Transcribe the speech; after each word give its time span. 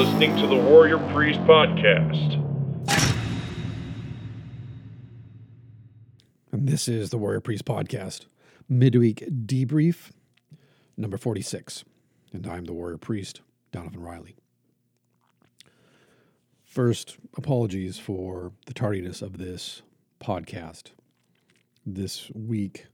Listening 0.00 0.34
to 0.38 0.46
the 0.46 0.56
Warrior 0.56 0.96
Priest 1.12 1.40
Podcast. 1.40 2.32
And 6.50 6.66
this 6.66 6.88
is 6.88 7.10
the 7.10 7.18
Warrior 7.18 7.42
Priest 7.42 7.66
Podcast, 7.66 8.24
midweek 8.66 9.22
debrief 9.44 10.08
number 10.96 11.18
46. 11.18 11.84
And 12.32 12.46
I'm 12.46 12.64
the 12.64 12.72
Warrior 12.72 12.96
Priest, 12.96 13.42
Donavon 13.74 13.98
Riley. 13.98 14.36
First, 16.64 17.18
apologies 17.36 17.98
for 17.98 18.52
the 18.64 18.72
tardiness 18.72 19.20
of 19.20 19.36
this 19.36 19.82
podcast. 20.18 20.92
This 21.84 22.30
week 22.34 22.86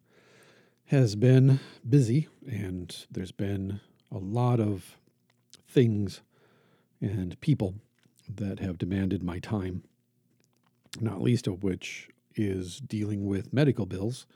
has 0.86 1.14
been 1.14 1.60
busy, 1.88 2.26
and 2.50 3.06
there's 3.08 3.30
been 3.30 3.80
a 4.10 4.18
lot 4.18 4.58
of 4.58 4.96
things 5.68 6.20
and 7.00 7.38
people 7.40 7.74
that 8.28 8.58
have 8.60 8.78
demanded 8.78 9.22
my 9.22 9.38
time, 9.38 9.82
not 11.00 11.22
least 11.22 11.46
of 11.46 11.62
which 11.62 12.08
is 12.34 12.80
dealing 12.80 13.26
with 13.26 13.52
medical 13.52 13.86
bills 13.86 14.26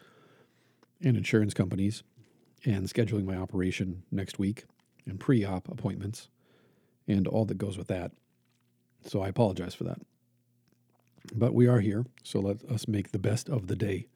and 1.02 1.16
insurance 1.16 1.54
companies 1.54 2.02
and 2.64 2.86
scheduling 2.86 3.24
my 3.24 3.36
operation 3.36 4.02
next 4.10 4.38
week 4.38 4.64
and 5.06 5.18
pre 5.18 5.44
op 5.44 5.68
appointments 5.68 6.28
and 7.08 7.26
all 7.26 7.44
that 7.44 7.58
goes 7.58 7.76
with 7.76 7.88
that. 7.88 8.12
So 9.04 9.22
I 9.22 9.28
apologize 9.28 9.74
for 9.74 9.84
that. 9.84 10.00
But 11.34 11.54
we 11.54 11.66
are 11.66 11.80
here, 11.80 12.06
so 12.22 12.40
let 12.40 12.64
us 12.70 12.88
make 12.88 13.12
the 13.12 13.18
best 13.18 13.48
of 13.48 13.66
the 13.66 13.76
day. 13.76 14.06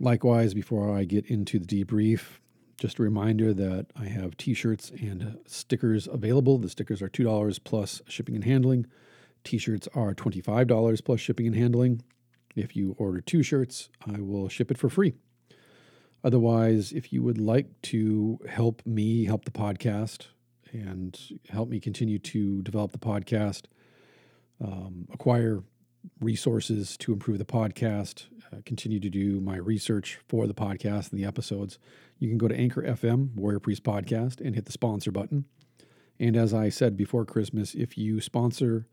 Likewise, 0.00 0.54
before 0.54 0.96
I 0.96 1.04
get 1.04 1.26
into 1.26 1.58
the 1.58 1.84
debrief, 1.84 2.38
just 2.82 2.98
a 2.98 3.02
reminder 3.02 3.54
that 3.54 3.86
I 3.94 4.06
have 4.06 4.36
t 4.36 4.54
shirts 4.54 4.90
and 4.90 5.38
stickers 5.46 6.08
available. 6.08 6.58
The 6.58 6.68
stickers 6.68 7.00
are 7.00 7.08
$2 7.08 7.60
plus 7.62 8.02
shipping 8.08 8.34
and 8.34 8.42
handling. 8.42 8.86
T 9.44 9.56
shirts 9.56 9.88
are 9.94 10.14
$25 10.14 11.04
plus 11.04 11.20
shipping 11.20 11.46
and 11.46 11.54
handling. 11.54 12.02
If 12.56 12.74
you 12.74 12.96
order 12.98 13.20
two 13.20 13.44
shirts, 13.44 13.88
I 14.04 14.20
will 14.20 14.48
ship 14.48 14.72
it 14.72 14.78
for 14.78 14.88
free. 14.88 15.14
Otherwise, 16.24 16.90
if 16.90 17.12
you 17.12 17.22
would 17.22 17.38
like 17.38 17.80
to 17.82 18.40
help 18.48 18.84
me 18.84 19.26
help 19.26 19.44
the 19.44 19.52
podcast 19.52 20.26
and 20.72 21.16
help 21.50 21.68
me 21.68 21.78
continue 21.78 22.18
to 22.18 22.62
develop 22.62 22.90
the 22.90 22.98
podcast, 22.98 23.66
um, 24.60 25.06
acquire 25.12 25.62
resources 26.20 26.96
to 26.98 27.12
improve 27.12 27.38
the 27.38 27.44
podcast, 27.44 28.26
uh, 28.52 28.58
continue 28.64 29.00
to 29.00 29.10
do 29.10 29.40
my 29.40 29.56
research 29.56 30.18
for 30.28 30.46
the 30.46 30.54
podcast 30.54 31.10
and 31.10 31.20
the 31.20 31.24
episodes, 31.24 31.78
you 32.18 32.28
can 32.28 32.38
go 32.38 32.48
to 32.48 32.56
Anchor 32.56 32.82
FM, 32.82 33.34
Warrior 33.34 33.60
Priest 33.60 33.82
Podcast, 33.82 34.40
and 34.40 34.54
hit 34.54 34.66
the 34.66 34.72
sponsor 34.72 35.10
button. 35.10 35.44
And 36.20 36.36
as 36.36 36.54
I 36.54 36.68
said 36.68 36.96
before 36.96 37.24
Christmas, 37.24 37.74
if 37.74 37.98
you 37.98 38.20
sponsor 38.20 38.86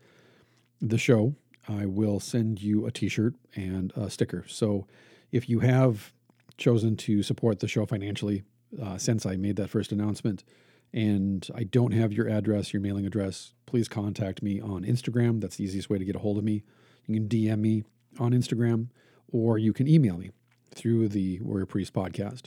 the 0.81 0.97
show, 0.97 1.35
I 1.67 1.85
will 1.85 2.19
send 2.19 2.61
you 2.61 2.85
a 2.85 2.91
t 2.91 3.07
shirt 3.07 3.35
and 3.55 3.94
a 3.95 4.09
sticker. 4.09 4.45
So 4.47 4.88
if 5.31 5.47
you 5.47 5.59
have 5.59 6.11
chosen 6.57 6.95
to 6.97 7.21
support 7.21 7.59
the 7.59 7.67
show 7.67 7.85
financially 7.85 8.44
uh, 8.81 8.97
since 8.97 9.25
I 9.25 9.35
made 9.35 9.55
that 9.57 9.69
first 9.69 9.91
announcement, 9.91 10.44
and 10.91 11.47
I 11.53 11.63
don't 11.63 11.91
have 11.91 12.11
your 12.11 12.27
address, 12.27 12.73
your 12.73 12.81
mailing 12.81 13.05
address, 13.05 13.53
please 13.66 13.88
contact 13.88 14.41
me 14.41 14.59
on 14.59 14.83
Instagram. 14.83 15.39
That's 15.39 15.57
the 15.57 15.63
easiest 15.63 15.89
way 15.89 15.99
to 15.99 16.05
get 16.05 16.16
a 16.16 16.19
hold 16.19 16.38
of 16.38 16.44
me. 16.44 16.63
You 17.09 17.15
can 17.15 17.27
DM 17.27 17.59
me 17.59 17.83
on 18.19 18.33
Instagram, 18.33 18.89
or 19.31 19.57
you 19.57 19.73
can 19.73 19.88
email 19.88 20.17
me 20.17 20.29
through 20.69 21.09
the 21.09 21.39
Warrior 21.41 21.66
Priest 21.66 21.91
podcast 21.91 22.44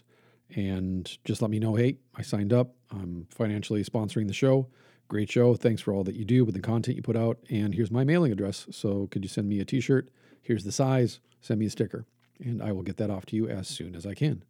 and 0.54 1.19
just 1.25 1.42
let 1.42 1.50
me 1.50 1.59
know 1.59 1.75
hey, 1.75 1.97
I 2.14 2.22
signed 2.22 2.53
up. 2.53 2.76
I'm 2.91 3.26
financially 3.28 3.82
sponsoring 3.82 4.28
the 4.28 4.32
show. 4.32 4.69
Great 5.09 5.31
show. 5.31 5.54
Thanks 5.54 5.82
for 5.82 5.92
all 5.92 6.04
that 6.04 6.14
you 6.14 6.25
do 6.25 6.44
with 6.44 6.54
the 6.54 6.60
content 6.60 6.97
you 6.97 7.03
put 7.03 7.16
out. 7.16 7.38
And 7.50 7.75
here's 7.75 7.91
my 7.91 8.04
mailing 8.04 8.31
address. 8.31 8.66
So 8.70 9.09
could 9.09 9.25
you 9.25 9.28
send 9.28 9.48
me 9.48 9.59
a 9.59 9.64
t 9.64 9.81
shirt? 9.81 10.10
Here's 10.41 10.62
the 10.62 10.72
size. 10.72 11.19
Send 11.41 11.58
me 11.58 11.66
a 11.66 11.70
sticker. 11.70 12.06
And 12.38 12.62
I 12.62 12.70
will 12.70 12.82
get 12.82 12.98
that 12.98 13.10
off 13.10 13.26
to 13.26 13.37
you 13.37 13.48
as 13.48 13.66
soon 13.66 13.97
as 13.97 14.06
I 14.06 14.14
can. 14.14 14.44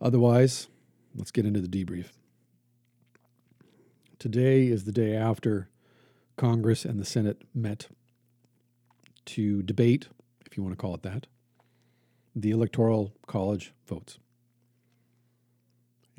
Otherwise, 0.00 0.68
let's 1.14 1.30
get 1.30 1.46
into 1.46 1.60
the 1.60 1.68
debrief. 1.68 2.06
Today 4.18 4.66
is 4.66 4.84
the 4.84 4.92
day 4.92 5.14
after 5.14 5.68
Congress 6.36 6.84
and 6.84 6.98
the 6.98 7.04
Senate 7.04 7.42
met 7.54 7.88
to 9.34 9.62
debate, 9.62 10.08
if 10.46 10.56
you 10.56 10.62
want 10.62 10.72
to 10.72 10.80
call 10.80 10.94
it 10.94 11.02
that, 11.02 11.26
the 12.34 12.50
Electoral 12.50 13.12
College 13.26 13.72
votes 13.86 14.18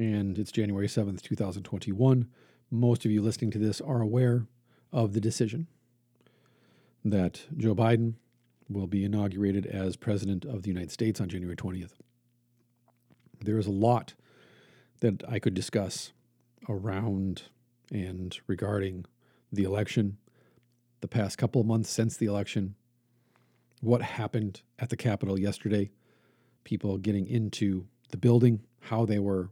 and 0.02 0.40
it's 0.40 0.52
January 0.52 0.88
7th, 0.88 1.22
2021. 1.22 2.28
Most 2.72 3.06
of 3.06 3.12
you 3.12 3.22
listening 3.22 3.52
to 3.52 3.60
this 3.60 3.80
are 3.80 4.02
aware 4.02 4.48
of 4.92 5.14
the 5.14 5.22
decision 5.22 5.68
that 7.06 7.46
Joe 7.56 7.76
Biden 7.76 8.16
will 8.68 8.88
be 8.88 9.06
inaugurated 9.06 9.68
as 9.68 9.96
President 9.96 10.44
of 10.44 10.64
the 10.64 10.70
United 10.70 10.92
States 10.92 11.22
on 11.22 11.30
January 11.30 11.56
20th. 11.56 11.94
There 13.44 13.60
is 13.60 13.68
a 13.68 13.72
lot 13.72 14.16
that 15.02 15.24
I 15.30 15.38
could 15.38 15.54
discuss 15.54 16.14
around 16.68 17.44
and 17.92 18.40
regarding 18.48 19.06
the 19.52 19.64
election, 19.64 20.18
the 21.02 21.08
past 21.08 21.38
couple 21.38 21.62
of 21.62 21.68
months 21.68 21.92
since 21.92 22.18
the 22.18 22.26
election, 22.26 22.76
what 23.82 24.02
happened 24.02 24.62
at 24.80 24.90
the 24.90 24.96
Capitol 24.96 25.38
yesterday, 25.38 25.90
people 26.64 26.98
getting 26.98 27.28
into 27.28 27.88
the 28.10 28.18
building, 28.18 28.62
how 28.82 29.06
they 29.06 29.20
were 29.20 29.50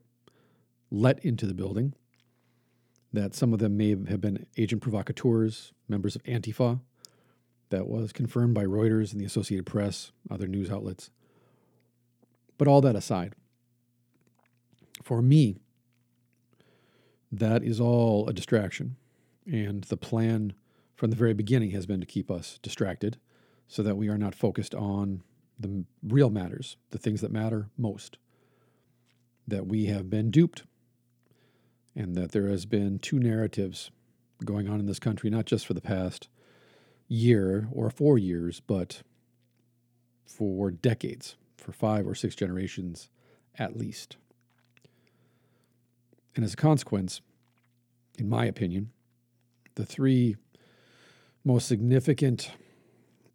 let 0.91 1.23
into 1.25 1.45
the 1.45 1.53
building, 1.53 1.93
that 3.11 3.33
some 3.33 3.53
of 3.53 3.59
them 3.59 3.75
may 3.75 3.89
have 3.89 4.21
been 4.21 4.45
agent 4.57 4.81
provocateurs, 4.81 5.73
members 5.87 6.15
of 6.15 6.23
Antifa. 6.23 6.79
That 7.71 7.87
was 7.87 8.11
confirmed 8.11 8.55
by 8.55 8.63
Reuters 8.65 9.11
and 9.11 9.21
the 9.21 9.25
Associated 9.25 9.65
Press, 9.67 10.11
other 10.29 10.47
news 10.47 10.71
outlets. 10.71 11.11
But 12.57 12.67
all 12.67 12.81
that 12.81 12.95
aside, 12.95 13.35
for 15.03 15.21
me, 15.21 15.57
that 17.31 17.63
is 17.63 17.79
all 17.79 18.27
a 18.27 18.33
distraction. 18.33 18.95
And 19.45 19.83
the 19.83 19.97
plan 19.97 20.53
from 20.95 21.11
the 21.11 21.15
very 21.15 21.35
beginning 21.35 21.71
has 21.71 21.85
been 21.85 21.99
to 21.99 22.07
keep 22.07 22.31
us 22.31 22.57
distracted 22.63 23.17
so 23.69 23.83
that 23.83 23.95
we 23.95 24.09
are 24.09 24.17
not 24.17 24.35
focused 24.35 24.73
on 24.75 25.21
the 25.57 25.85
real 26.03 26.31
matters, 26.31 26.75
the 26.89 26.97
things 26.97 27.21
that 27.21 27.31
matter 27.31 27.69
most. 27.77 28.17
That 29.47 29.67
we 29.67 29.85
have 29.85 30.09
been 30.09 30.31
duped 30.31 30.63
and 31.95 32.15
that 32.15 32.31
there 32.31 32.47
has 32.47 32.65
been 32.65 32.97
two 32.97 33.19
narratives 33.19 33.91
going 34.43 34.67
on 34.67 34.79
in 34.79 34.87
this 34.87 34.99
country, 34.99 35.29
not 35.29 35.45
just 35.45 35.67
for 35.67 35.73
the 35.73 35.81
past 35.81 36.29
year 37.07 37.67
or 37.71 37.89
four 37.91 38.17
years, 38.17 38.59
but 38.59 39.03
for 40.25 40.71
decades, 40.71 41.35
for 41.57 41.71
five 41.71 42.07
or 42.07 42.15
six 42.15 42.35
generations 42.35 43.09
at 43.57 43.77
least. 43.77 44.17
And 46.35 46.43
as 46.43 46.53
a 46.53 46.57
consequence, 46.57 47.21
in 48.17 48.29
my 48.29 48.45
opinion, 48.45 48.91
the 49.75 49.85
three 49.85 50.37
most 51.43 51.67
significant 51.67 52.51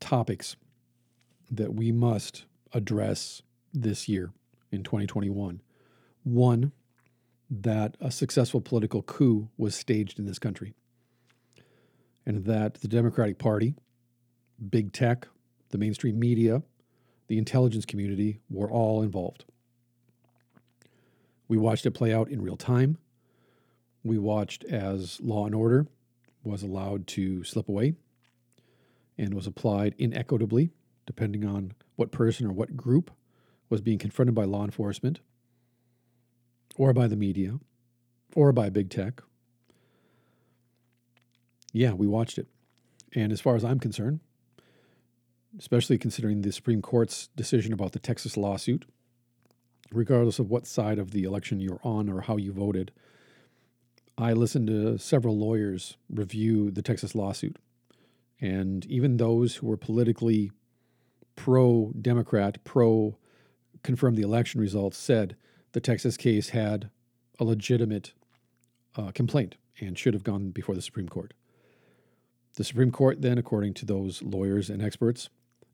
topics 0.05 0.57
that 1.51 1.75
we 1.75 1.91
must 1.91 2.45
address 2.73 3.43
this 3.73 4.09
year 4.09 4.31
in 4.71 4.83
2021 4.83 5.61
one, 6.25 6.73
that 7.51 7.97
a 8.01 8.11
successful 8.11 8.61
political 8.61 9.03
coup 9.03 9.49
was 9.57 9.75
staged 9.75 10.19
in 10.19 10.25
this 10.27 10.39
country 10.39 10.75
and 12.27 12.47
that 12.47 12.81
the 12.81 12.89
Democratic 12.89 13.39
Party, 13.39 13.75
big 14.71 14.93
tech, 14.93 15.29
the 15.71 15.79
mainstream 15.79 16.19
media, 16.19 16.63
the 17.29 17.37
intelligence 17.39 17.85
community 17.85 18.41
were 18.49 18.71
all 18.71 19.03
involved. 19.03 19.45
We 21.47 21.59
watched 21.59 21.85
it 21.85 21.91
play 21.91 22.13
out 22.13 22.31
in 22.31 22.41
real 22.41 22.57
time. 22.57 22.97
We 24.03 24.19
watched 24.19 24.65
as 24.65 25.21
law 25.21 25.45
and 25.45 25.55
order 25.55 25.87
was 26.43 26.63
allowed 26.63 27.07
to 27.09 27.45
slip 27.45 27.69
away 27.69 27.95
and 29.17 29.35
was 29.35 29.47
applied 29.47 29.95
inequitably, 29.99 30.71
depending 31.07 31.45
on 31.45 31.73
what 31.97 32.13
person 32.13 32.47
or 32.47 32.53
what 32.53 32.77
group 32.77 33.11
was 33.69 33.81
being 33.81 33.99
confronted 33.99 34.35
by 34.35 34.45
law 34.45 34.65
enforcement 34.65 35.21
or 36.77 36.93
by 36.93 37.07
the 37.07 37.17
media 37.17 37.59
or 38.35 38.53
by 38.53 38.69
big 38.69 38.91
tech. 38.91 39.23
Yeah, 41.73 41.93
we 41.93 42.07
watched 42.07 42.39
it. 42.39 42.47
And 43.15 43.33
as 43.33 43.41
far 43.41 43.57
as 43.57 43.65
I'm 43.65 43.79
concerned, 43.79 44.21
especially 45.59 45.99
considering 45.99 46.43
the 46.43 46.53
Supreme 46.53 46.83
Court's 46.83 47.29
decision 47.37 47.73
about 47.73 47.93
the 47.93 47.99
Texas 47.99 48.37
lawsuit, 48.37 48.87
regardless 49.93 50.39
of 50.39 50.51
what 50.51 50.67
side 50.67 50.99
of 50.99 51.13
the 51.13 51.25
election 51.25 51.61
you're 51.61 51.81
on 51.85 52.09
or 52.09 52.23
how 52.23 52.37
you 52.37 52.53
voted, 52.53 52.91
I 54.17 54.33
listened 54.33 54.69
to 54.69 54.99
several 54.99 55.39
lawyers 55.39 55.97
review 56.09 56.71
the 56.71 56.83
Texas 56.83 57.15
lawsuit. 57.15 57.57
And 58.41 58.85
even 58.87 59.17
those 59.17 59.57
who 59.57 59.67
were 59.67 59.77
politically 59.77 60.51
pro 61.37 61.93
Democrat, 62.01 62.63
pro 62.65 63.17
confirm 63.83 64.15
the 64.15 64.23
election 64.23 64.61
results, 64.61 64.97
said 64.97 65.37
the 65.73 65.81
Texas 65.81 66.17
case 66.17 66.51
had 66.51 66.91
a 67.39 67.45
legitimate 67.45 68.13
uh, 68.97 69.11
complaint 69.13 69.57
and 69.81 69.99
should 69.99 70.15
have 70.15 70.25
gone 70.25 70.51
before 70.51 70.75
the 70.75 70.83
Supreme 70.83 71.09
Court. 71.09 71.35
The 72.57 72.65
Supreme 72.65 72.93
Court, 72.93 73.21
then, 73.21 73.39
according 73.39 73.75
to 73.75 73.87
those 73.87 74.23
lawyers 74.23 74.71
and 74.71 74.81
experts, 74.81 75.29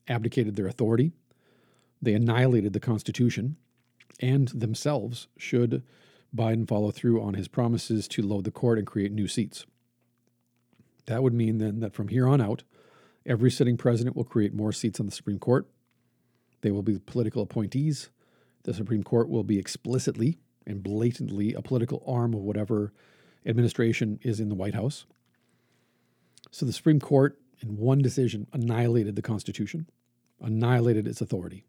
abdicated 0.07 0.55
their 0.55 0.67
authority. 0.67 1.11
They 2.01 2.13
annihilated 2.13 2.73
the 2.73 2.79
Constitution 2.79 3.57
and 4.19 4.47
themselves 4.49 5.27
should 5.37 5.83
Biden 6.35 6.67
follow 6.67 6.91
through 6.91 7.21
on 7.21 7.33
his 7.33 7.47
promises 7.47 8.07
to 8.09 8.21
load 8.21 8.45
the 8.45 8.51
court 8.51 8.77
and 8.77 8.87
create 8.87 9.11
new 9.11 9.27
seats. 9.27 9.65
That 11.05 11.23
would 11.23 11.33
mean 11.33 11.57
then 11.57 11.79
that 11.79 11.93
from 11.93 12.09
here 12.09 12.27
on 12.27 12.41
out, 12.41 12.63
every 13.25 13.51
sitting 13.51 13.77
president 13.77 14.15
will 14.15 14.23
create 14.23 14.53
more 14.53 14.71
seats 14.71 14.99
on 14.99 15.05
the 15.05 15.11
Supreme 15.11 15.39
Court. 15.39 15.67
They 16.61 16.71
will 16.71 16.83
be 16.83 16.99
political 16.99 17.41
appointees. 17.41 18.09
The 18.63 18.73
Supreme 18.73 19.03
Court 19.03 19.29
will 19.29 19.43
be 19.43 19.57
explicitly 19.57 20.37
and 20.65 20.83
blatantly 20.83 21.53
a 21.53 21.61
political 21.61 22.03
arm 22.05 22.33
of 22.33 22.41
whatever 22.41 22.93
administration 23.45 24.19
is 24.21 24.39
in 24.39 24.49
the 24.49 24.55
White 24.55 24.75
House. 24.75 25.05
So 26.51 26.65
the 26.65 26.73
Supreme 26.73 26.99
Court, 26.99 27.39
in 27.61 27.77
one 27.77 27.99
decision, 27.99 28.47
annihilated 28.53 29.15
the 29.15 29.21
Constitution, 29.21 29.89
annihilated 30.39 31.07
its 31.07 31.21
authority, 31.21 31.63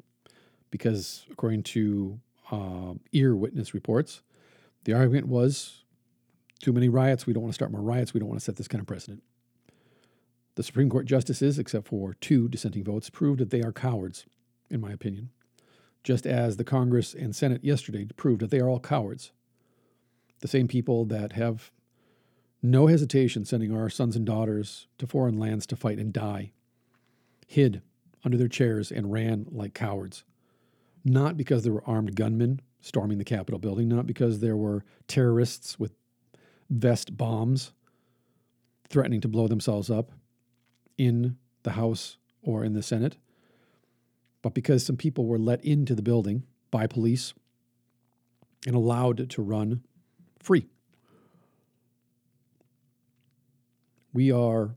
because 0.70 1.24
according 1.30 1.62
to 1.62 2.20
uh, 2.50 2.94
ear 3.12 3.34
witness 3.34 3.72
reports, 3.72 4.22
the 4.84 4.92
argument 4.92 5.28
was 5.28 5.81
too 6.62 6.72
many 6.72 6.88
riots. 6.88 7.26
We 7.26 7.34
don't 7.34 7.42
want 7.42 7.52
to 7.52 7.56
start 7.56 7.72
more 7.72 7.82
riots. 7.82 8.14
We 8.14 8.20
don't 8.20 8.28
want 8.28 8.40
to 8.40 8.44
set 8.44 8.56
this 8.56 8.68
kind 8.68 8.80
of 8.80 8.86
precedent. 8.86 9.22
The 10.54 10.62
Supreme 10.62 10.88
Court 10.88 11.06
justices, 11.06 11.58
except 11.58 11.88
for 11.88 12.14
two 12.14 12.48
dissenting 12.48 12.84
votes, 12.84 13.10
proved 13.10 13.40
that 13.40 13.50
they 13.50 13.62
are 13.62 13.72
cowards, 13.72 14.26
in 14.70 14.80
my 14.80 14.92
opinion, 14.92 15.30
just 16.04 16.24
as 16.24 16.56
the 16.56 16.64
Congress 16.64 17.14
and 17.14 17.34
Senate 17.34 17.64
yesterday 17.64 18.06
proved 18.16 18.40
that 18.40 18.50
they 18.50 18.60
are 18.60 18.68
all 18.68 18.80
cowards. 18.80 19.32
The 20.40 20.48
same 20.48 20.68
people 20.68 21.04
that 21.06 21.32
have 21.32 21.70
no 22.62 22.86
hesitation 22.86 23.44
sending 23.44 23.74
our 23.74 23.90
sons 23.90 24.14
and 24.14 24.24
daughters 24.24 24.86
to 24.98 25.06
foreign 25.06 25.38
lands 25.38 25.66
to 25.66 25.76
fight 25.76 25.98
and 25.98 26.12
die, 26.12 26.52
hid 27.46 27.82
under 28.24 28.36
their 28.36 28.48
chairs 28.48 28.92
and 28.92 29.10
ran 29.10 29.46
like 29.50 29.74
cowards. 29.74 30.22
Not 31.04 31.36
because 31.36 31.64
there 31.64 31.72
were 31.72 31.88
armed 31.88 32.14
gunmen 32.14 32.60
storming 32.80 33.18
the 33.18 33.24
Capitol 33.24 33.58
building, 33.58 33.88
not 33.88 34.06
because 34.06 34.38
there 34.38 34.56
were 34.56 34.84
terrorists 35.08 35.78
with 35.78 35.92
vest 36.70 37.16
bombs 37.16 37.72
threatening 38.88 39.20
to 39.20 39.28
blow 39.28 39.48
themselves 39.48 39.90
up 39.90 40.12
in 40.98 41.36
the 41.62 41.72
House 41.72 42.16
or 42.42 42.64
in 42.64 42.74
the 42.74 42.82
Senate, 42.82 43.16
but 44.42 44.54
because 44.54 44.84
some 44.84 44.96
people 44.96 45.26
were 45.26 45.38
let 45.38 45.64
into 45.64 45.94
the 45.94 46.02
building 46.02 46.44
by 46.70 46.86
police 46.86 47.32
and 48.66 48.74
allowed 48.74 49.30
to 49.30 49.42
run 49.42 49.82
free. 50.38 50.66
We 54.12 54.30
are 54.30 54.76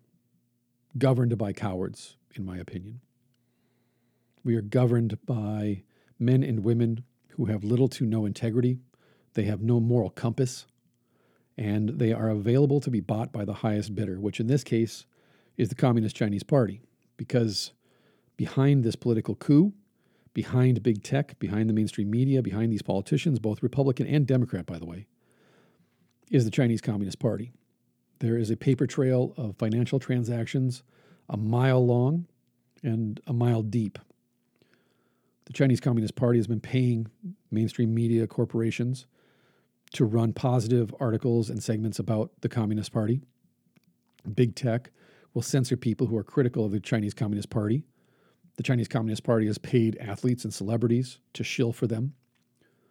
governed 0.98 1.38
by 1.38 1.52
cowards, 1.54 2.16
in 2.36 2.46
my 2.46 2.58
opinion. 2.58 3.02
We 4.44 4.56
are 4.56 4.62
governed 4.62 5.18
by 5.26 5.84
men 6.20 6.44
and 6.44 6.64
women 6.64 7.04
who 7.32 7.46
have 7.46 7.64
little 7.64 7.90
to 7.90 8.06
no 8.06 8.26
integrity, 8.26 8.78
they 9.34 9.44
have 9.44 9.62
no 9.62 9.80
moral 9.82 10.10
compass, 10.10 10.66
and 11.58 11.90
they 11.90 12.12
are 12.12 12.30
available 12.30 12.80
to 12.82 12.92
be 12.92 13.00
bought 13.00 13.32
by 13.32 13.46
the 13.46 13.54
highest 13.54 13.96
bidder, 13.96 14.20
which 14.20 14.40
in 14.40 14.48
this 14.48 14.64
case 14.64 15.06
is 15.58 15.70
the 15.70 15.76
Communist 15.76 16.16
Chinese 16.16 16.44
Party. 16.44 16.82
Because 17.18 17.72
behind 18.36 18.84
this 18.84 18.96
political 18.96 19.36
coup, 19.36 19.74
behind 20.34 20.84
big 20.84 21.02
tech, 21.02 21.40
behind 21.40 21.70
the 21.70 21.74
mainstream 21.74 22.12
media, 22.12 22.42
behind 22.42 22.72
these 22.72 22.82
politicians, 22.82 23.40
both 23.40 23.64
Republican 23.64 24.06
and 24.06 24.28
Democrat, 24.28 24.66
by 24.66 24.78
the 24.78 24.86
way, 24.86 25.08
is 26.30 26.44
the 26.44 26.52
Chinese 26.52 26.82
Communist 26.82 27.20
Party. 27.20 27.54
There 28.20 28.38
is 28.38 28.50
a 28.50 28.58
paper 28.58 28.86
trail 28.86 29.34
of 29.38 29.56
financial 29.58 30.00
transactions 30.00 30.84
a 31.30 31.38
mile 31.38 31.84
long 31.84 32.28
and 32.84 33.20
a 33.26 33.34
mile 33.34 33.64
deep. 33.64 33.98
The 35.46 35.54
Chinese 35.54 35.80
Communist 35.80 36.16
Party 36.16 36.38
has 36.40 36.48
been 36.48 36.60
paying 36.60 37.08
mainstream 37.50 37.94
media 37.94 38.28
corporations 38.28 39.08
to 39.96 40.04
run 40.04 40.34
positive 40.34 40.94
articles 41.00 41.50
and 41.50 41.64
segments 41.64 42.00
about 42.00 42.30
the 42.42 42.50
Communist 42.50 42.92
Party. 42.92 43.22
Big 44.34 44.54
tech 44.54 44.92
will 45.34 45.42
censor 45.42 45.78
people 45.78 46.08
who 46.08 46.18
are 46.18 46.24
critical 46.24 46.66
of 46.66 46.72
the 46.72 46.82
Chinese 46.82 47.14
Communist 47.14 47.50
Party. 47.50 47.86
The 48.58 48.64
Chinese 48.64 48.90
Communist 48.90 49.24
Party 49.24 49.48
has 49.48 49.58
paid 49.58 49.98
athletes 49.98 50.44
and 50.44 50.54
celebrities 50.54 51.20
to 51.34 51.46
shill 51.46 51.72
for 51.72 51.88
them, 51.88 52.14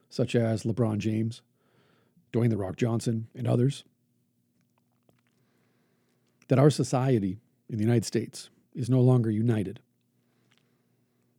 such 0.09 0.35
as 0.35 0.63
LeBron 0.63 0.97
James, 0.97 1.43
Dwayne 2.33 2.49
The 2.49 2.57
Rock 2.57 2.77
Johnson, 2.77 3.29
and 3.35 3.47
others 3.47 3.85
that 6.49 6.59
our 6.59 6.71
society 6.71 7.39
in 7.69 7.77
the 7.77 7.85
United 7.85 8.07
States 8.07 8.49
is 8.75 8.89
no 8.89 9.01
longer 9.01 9.31
united 9.31 9.81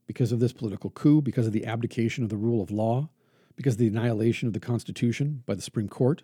because 0.06 0.32
of 0.32 0.40
this 0.40 0.54
political 0.54 0.92
coup, 0.92 1.22
because 1.22 1.48
of 1.48 1.54
the 1.54 1.66
abdication 1.66 2.24
of 2.24 2.30
the 2.30 2.38
rule 2.38 2.62
of 2.62 2.70
law, 2.70 3.10
because 3.56 3.74
of 3.74 3.80
the 3.80 3.88
annihilation 3.88 4.48
of 4.48 4.54
the 4.54 4.60
Constitution 4.60 5.44
by 5.46 5.56
the 5.56 5.62
Supreme 5.62 5.88
Court, 5.88 6.24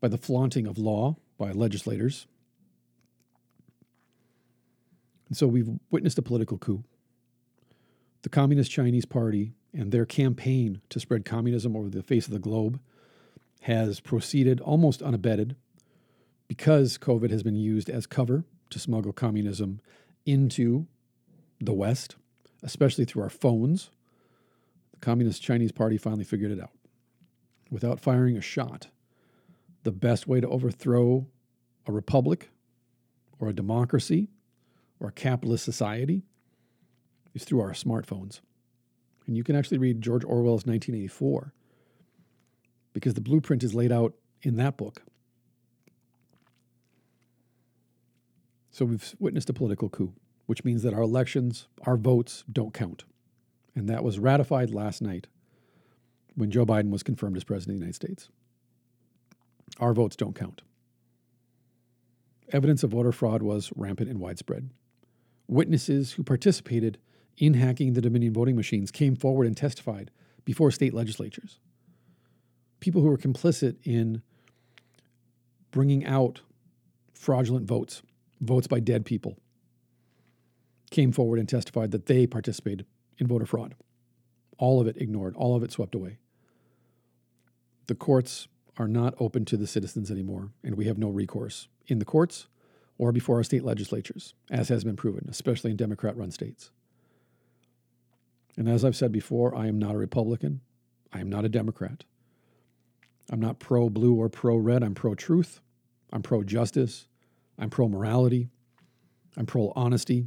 by 0.00 0.08
the 0.08 0.18
flaunting 0.18 0.66
of 0.66 0.78
law 0.78 1.16
by 1.38 1.52
legislators. 1.52 2.26
And 5.28 5.36
so 5.36 5.46
we've 5.46 5.68
witnessed 5.90 6.18
a 6.18 6.22
political 6.22 6.58
coup. 6.58 6.84
The 8.22 8.28
Communist 8.28 8.70
Chinese 8.70 9.04
Party 9.04 9.52
and 9.72 9.92
their 9.92 10.06
campaign 10.06 10.80
to 10.88 11.00
spread 11.00 11.24
communism 11.24 11.76
over 11.76 11.88
the 11.88 12.02
face 12.02 12.26
of 12.26 12.32
the 12.32 12.38
globe 12.38 12.80
has 13.62 14.00
proceeded 14.00 14.60
almost 14.60 15.02
unabated 15.02 15.56
because 16.48 16.98
COVID 16.98 17.30
has 17.30 17.42
been 17.42 17.56
used 17.56 17.90
as 17.90 18.06
cover 18.06 18.44
to 18.70 18.78
smuggle 18.78 19.12
communism 19.12 19.80
into 20.24 20.86
the 21.60 21.72
West, 21.72 22.16
especially 22.62 23.04
through 23.04 23.22
our 23.22 23.30
phones, 23.30 23.90
the 24.96 25.04
Communist 25.04 25.42
Chinese 25.42 25.72
Party 25.72 25.98
finally 25.98 26.24
figured 26.24 26.50
it 26.50 26.60
out. 26.60 26.70
Without 27.70 28.00
firing 28.00 28.36
a 28.36 28.40
shot, 28.40 28.88
the 29.82 29.92
best 29.92 30.26
way 30.26 30.40
to 30.40 30.48
overthrow 30.48 31.26
a 31.86 31.92
republic 31.92 32.50
or 33.38 33.48
a 33.48 33.52
democracy 33.52 34.28
or 34.98 35.08
a 35.08 35.12
capitalist 35.12 35.64
society 35.64 36.22
is 37.34 37.44
through 37.44 37.60
our 37.60 37.72
smartphones. 37.72 38.40
And 39.26 39.36
you 39.36 39.44
can 39.44 39.56
actually 39.56 39.78
read 39.78 40.00
George 40.00 40.24
Orwell's 40.24 40.66
1984 40.66 41.52
because 42.92 43.14
the 43.14 43.20
blueprint 43.20 43.62
is 43.62 43.74
laid 43.74 43.92
out 43.92 44.14
in 44.42 44.56
that 44.56 44.76
book. 44.76 45.02
So 48.70 48.84
we've 48.84 49.14
witnessed 49.18 49.50
a 49.50 49.52
political 49.52 49.88
coup, 49.88 50.14
which 50.46 50.64
means 50.64 50.82
that 50.82 50.94
our 50.94 51.02
elections, 51.02 51.66
our 51.82 51.96
votes 51.96 52.44
don't 52.50 52.72
count. 52.72 53.04
And 53.76 53.88
that 53.88 54.02
was 54.02 54.18
ratified 54.18 54.70
last 54.70 55.00
night 55.00 55.28
when 56.34 56.50
Joe 56.50 56.66
Biden 56.66 56.90
was 56.90 57.04
confirmed 57.04 57.36
as 57.36 57.44
president 57.44 57.76
of 57.76 57.80
the 57.80 57.84
United 57.84 57.94
States. 57.94 58.28
Our 59.78 59.92
votes 59.92 60.16
don't 60.16 60.34
count. 60.34 60.62
Evidence 62.50 62.82
of 62.82 62.90
voter 62.90 63.12
fraud 63.12 63.42
was 63.42 63.70
rampant 63.76 64.08
and 64.08 64.18
widespread. 64.18 64.70
Witnesses 65.46 66.12
who 66.12 66.24
participated 66.24 66.98
in 67.36 67.54
hacking 67.54 67.92
the 67.92 68.00
Dominion 68.00 68.32
voting 68.32 68.56
machines 68.56 68.90
came 68.90 69.14
forward 69.14 69.46
and 69.46 69.56
testified 69.56 70.10
before 70.44 70.70
state 70.70 70.94
legislatures. 70.94 71.58
People 72.80 73.02
who 73.02 73.08
were 73.08 73.18
complicit 73.18 73.76
in 73.84 74.22
bringing 75.70 76.04
out 76.06 76.40
fraudulent 77.12 77.66
votes 77.66 78.02
votes 78.40 78.66
by 78.66 78.80
dead 78.80 79.04
people, 79.04 79.38
came 80.90 81.12
forward 81.12 81.38
and 81.38 81.48
testified 81.48 81.90
that 81.90 82.06
they 82.06 82.26
participated 82.26 82.86
in 83.18 83.26
voter 83.26 83.46
fraud. 83.46 83.74
All 84.58 84.80
of 84.80 84.86
it 84.86 84.96
ignored, 84.96 85.34
all 85.36 85.56
of 85.56 85.62
it 85.62 85.72
swept 85.72 85.94
away. 85.94 86.18
The 87.86 87.94
courts 87.94 88.48
are 88.78 88.88
not 88.88 89.14
open 89.18 89.44
to 89.46 89.56
the 89.56 89.66
citizens 89.66 90.10
anymore, 90.10 90.50
and 90.62 90.74
we 90.74 90.86
have 90.86 90.98
no 90.98 91.08
recourse 91.08 91.68
in 91.86 91.98
the 91.98 92.04
courts 92.04 92.48
or 92.98 93.12
before 93.12 93.36
our 93.36 93.44
state 93.44 93.64
legislatures, 93.64 94.34
as 94.50 94.68
has 94.68 94.84
been 94.84 94.96
proven, 94.96 95.26
especially 95.28 95.70
in 95.70 95.76
Democrat 95.76 96.16
run 96.16 96.30
states. 96.30 96.70
And 98.56 98.68
as 98.68 98.84
I've 98.84 98.96
said 98.96 99.12
before, 99.12 99.54
I 99.54 99.66
am 99.66 99.78
not 99.78 99.94
a 99.94 99.98
Republican. 99.98 100.62
I 101.12 101.20
am 101.20 101.28
not 101.28 101.44
a 101.44 101.48
Democrat. 101.48 102.04
I'm 103.30 103.40
not 103.40 103.58
pro 103.58 103.90
blue 103.90 104.14
or 104.14 104.28
pro 104.28 104.56
red. 104.56 104.82
I'm 104.82 104.94
pro 104.94 105.14
truth. 105.14 105.60
I'm 106.12 106.22
pro 106.22 106.42
justice. 106.42 107.06
I'm 107.58 107.70
pro 107.70 107.88
morality. 107.88 108.48
I'm 109.36 109.46
pro 109.46 109.72
honesty. 109.76 110.26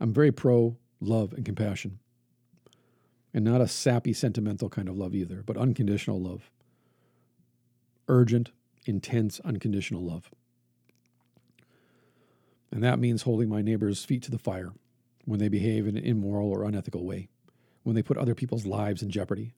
I'm 0.00 0.12
very 0.12 0.32
pro 0.32 0.76
love 1.00 1.32
and 1.32 1.44
compassion. 1.44 1.98
And 3.34 3.44
not 3.44 3.60
a 3.60 3.68
sappy, 3.68 4.12
sentimental 4.12 4.68
kind 4.68 4.88
of 4.88 4.96
love 4.96 5.14
either, 5.14 5.42
but 5.44 5.56
unconditional 5.56 6.20
love. 6.20 6.50
Urgent, 8.08 8.50
intense, 8.86 9.40
unconditional 9.40 10.02
love. 10.02 10.30
And 12.70 12.82
that 12.82 12.98
means 12.98 13.22
holding 13.22 13.48
my 13.48 13.62
neighbor's 13.62 14.04
feet 14.04 14.22
to 14.22 14.30
the 14.30 14.38
fire 14.38 14.72
when 15.24 15.38
they 15.38 15.48
behave 15.48 15.86
in 15.86 15.96
an 15.96 16.04
immoral 16.04 16.50
or 16.50 16.64
unethical 16.64 17.04
way, 17.04 17.28
when 17.82 17.94
they 17.94 18.02
put 18.02 18.16
other 18.16 18.34
people's 18.34 18.66
lives 18.66 19.02
in 19.02 19.10
jeopardy. 19.10 19.52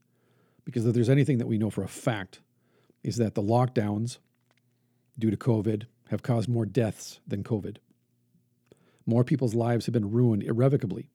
Because 0.65 0.87
if 0.87 0.95
there's 0.95 1.09
anything 1.09 1.39
that 1.39 1.47
we 1.47 1.59
know 1.59 1.71
for 1.71 1.83
a 1.83 1.89
fact, 1.89 2.41
is 3.03 3.17
that 3.17 3.35
the 3.35 3.43
lockdowns 3.43 4.19
due 5.19 5.31
to 5.31 5.37
COVID 5.37 5.85
have 6.11 6.23
caused 6.23 6.49
more 6.49 6.67
deaths 6.67 7.21
than 7.27 7.45
COVID. 7.45 7.77
More 9.07 9.25
people's 9.25 9.55
lives 9.55 9.87
have 9.87 9.93
been 9.93 10.11
ruined 10.11 10.43
irrevocably 10.43 11.11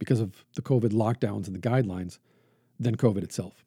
because 0.00 0.18
of 0.18 0.44
the 0.56 0.62
COVID 0.62 0.90
lockdowns 0.90 1.46
and 1.46 1.54
the 1.54 1.60
guidelines 1.60 2.18
than 2.80 2.96
COVID 2.96 3.22
itself. 3.22 3.62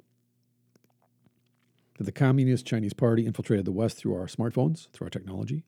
That 1.97 2.03
the 2.03 2.11
Communist 2.11 2.65
Chinese 2.65 2.91
Party 2.91 3.25
infiltrated 3.25 3.65
the 3.65 3.71
West 3.71 3.97
through 3.97 4.15
our 4.15 4.25
smartphones, 4.25 4.89
through 4.91 5.05
our 5.05 5.11
technology, 5.11 5.63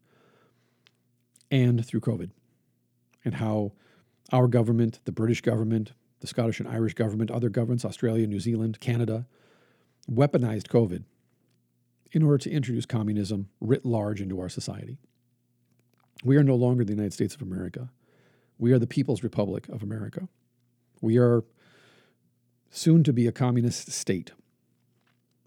and 1.50 1.86
through 1.86 2.01
COVID. 2.01 2.31
And 3.24 3.36
how 3.36 3.74
our 4.34 4.48
government, 4.48 5.00
the 5.05 5.12
British 5.12 5.41
government, 5.41 5.93
the 6.19 6.27
Scottish 6.27 6.60
and 6.60 6.67
Irish 6.67 6.95
government, 6.95 7.29
other 7.29 7.50
governments, 7.50 7.86
Australia, 7.86 8.25
New 8.25 8.39
Zealand, 8.39 8.79
Canada, 8.79 9.27
weaponized 10.12 10.67
COVID 10.67 11.03
in 12.12 12.24
order 12.24 12.39
to 12.39 12.50
introduce 12.50 12.86
communism 12.86 13.50
writ 13.62 13.86
large 13.86 14.19
into 14.19 14.39
our 14.39 14.50
society. 14.50 14.98
We 16.24 16.38
are 16.38 16.43
no 16.43 16.55
longer 16.55 16.84
the 16.84 16.93
United 16.93 17.13
States 17.13 17.36
of 17.36 17.41
America. 17.43 17.91
We 18.57 18.72
are 18.72 18.79
the 18.79 18.88
People's 18.88 19.22
Republic 19.22 19.67
of 19.69 19.84
America. 19.84 20.27
We 21.01 21.17
are 21.17 21.43
soon 22.69 23.03
to 23.03 23.13
be 23.13 23.27
a 23.27 23.31
communist 23.31 23.91
state. 23.91 24.31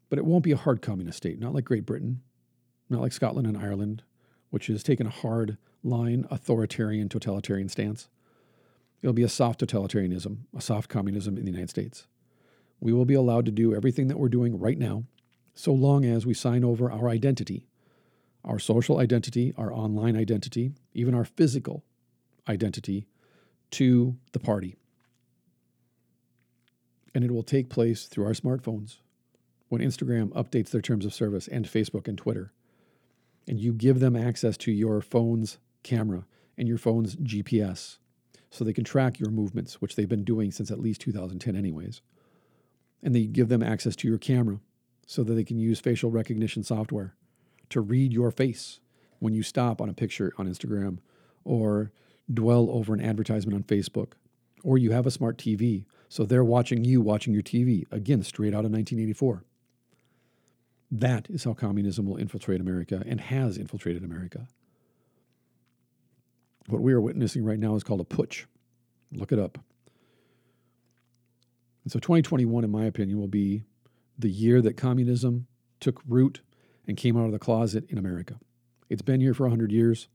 But 0.09 0.19
it 0.19 0.25
won't 0.25 0.45
be 0.45 0.53
a 0.53 0.57
hard 0.57 0.81
communist 0.81 1.19
state, 1.19 1.39
not 1.39 1.55
like 1.55 1.65
Great 1.65 1.85
Britain, 1.85 2.23
not 2.89 3.03
like 3.03 3.13
Scotland 3.13 3.47
and 3.47 3.57
Ireland, 3.57 4.03
which 4.51 4.69
has 4.69 4.83
taken 4.83 5.07
a 5.07 5.11
hard 5.11 5.59
line, 5.83 6.27
authoritarian, 6.31 7.09
totalitarian 7.09 7.69
stance. 7.69 8.09
It'll 9.03 9.13
be 9.13 9.23
a 9.23 9.29
soft 9.29 9.61
totalitarianism, 9.61 10.39
a 10.57 10.61
soft 10.61 10.89
communism 10.89 11.37
in 11.37 11.45
the 11.45 11.51
United 11.51 11.71
States. 11.71 12.07
We 12.81 12.93
will 12.93 13.05
be 13.05 13.15
allowed 13.15 13.45
to 13.47 13.53
do 13.53 13.75
everything 13.75 14.09
that 14.09 14.19
we're 14.19 14.29
doing 14.29 14.59
right 14.59 14.79
now, 14.79 15.05
so 15.55 15.73
long 15.73 16.05
as 16.05 16.25
we 16.25 16.35
sign 16.35 16.65
over 16.65 16.91
our 16.91 17.09
identity, 17.09 17.67
our 18.45 18.59
social 18.59 18.99
identity, 18.99 19.53
our 19.57 19.73
online 19.73 20.17
identity, 20.17 20.73
even 20.95 21.15
our 21.15 21.25
physical 21.25 21.85
identity 22.49 23.07
to 23.73 24.17
the 24.33 24.39
party. 24.39 24.77
And 27.19 27.25
it 27.25 27.33
will 27.33 27.43
take 27.43 27.69
place 27.69 28.07
through 28.07 28.27
our 28.27 28.33
smartphones 28.33 28.99
when 29.71 29.81
Instagram 29.81 30.29
updates 30.35 30.71
their 30.71 30.81
terms 30.81 31.05
of 31.05 31.13
service 31.13 31.49
and 31.49 31.65
Facebook 31.65 32.07
and 32.07 32.17
Twitter. 32.17 32.53
And 33.49 33.59
you 33.59 33.73
give 33.73 33.99
them 33.99 34.15
access 34.15 34.57
to 34.59 34.71
your 34.71 35.01
phone's 35.01 35.59
camera 35.83 36.27
and 36.57 36.69
your 36.69 36.79
phone's 36.79 37.17
GPS 37.17 37.99
so 38.51 38.63
they 38.63 38.73
can 38.73 38.85
track 38.85 39.19
your 39.19 39.33
movements, 39.33 39.81
which 39.81 39.97
they've 39.97 40.09
been 40.09 40.23
doing 40.23 40.53
since 40.53 40.71
at 40.71 40.79
least 40.79 41.01
2010, 41.01 41.57
anyways. 41.57 42.03
And 43.03 43.17
they 43.17 43.25
give 43.25 43.49
them 43.49 43.65
access 43.65 43.97
to 43.97 44.07
your 44.07 44.19
camera 44.19 44.61
so 45.05 45.25
that 45.25 45.35
they 45.35 45.43
can 45.43 45.59
use 45.59 45.81
facial 45.81 46.13
recognition 46.13 46.63
software 46.63 47.17
to 47.71 47.81
read 47.81 48.13
your 48.13 48.31
face 48.31 48.79
when 49.19 49.35
you 49.35 49.43
stop 49.43 49.81
on 49.81 49.89
a 49.89 49.93
picture 49.93 50.33
on 50.39 50.47
Instagram 50.47 50.99
or 51.43 51.91
dwell 52.33 52.71
over 52.71 52.95
an 52.95 53.01
advertisement 53.01 53.57
on 53.57 53.65
Facebook. 53.65 54.13
Or 54.63 54.79
you 54.79 54.93
have 54.93 55.05
a 55.05 55.11
smart 55.11 55.37
TV, 55.37 55.85
so 56.09 56.25
they're 56.25 56.45
watching 56.45 56.85
you 56.85 57.01
watching 57.01 57.33
your 57.33 57.43
TV, 57.43 57.85
again, 57.91 58.23
straight 58.23 58.55
out 58.55 58.65
of 58.65 58.73
1984. 58.73 59.45
That 60.91 61.29
is 61.29 61.45
how 61.45 61.53
communism 61.53 62.07
will 62.07 62.17
infiltrate 62.17 62.61
America 62.61 63.03
and 63.07 63.21
has 63.21 63.59
infiltrated 63.59 64.03
America. 64.03 64.49
What 66.67 66.83
we 66.83 66.93
are 66.93 67.01
witnessing 67.01 67.45
right 67.45 67.59
now 67.59 67.75
is 67.75 67.85
called 67.85 68.01
a 68.01 68.05
putsch. 68.05 68.45
Look 69.13 69.33
it 69.33 69.39
up. 69.39 69.59
And 71.85 71.93
so 71.93 71.99
2021, 71.99 72.65
in 72.65 72.71
my 72.71 72.85
opinion, 72.85 73.19
will 73.19 73.29
be 73.29 73.65
the 74.19 74.29
year 74.29 74.61
that 74.63 74.77
communism 74.77 75.47
took 75.81 76.03
root 76.07 76.41
and 76.87 76.97
came 76.97 77.17
out 77.17 77.27
of 77.27 77.33
the 77.33 77.39
closet 77.39 77.85
in 77.89 77.99
America. 77.99 78.39
It's 78.89 79.03
been 79.03 79.21
here 79.21 79.35
for 79.35 79.45
100 79.45 79.71
years. 79.71 80.09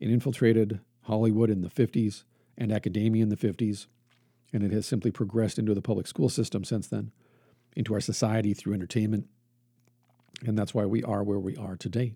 It 0.00 0.10
infiltrated 0.10 0.80
Hollywood 1.02 1.50
in 1.50 1.62
the 1.62 1.68
50s 1.68 2.24
and 2.56 2.72
academia 2.72 3.22
in 3.22 3.28
the 3.28 3.36
50s, 3.36 3.86
and 4.52 4.62
it 4.62 4.72
has 4.72 4.86
simply 4.86 5.10
progressed 5.10 5.58
into 5.58 5.74
the 5.74 5.82
public 5.82 6.06
school 6.06 6.28
system 6.28 6.64
since 6.64 6.86
then, 6.86 7.10
into 7.74 7.94
our 7.94 8.00
society 8.00 8.54
through 8.54 8.74
entertainment. 8.74 9.26
And 10.44 10.58
that's 10.58 10.74
why 10.74 10.84
we 10.84 11.02
are 11.02 11.22
where 11.22 11.38
we 11.38 11.56
are 11.56 11.76
today. 11.76 12.14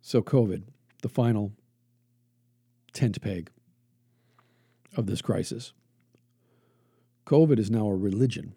So, 0.00 0.22
COVID, 0.22 0.62
the 1.02 1.08
final 1.08 1.52
tent 2.94 3.20
peg 3.20 3.50
of 4.96 5.06
this 5.06 5.20
crisis. 5.20 5.74
COVID 7.26 7.58
is 7.58 7.70
now 7.70 7.86
a 7.88 7.94
religion. 7.94 8.54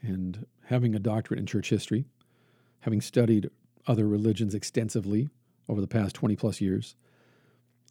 And 0.00 0.46
having 0.64 0.94
a 0.94 0.98
doctorate 0.98 1.38
in 1.38 1.46
church 1.46 1.68
history, 1.68 2.06
having 2.80 3.00
studied 3.00 3.50
other 3.86 4.08
religions 4.08 4.54
extensively 4.54 5.28
over 5.68 5.80
the 5.80 5.86
past 5.86 6.14
20 6.14 6.34
plus 6.36 6.60
years, 6.60 6.96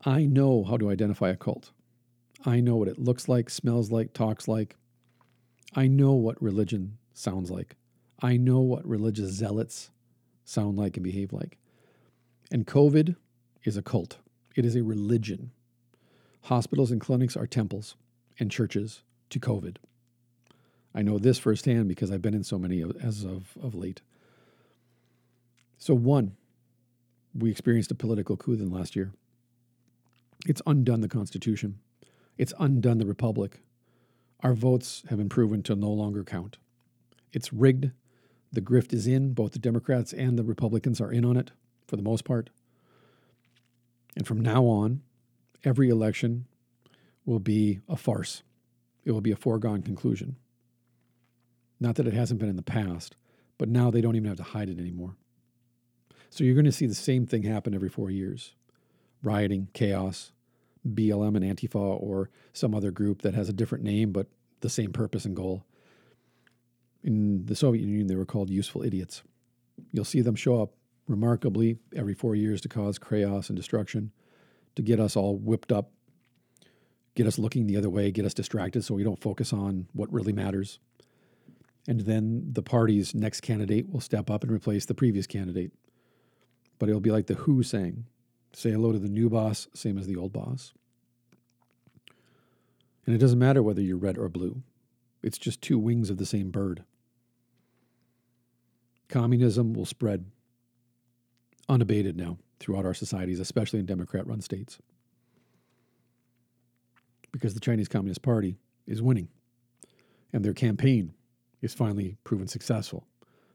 I 0.06 0.26
know 0.26 0.64
how 0.64 0.78
to 0.78 0.90
identify 0.90 1.30
a 1.30 1.36
cult. 1.36 1.72
I 2.46 2.60
know 2.60 2.76
what 2.76 2.88
it 2.88 3.00
looks 3.00 3.28
like, 3.28 3.50
smells 3.50 3.92
like, 3.92 4.14
talks 4.14 4.48
like. 4.48 4.76
I 5.76 5.88
know 5.88 6.14
what 6.14 6.42
religion 6.42 6.98
sounds 7.14 7.50
like. 7.50 7.76
I 8.22 8.38
know 8.38 8.60
what 8.60 8.88
religious 8.88 9.32
zealots 9.32 9.92
sound 10.46 10.78
like 10.78 10.98
and 10.98 11.04
behave 11.04 11.34
like. 11.34 11.58
And 12.52 12.66
COVID 12.66 13.16
is 13.64 13.76
a 13.76 13.82
cult, 13.82 14.18
it 14.56 14.66
is 14.66 14.76
a 14.76 14.84
religion. 14.84 15.52
Hospitals 16.44 16.92
and 16.92 17.02
clinics 17.02 17.36
are 17.36 17.48
temples, 17.48 17.96
and 18.40 18.50
churches 18.50 19.04
to 19.30 19.40
COVID. 19.40 19.78
I 20.96 21.02
know 21.02 21.20
this 21.20 21.38
firsthand 21.38 21.90
because 21.90 22.12
I've 22.12 22.22
been 22.22 22.34
in 22.34 22.44
so 22.44 22.58
many 22.58 22.84
as 23.04 23.24
of, 23.24 23.58
of 23.62 23.76
late. 23.76 24.02
So, 25.78 25.94
one, 25.94 26.36
we 27.38 27.52
experienced 27.52 27.92
a 27.92 27.96
political 27.96 28.38
coup 28.38 28.54
in 28.54 28.72
last 28.72 28.96
year. 28.96 29.12
It's 30.48 30.62
undone 30.66 31.02
the 31.02 31.10
Constitution, 31.10 31.80
it's 32.38 32.54
undone 32.58 33.00
the 33.00 33.06
Republic. 33.06 33.60
Our 34.40 34.54
votes 34.54 35.04
have 35.10 35.18
been 35.18 35.28
proven 35.28 35.62
to 35.64 35.76
no 35.76 35.90
longer 35.90 36.24
count. 36.24 36.58
It's 37.34 37.52
rigged. 37.52 37.92
The 38.54 38.62
grift 38.62 38.94
is 38.94 39.08
in. 39.08 39.34
Both 39.34 39.52
the 39.52 39.60
Democrats 39.60 40.14
and 40.14 40.40
the 40.40 40.46
Republicans 40.46 41.02
are 41.02 41.12
in 41.12 41.26
on 41.26 41.36
it 41.36 41.52
for 41.86 41.98
the 41.98 42.02
most 42.02 42.24
part. 42.24 42.50
And 44.16 44.26
from 44.26 44.40
now 44.40 44.64
on, 44.64 45.02
every 45.66 45.90
election 45.90 46.46
will 47.26 47.40
be 47.40 47.82
a 47.90 47.98
farce. 47.98 48.44
It 49.04 49.12
will 49.12 49.22
be 49.22 49.32
a 49.32 49.36
foregone 49.36 49.82
conclusion. 49.82 50.38
Not 51.78 51.96
that 51.96 52.08
it 52.08 52.14
hasn't 52.14 52.40
been 52.40 52.50
in 52.50 52.56
the 52.56 52.64
past, 52.64 53.18
but 53.58 53.68
now 53.68 53.92
they 53.92 54.00
don't 54.00 54.16
even 54.16 54.30
have 54.30 54.38
to 54.38 54.44
hide 54.44 54.70
it 54.70 54.80
anymore. 54.80 55.18
So 56.30 56.46
you're 56.46 56.56
going 56.56 56.66
to 56.66 56.72
see 56.72 56.88
the 56.88 56.96
same 56.96 57.26
thing 57.26 57.44
happen 57.44 57.74
every 57.74 57.90
four 57.90 58.10
years 58.10 58.54
rioting, 59.24 59.68
chaos, 59.74 60.32
BLM 60.96 61.36
and 61.36 61.46
Antifa, 61.46 62.02
or 62.02 62.30
some 62.54 62.74
other 62.74 62.92
group 62.92 63.22
that 63.22 63.34
has 63.34 63.50
a 63.50 63.54
different 63.54 63.84
name 63.84 64.12
but 64.12 64.28
the 64.62 64.70
same 64.70 64.92
purpose 64.92 65.26
and 65.26 65.36
goal. 65.36 65.66
In 67.04 67.46
the 67.46 67.56
Soviet 67.56 67.84
Union, 67.84 68.08
they 68.08 68.16
were 68.16 68.26
called 68.26 68.50
useful 68.50 68.84
idiots. 68.84 69.24
You'll 69.92 70.06
see 70.06 70.22
them 70.22 70.36
show 70.36 70.62
up 70.62 70.74
remarkably 71.08 71.78
every 71.96 72.14
four 72.14 72.36
years 72.36 72.62
to 72.62 72.70
cause 72.70 73.00
chaos 73.00 73.50
and 73.50 73.56
destruction, 73.56 74.12
to 74.76 74.82
get 74.82 75.00
us 75.00 75.16
all 75.16 75.38
whipped 75.38 75.72
up, 75.72 75.92
get 77.16 77.28
us 77.28 77.40
looking 77.40 77.68
the 77.68 77.78
other 77.78 77.90
way, 77.90 78.12
get 78.12 78.26
us 78.26 78.34
distracted 78.34 78.84
so 78.84 78.94
we 78.94 79.04
don't 79.04 79.22
focus 79.22 79.54
on 79.54 79.88
what 79.94 80.12
really 80.12 80.34
matters. 80.34 80.80
And 81.88 82.02
then 82.02 82.50
the 82.52 82.62
party's 82.62 83.16
next 83.16 83.42
candidate 83.42 83.90
will 83.90 84.02
step 84.02 84.30
up 84.30 84.44
and 84.44 84.52
replace 84.52 84.86
the 84.86 84.94
previous 84.94 85.26
candidate. 85.26 85.72
But 86.80 86.90
it'll 86.90 87.02
be 87.02 87.12
like 87.12 87.28
the 87.28 87.36
Who 87.36 87.64
saying 87.64 88.06
say 88.58 88.72
hello 88.72 88.92
to 88.92 88.98
the 88.98 89.08
new 89.08 89.30
boss, 89.30 89.68
same 89.76 90.00
as 90.00 90.08
the 90.08 90.16
old 90.16 90.34
boss. 90.34 90.74
And 93.06 93.14
it 93.14 93.20
doesn't 93.20 93.38
matter 93.38 93.62
whether 93.62 93.82
you're 93.82 93.98
red 93.98 94.18
or 94.18 94.30
blue, 94.30 94.64
it's 95.22 95.38
just 95.38 95.62
two 95.62 95.78
wings 95.78 96.10
of 96.10 96.18
the 96.18 96.26
same 96.26 96.50
bird. 96.50 96.84
Communism 99.10 99.74
will 99.74 99.86
spread 99.86 100.26
unabated 101.70 102.18
now 102.18 102.40
throughout 102.60 102.86
our 102.86 102.96
societies, 102.96 103.40
especially 103.40 103.80
in 103.80 103.86
Democrat 103.86 104.26
run 104.26 104.42
states. 104.42 104.80
Because 107.32 107.54
the 107.54 107.60
Chinese 107.60 107.88
Communist 107.88 108.24
Party 108.24 108.58
is 108.88 109.04
winning, 109.04 109.28
and 110.34 110.44
their 110.44 110.54
campaign 110.54 111.14
is 111.62 111.76
finally 111.76 112.18
proven 112.24 112.48
successful. 112.48 113.06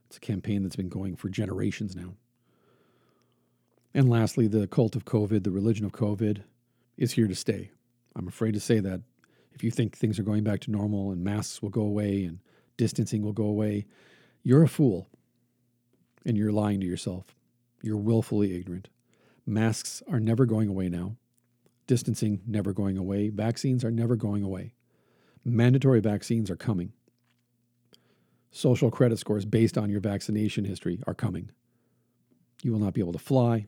It's 0.06 0.18
a 0.18 0.20
campaign 0.20 0.62
that's 0.62 0.76
been 0.76 0.88
going 0.88 1.16
for 1.16 1.28
generations 1.28 1.96
now. 1.96 2.14
And 3.94 4.08
lastly, 4.08 4.46
the 4.46 4.66
cult 4.66 4.96
of 4.96 5.04
COVID, 5.04 5.44
the 5.44 5.50
religion 5.50 5.84
of 5.84 5.92
COVID, 5.92 6.42
is 6.96 7.12
here 7.12 7.28
to 7.28 7.34
stay. 7.34 7.70
I'm 8.16 8.28
afraid 8.28 8.54
to 8.54 8.60
say 8.60 8.80
that. 8.80 9.02
If 9.52 9.62
you 9.62 9.70
think 9.70 9.96
things 9.96 10.18
are 10.18 10.22
going 10.22 10.44
back 10.44 10.60
to 10.60 10.70
normal 10.70 11.10
and 11.10 11.22
masks 11.22 11.60
will 11.60 11.68
go 11.68 11.82
away 11.82 12.24
and 12.24 12.38
distancing 12.78 13.22
will 13.22 13.34
go 13.34 13.44
away, 13.44 13.86
you're 14.42 14.62
a 14.62 14.68
fool 14.68 15.08
and 16.24 16.36
you're 16.38 16.52
lying 16.52 16.80
to 16.80 16.86
yourself. 16.86 17.26
You're 17.82 17.98
willfully 17.98 18.56
ignorant. 18.56 18.88
Masks 19.44 20.02
are 20.10 20.20
never 20.20 20.46
going 20.46 20.68
away 20.68 20.88
now. 20.88 21.16
Distancing 21.86 22.40
never 22.46 22.72
going 22.72 22.96
away. 22.96 23.28
Vaccines 23.28 23.84
are 23.84 23.90
never 23.90 24.16
going 24.16 24.42
away. 24.42 24.72
Mandatory 25.44 26.00
vaccines 26.00 26.50
are 26.50 26.56
coming. 26.56 26.92
social 28.52 28.90
credit 28.90 29.18
scores 29.18 29.44
based 29.44 29.76
on 29.78 29.90
your 29.90 30.00
vaccination 30.00 30.64
history 30.64 31.00
are 31.06 31.14
coming. 31.14 31.50
You 32.62 32.72
will 32.72 32.78
not 32.78 32.94
be 32.94 33.00
able 33.00 33.14
to 33.14 33.18
fly, 33.18 33.66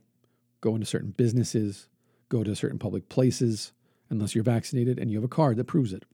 go 0.65 0.75
into 0.75 0.87
certain 0.87 1.11
businesses, 1.11 1.89
go 2.31 2.43
to 2.43 2.57
certain 2.57 2.79
public 2.79 3.11
places 3.11 3.73
unless 4.09 4.35
you're 4.35 4.43
vaccinated 4.43 4.99
and 4.99 5.11
you 5.11 5.19
have 5.19 5.25
a 5.25 5.29
card 5.29 5.59
that 5.59 5.65
proves 5.65 5.93
it. 5.93 6.05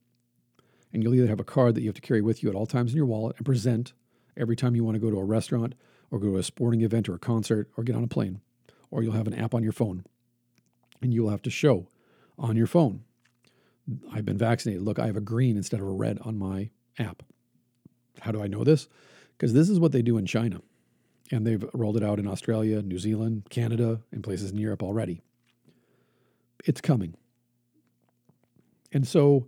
And 0.91 1.01
you'll 1.01 1.15
either 1.15 1.27
have 1.27 1.39
a 1.39 1.45
card 1.45 1.73
that 1.75 1.81
you 1.81 1.87
have 1.87 1.95
to 1.95 2.01
carry 2.01 2.21
with 2.21 2.43
you 2.43 2.49
at 2.49 2.55
all 2.55 2.65
times 2.65 2.91
in 2.91 2.97
your 2.97 3.05
wallet 3.05 3.37
and 3.37 3.45
present 3.45 3.93
every 4.35 4.57
time 4.57 4.75
you 4.75 4.83
want 4.83 4.95
to 4.95 4.99
go 4.99 5.09
to 5.09 5.19
a 5.19 5.23
restaurant 5.23 5.73
or 6.11 6.19
go 6.19 6.31
to 6.31 6.37
a 6.37 6.43
sporting 6.43 6.81
event 6.81 7.07
or 7.07 7.15
a 7.15 7.19
concert 7.19 7.69
or 7.77 7.85
get 7.85 7.95
on 7.95 8.03
a 8.03 8.07
plane, 8.07 8.41
or 8.89 9.01
you'll 9.01 9.13
have 9.13 9.27
an 9.27 9.33
app 9.33 9.53
on 9.53 9.63
your 9.63 9.71
phone 9.71 10.03
and 11.01 11.13
you 11.13 11.23
will 11.23 11.29
have 11.29 11.41
to 11.43 11.49
show 11.49 11.87
on 12.37 12.57
your 12.57 12.67
phone, 12.67 13.05
I've 14.11 14.25
been 14.25 14.37
vaccinated. 14.37 14.83
Look, 14.83 14.99
I 14.99 15.05
have 15.05 15.15
a 15.15 15.21
green 15.21 15.55
instead 15.55 15.79
of 15.79 15.87
a 15.87 15.91
red 15.91 16.19
on 16.23 16.37
my 16.37 16.71
app. 16.99 17.23
How 18.19 18.33
do 18.33 18.43
I 18.43 18.47
know 18.47 18.65
this? 18.65 18.89
Because 19.37 19.53
this 19.53 19.69
is 19.69 19.79
what 19.79 19.93
they 19.93 20.01
do 20.01 20.17
in 20.17 20.25
China. 20.25 20.61
And 21.31 21.47
they've 21.47 21.65
rolled 21.73 21.97
it 21.97 22.03
out 22.03 22.19
in 22.19 22.27
Australia, 22.27 22.81
New 22.81 22.99
Zealand, 22.99 23.43
Canada, 23.49 24.01
and 24.11 24.23
places 24.23 24.51
in 24.51 24.57
Europe 24.57 24.83
already. 24.83 25.21
It's 26.65 26.81
coming. 26.81 27.15
And 28.91 29.07
so, 29.07 29.47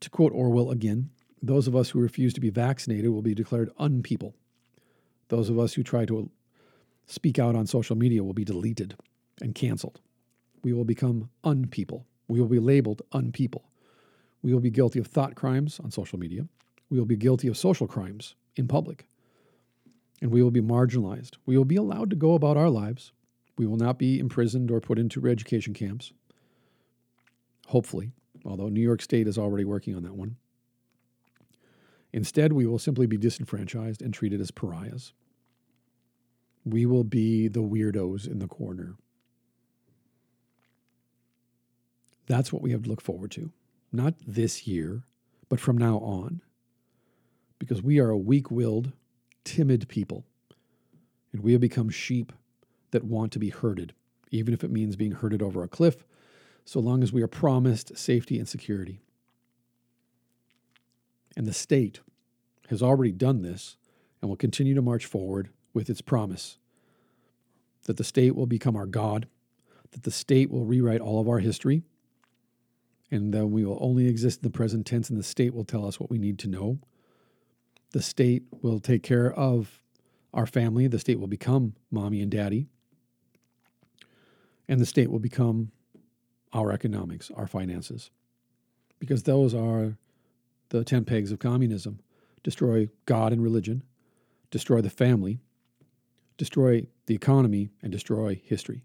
to 0.00 0.08
quote 0.08 0.32
Orwell 0.32 0.70
again, 0.70 1.10
those 1.42 1.66
of 1.66 1.74
us 1.74 1.90
who 1.90 2.00
refuse 2.00 2.32
to 2.34 2.40
be 2.40 2.50
vaccinated 2.50 3.10
will 3.10 3.22
be 3.22 3.34
declared 3.34 3.70
unpeople. 3.78 4.34
Those 5.28 5.50
of 5.50 5.58
us 5.58 5.74
who 5.74 5.82
try 5.82 6.04
to 6.06 6.30
speak 7.06 7.38
out 7.38 7.56
on 7.56 7.66
social 7.66 7.96
media 7.96 8.22
will 8.22 8.32
be 8.32 8.44
deleted 8.44 8.96
and 9.40 9.54
canceled. 9.54 10.00
We 10.62 10.72
will 10.72 10.84
become 10.84 11.30
unpeople. 11.44 12.04
We 12.28 12.40
will 12.40 12.48
be 12.48 12.58
labeled 12.58 13.02
unpeople. 13.12 13.62
We 14.42 14.52
will 14.52 14.60
be 14.60 14.70
guilty 14.70 14.98
of 14.98 15.08
thought 15.08 15.34
crimes 15.34 15.80
on 15.82 15.90
social 15.90 16.18
media. 16.18 16.46
We 16.90 16.98
will 16.98 17.06
be 17.06 17.16
guilty 17.16 17.48
of 17.48 17.56
social 17.56 17.86
crimes 17.86 18.34
in 18.54 18.68
public. 18.68 19.06
And 20.22 20.30
we 20.30 20.42
will 20.42 20.50
be 20.50 20.62
marginalized. 20.62 21.34
We 21.44 21.56
will 21.56 21.64
be 21.64 21.76
allowed 21.76 22.10
to 22.10 22.16
go 22.16 22.34
about 22.34 22.56
our 22.56 22.70
lives. 22.70 23.12
We 23.58 23.66
will 23.66 23.76
not 23.76 23.98
be 23.98 24.18
imprisoned 24.18 24.70
or 24.70 24.80
put 24.80 24.98
into 24.98 25.20
re 25.20 25.30
education 25.32 25.74
camps. 25.74 26.12
Hopefully, 27.68 28.12
although 28.44 28.68
New 28.68 28.80
York 28.80 29.02
State 29.02 29.26
is 29.26 29.38
already 29.38 29.64
working 29.64 29.94
on 29.94 30.02
that 30.04 30.14
one. 30.14 30.36
Instead, 32.12 32.52
we 32.52 32.66
will 32.66 32.78
simply 32.78 33.06
be 33.06 33.18
disenfranchised 33.18 34.00
and 34.00 34.14
treated 34.14 34.40
as 34.40 34.50
pariahs. 34.50 35.12
We 36.64 36.86
will 36.86 37.04
be 37.04 37.48
the 37.48 37.62
weirdos 37.62 38.26
in 38.26 38.38
the 38.38 38.48
corner. 38.48 38.96
That's 42.26 42.52
what 42.52 42.62
we 42.62 42.72
have 42.72 42.82
to 42.84 42.88
look 42.88 43.02
forward 43.02 43.30
to. 43.32 43.52
Not 43.92 44.14
this 44.26 44.66
year, 44.66 45.02
but 45.48 45.60
from 45.60 45.78
now 45.78 45.98
on. 45.98 46.40
Because 47.58 47.82
we 47.82 47.98
are 47.98 48.10
a 48.10 48.18
weak 48.18 48.50
willed, 48.50 48.92
timid 49.46 49.88
people. 49.88 50.26
And 51.32 51.42
we 51.42 51.52
have 51.52 51.60
become 51.60 51.88
sheep 51.88 52.32
that 52.90 53.04
want 53.04 53.32
to 53.32 53.38
be 53.38 53.48
herded, 53.48 53.94
even 54.30 54.52
if 54.52 54.62
it 54.62 54.70
means 54.70 54.96
being 54.96 55.12
herded 55.12 55.40
over 55.40 55.62
a 55.62 55.68
cliff, 55.68 56.04
so 56.64 56.80
long 56.80 57.02
as 57.02 57.12
we 57.12 57.22
are 57.22 57.28
promised 57.28 57.96
safety 57.96 58.38
and 58.38 58.48
security. 58.48 59.00
And 61.36 61.46
the 61.46 61.54
state 61.54 62.00
has 62.68 62.82
already 62.82 63.12
done 63.12 63.42
this 63.42 63.76
and 64.20 64.28
will 64.28 64.36
continue 64.36 64.74
to 64.74 64.82
march 64.82 65.06
forward 65.06 65.50
with 65.72 65.88
its 65.88 66.00
promise 66.00 66.58
that 67.84 67.96
the 67.96 68.04
state 68.04 68.34
will 68.34 68.46
become 68.46 68.74
our 68.74 68.86
God, 68.86 69.28
that 69.92 70.02
the 70.02 70.10
state 70.10 70.50
will 70.50 70.64
rewrite 70.64 71.00
all 71.00 71.20
of 71.20 71.28
our 71.28 71.38
history, 71.38 71.82
and 73.10 73.32
that 73.32 73.46
we 73.46 73.64
will 73.64 73.78
only 73.80 74.08
exist 74.08 74.40
in 74.40 74.42
the 74.42 74.56
present 74.56 74.84
tense, 74.86 75.08
and 75.08 75.18
the 75.18 75.22
state 75.22 75.54
will 75.54 75.64
tell 75.64 75.86
us 75.86 76.00
what 76.00 76.10
we 76.10 76.18
need 76.18 76.38
to 76.40 76.48
know. 76.48 76.80
The 77.92 78.02
state 78.02 78.44
will 78.62 78.80
take 78.80 79.02
care 79.02 79.32
of 79.32 79.82
our 80.34 80.46
family, 80.46 80.86
the 80.86 80.98
state 80.98 81.18
will 81.18 81.28
become 81.28 81.74
mommy 81.90 82.20
and 82.20 82.30
daddy, 82.30 82.68
and 84.68 84.80
the 84.80 84.86
state 84.86 85.10
will 85.10 85.18
become 85.18 85.70
our 86.52 86.72
economics, 86.72 87.30
our 87.34 87.46
finances, 87.46 88.10
because 88.98 89.22
those 89.22 89.54
are 89.54 89.96
the 90.68 90.84
10 90.84 91.04
pegs 91.04 91.32
of 91.32 91.38
communism. 91.38 92.00
Destroy 92.42 92.88
God 93.06 93.32
and 93.32 93.42
religion, 93.42 93.82
destroy 94.50 94.80
the 94.80 94.90
family, 94.90 95.38
destroy 96.36 96.86
the 97.06 97.14
economy, 97.14 97.70
and 97.82 97.90
destroy 97.90 98.40
history. 98.44 98.82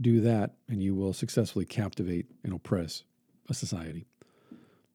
Do 0.00 0.20
that, 0.20 0.54
and 0.68 0.82
you 0.82 0.94
will 0.94 1.12
successfully 1.12 1.64
captivate 1.64 2.26
and 2.42 2.52
oppress 2.52 3.04
a 3.48 3.54
society. 3.54 4.06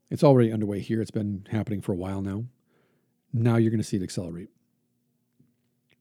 It's 0.10 0.24
already 0.24 0.52
underway 0.52 0.80
here. 0.80 1.02
It's 1.02 1.12
been 1.12 1.46
happening 1.52 1.82
for 1.82 1.92
a 1.92 1.98
while 1.98 2.22
now. 2.22 2.46
Now 3.34 3.58
you're 3.58 3.72
going 3.72 3.82
to 3.82 3.88
see 3.88 3.98
it 3.98 4.04
accelerate. 4.04 4.50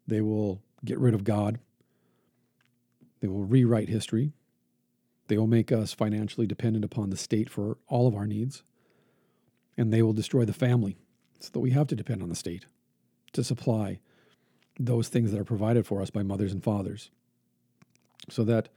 They 0.06 0.20
will 0.20 0.62
get 0.84 0.98
rid 0.98 1.14
of 1.14 1.24
God. 1.24 1.58
They 3.20 3.28
will 3.28 3.44
rewrite 3.44 3.88
history. 3.88 4.32
They 5.28 5.36
will 5.36 5.48
make 5.48 5.72
us 5.72 5.92
financially 5.92 6.46
dependent 6.46 6.84
upon 6.84 7.10
the 7.10 7.16
state 7.16 7.50
for 7.50 7.78
all 7.88 8.06
of 8.06 8.14
our 8.14 8.26
needs 8.26 8.62
and 9.76 9.92
they 9.92 10.02
will 10.02 10.12
destroy 10.12 10.44
the 10.44 10.52
family 10.52 10.96
so 11.38 11.50
that 11.52 11.60
we 11.60 11.70
have 11.70 11.86
to 11.88 11.96
depend 11.96 12.22
on 12.22 12.28
the 12.28 12.34
state 12.34 12.66
to 13.32 13.44
supply 13.44 14.00
those 14.78 15.08
things 15.08 15.32
that 15.32 15.40
are 15.40 15.44
provided 15.44 15.86
for 15.86 16.00
us 16.00 16.10
by 16.10 16.22
mothers 16.22 16.52
and 16.52 16.62
fathers 16.62 17.10
so 18.28 18.44
that 18.44 18.68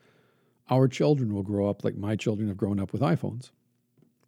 our 0.70 0.88
children 0.88 1.34
will 1.34 1.44
grow 1.44 1.70
up 1.70 1.84
like 1.84 1.96
my 1.96 2.16
children 2.16 2.48
have 2.48 2.58
grown 2.58 2.80
up 2.80 2.92
with 2.92 3.02
iPhones. 3.02 3.52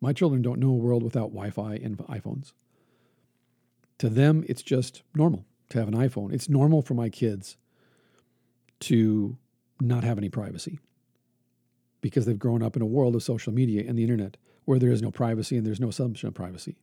My 0.01 0.13
children 0.13 0.41
don't 0.41 0.59
know 0.59 0.69
a 0.69 0.73
world 0.73 1.03
without 1.03 1.29
Wi 1.29 1.51
Fi 1.51 1.75
and 1.75 1.97
iPhones. 1.97 2.53
To 3.99 4.09
them, 4.09 4.43
it's 4.49 4.63
just 4.63 5.03
normal 5.13 5.45
to 5.69 5.79
have 5.79 5.87
an 5.87 5.93
iPhone. 5.93 6.33
It's 6.33 6.49
normal 6.49 6.81
for 6.81 6.95
my 6.95 7.09
kids 7.09 7.55
to 8.81 9.37
not 9.79 10.03
have 10.03 10.17
any 10.17 10.29
privacy 10.29 10.79
because 12.01 12.25
they've 12.25 12.37
grown 12.39 12.63
up 12.63 12.75
in 12.75 12.81
a 12.81 12.87
world 12.87 13.15
of 13.15 13.23
social 13.23 13.53
media 13.53 13.83
and 13.87 13.97
the 13.97 14.03
internet 14.03 14.37
where 14.65 14.79
there 14.79 14.91
is 14.91 15.01
no 15.01 15.11
privacy 15.11 15.55
and 15.55 15.65
there's 15.65 15.79
no 15.79 15.89
assumption 15.89 16.27
of 16.27 16.33
privacy. 16.33 16.77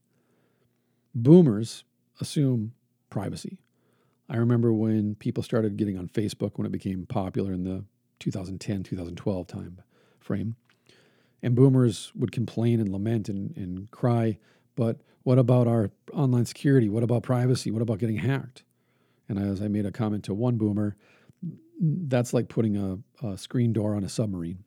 Boomers 1.15 1.85
assume 2.21 2.73
privacy. 3.11 3.59
I 4.29 4.37
remember 4.37 4.73
when 4.73 5.15
people 5.17 5.43
started 5.43 5.77
getting 5.77 5.99
on 5.99 6.09
Facebook 6.09 6.53
when 6.55 6.67
it 6.67 6.73
became 6.73 7.07
popular 7.07 7.53
in 7.53 7.65
the 7.65 7.85
2010 8.21 8.83
2012 8.83 9.47
time 9.47 9.81
frame. 10.21 10.57
And 11.43 11.55
boomers 11.55 12.13
would 12.15 12.33
complain 12.33 12.81
and 12.81 12.91
lament 12.91 13.29
and, 13.29 13.57
and 13.57 13.91
cry, 13.91 14.39
but 14.75 15.01
what 15.23 15.39
about 15.39 15.69
our 15.69 15.91
online 16.13 16.47
security? 16.47 16.89
What 16.89 17.03
about 17.03 17.23
privacy? 17.23 17.71
What 17.71 17.83
about 17.83 17.99
getting 17.99 18.17
hacked? 18.17 18.65
And 19.29 19.39
as 19.39 19.61
I 19.61 19.69
made 19.69 19.87
a 19.87 19.93
comment 19.93 20.25
to 20.25 20.35
one 20.35 20.57
boomer, 20.57 20.97
that's 21.81 22.33
like 22.33 22.49
putting 22.49 22.77
a, 22.77 23.27
a 23.27 23.37
screen 23.37 23.73
door 23.73 23.95
on 23.95 24.05
a 24.05 24.09
submarine. 24.09 24.65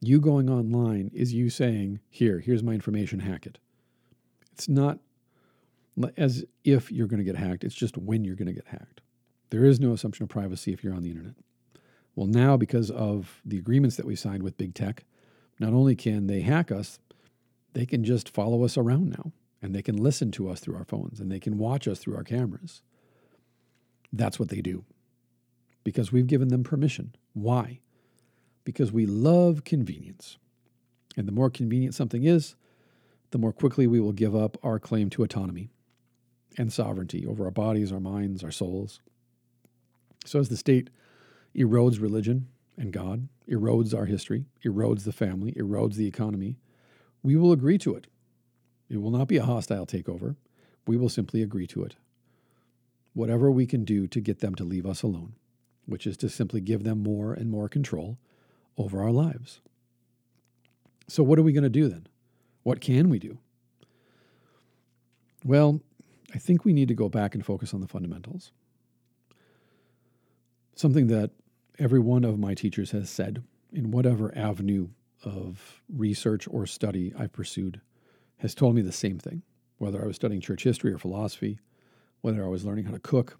You 0.00 0.20
going 0.20 0.50
online 0.50 1.10
is 1.14 1.32
you 1.32 1.50
saying, 1.50 2.00
Here, 2.08 2.40
here's 2.40 2.62
my 2.62 2.72
information, 2.72 3.20
hack 3.20 3.46
it. 3.46 3.58
It's 4.52 4.68
not 4.68 5.00
as 6.16 6.44
if 6.64 6.90
you're 6.92 7.06
going 7.06 7.18
to 7.18 7.24
get 7.24 7.36
hacked, 7.36 7.64
it's 7.64 7.74
just 7.74 7.96
when 7.96 8.24
you're 8.24 8.36
going 8.36 8.46
to 8.46 8.52
get 8.52 8.68
hacked. 8.68 9.00
There 9.50 9.64
is 9.64 9.80
no 9.80 9.92
assumption 9.92 10.24
of 10.24 10.28
privacy 10.28 10.72
if 10.72 10.82
you're 10.82 10.94
on 10.94 11.02
the 11.02 11.10
internet. 11.10 11.34
Well, 12.14 12.26
now, 12.26 12.56
because 12.56 12.90
of 12.90 13.40
the 13.44 13.58
agreements 13.58 13.96
that 13.96 14.06
we 14.06 14.16
signed 14.16 14.42
with 14.42 14.56
big 14.56 14.74
tech, 14.74 15.04
not 15.58 15.72
only 15.72 15.96
can 15.96 16.26
they 16.26 16.40
hack 16.40 16.70
us, 16.70 16.98
they 17.72 17.86
can 17.86 18.04
just 18.04 18.28
follow 18.28 18.64
us 18.64 18.76
around 18.76 19.10
now 19.10 19.32
and 19.62 19.74
they 19.74 19.82
can 19.82 19.96
listen 19.96 20.30
to 20.32 20.48
us 20.48 20.60
through 20.60 20.76
our 20.76 20.84
phones 20.84 21.20
and 21.20 21.30
they 21.30 21.40
can 21.40 21.58
watch 21.58 21.86
us 21.88 21.98
through 21.98 22.16
our 22.16 22.24
cameras. 22.24 22.82
That's 24.12 24.38
what 24.38 24.48
they 24.48 24.60
do 24.60 24.84
because 25.84 26.12
we've 26.12 26.26
given 26.26 26.48
them 26.48 26.64
permission. 26.64 27.14
Why? 27.32 27.80
because 28.66 28.92
we 28.92 29.06
love 29.06 29.64
convenience. 29.64 30.36
And 31.16 31.26
the 31.26 31.32
more 31.32 31.48
convenient 31.48 31.94
something 31.94 32.24
is, 32.24 32.56
the 33.30 33.38
more 33.38 33.52
quickly 33.52 33.86
we 33.86 34.00
will 34.00 34.12
give 34.12 34.36
up 34.36 34.58
our 34.62 34.78
claim 34.78 35.08
to 35.10 35.22
autonomy 35.22 35.70
and 36.58 36.70
sovereignty 36.70 37.24
over 37.24 37.44
our 37.44 37.50
bodies, 37.50 37.92
our 37.92 38.00
minds, 38.00 38.44
our 38.44 38.50
souls. 38.50 39.00
So, 40.26 40.40
as 40.40 40.48
the 40.48 40.56
state 40.56 40.90
erodes 41.56 42.02
religion 42.02 42.48
and 42.76 42.92
God, 42.92 43.28
erodes 43.48 43.96
our 43.96 44.06
history, 44.06 44.46
erodes 44.64 45.04
the 45.04 45.12
family, 45.12 45.52
erodes 45.52 45.94
the 45.94 46.06
economy, 46.06 46.58
we 47.22 47.36
will 47.36 47.52
agree 47.52 47.78
to 47.78 47.94
it. 47.94 48.06
It 48.88 49.00
will 49.00 49.10
not 49.10 49.28
be 49.28 49.36
a 49.36 49.44
hostile 49.44 49.86
takeover. 49.86 50.36
We 50.86 50.96
will 50.96 51.08
simply 51.08 51.42
agree 51.42 51.66
to 51.68 51.82
it. 51.82 51.96
Whatever 53.14 53.50
we 53.50 53.66
can 53.66 53.84
do 53.84 54.06
to 54.06 54.20
get 54.20 54.40
them 54.40 54.54
to 54.56 54.64
leave 54.64 54.86
us 54.86 55.02
alone, 55.02 55.34
which 55.86 56.06
is 56.06 56.16
to 56.18 56.28
simply 56.28 56.60
give 56.60 56.84
them 56.84 57.02
more 57.02 57.32
and 57.32 57.50
more 57.50 57.68
control 57.68 58.18
over 58.76 59.02
our 59.02 59.10
lives. 59.10 59.60
So, 61.08 61.22
what 61.22 61.38
are 61.38 61.42
we 61.42 61.52
going 61.52 61.64
to 61.64 61.70
do 61.70 61.88
then? 61.88 62.06
What 62.62 62.80
can 62.80 63.08
we 63.08 63.18
do? 63.18 63.38
Well, 65.44 65.80
I 66.34 66.38
think 66.38 66.64
we 66.64 66.72
need 66.72 66.88
to 66.88 66.94
go 66.94 67.08
back 67.08 67.34
and 67.34 67.46
focus 67.46 67.72
on 67.72 67.80
the 67.80 67.88
fundamentals. 67.88 68.50
Something 70.74 71.06
that 71.06 71.30
every 71.78 72.00
one 72.00 72.24
of 72.24 72.38
my 72.38 72.54
teachers 72.54 72.90
has 72.92 73.10
said 73.10 73.42
in 73.72 73.90
whatever 73.90 74.36
avenue 74.36 74.88
of 75.24 75.82
research 75.88 76.46
or 76.50 76.66
study 76.66 77.12
I've 77.18 77.32
pursued 77.32 77.80
has 78.38 78.54
told 78.54 78.74
me 78.74 78.82
the 78.82 78.92
same 78.92 79.18
thing. 79.18 79.42
whether 79.78 80.02
I 80.02 80.06
was 80.06 80.16
studying 80.16 80.40
church 80.40 80.64
history 80.64 80.92
or 80.92 80.98
philosophy, 80.98 81.58
whether 82.22 82.44
I 82.44 82.48
was 82.48 82.64
learning 82.64 82.86
how 82.86 82.92
to 82.92 82.98
cook 82.98 83.38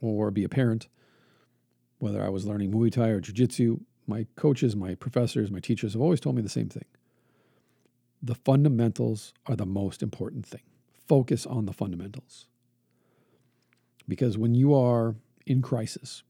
or 0.00 0.30
be 0.30 0.44
a 0.44 0.48
parent, 0.48 0.88
whether 1.98 2.22
I 2.24 2.28
was 2.28 2.46
learning 2.46 2.72
Muay 2.72 2.92
Thai 2.92 3.08
or 3.08 3.20
Jiu 3.20 3.34
Jitsu, 3.34 3.80
my 4.06 4.26
coaches, 4.36 4.74
my 4.76 4.94
professors, 4.94 5.50
my 5.50 5.60
teachers 5.60 5.92
have 5.92 6.02
always 6.02 6.20
told 6.20 6.36
me 6.36 6.42
the 6.42 6.48
same 6.48 6.68
thing. 6.68 6.84
The 8.22 8.34
fundamentals 8.34 9.32
are 9.46 9.56
the 9.56 9.66
most 9.66 10.02
important 10.02 10.44
thing. 10.46 10.62
Focus 11.08 11.46
on 11.46 11.66
the 11.66 11.72
fundamentals. 11.72 12.46
Because 14.06 14.36
when 14.36 14.54
you 14.54 14.74
are 14.74 15.14
in 15.46 15.62
crisis, 15.62 16.22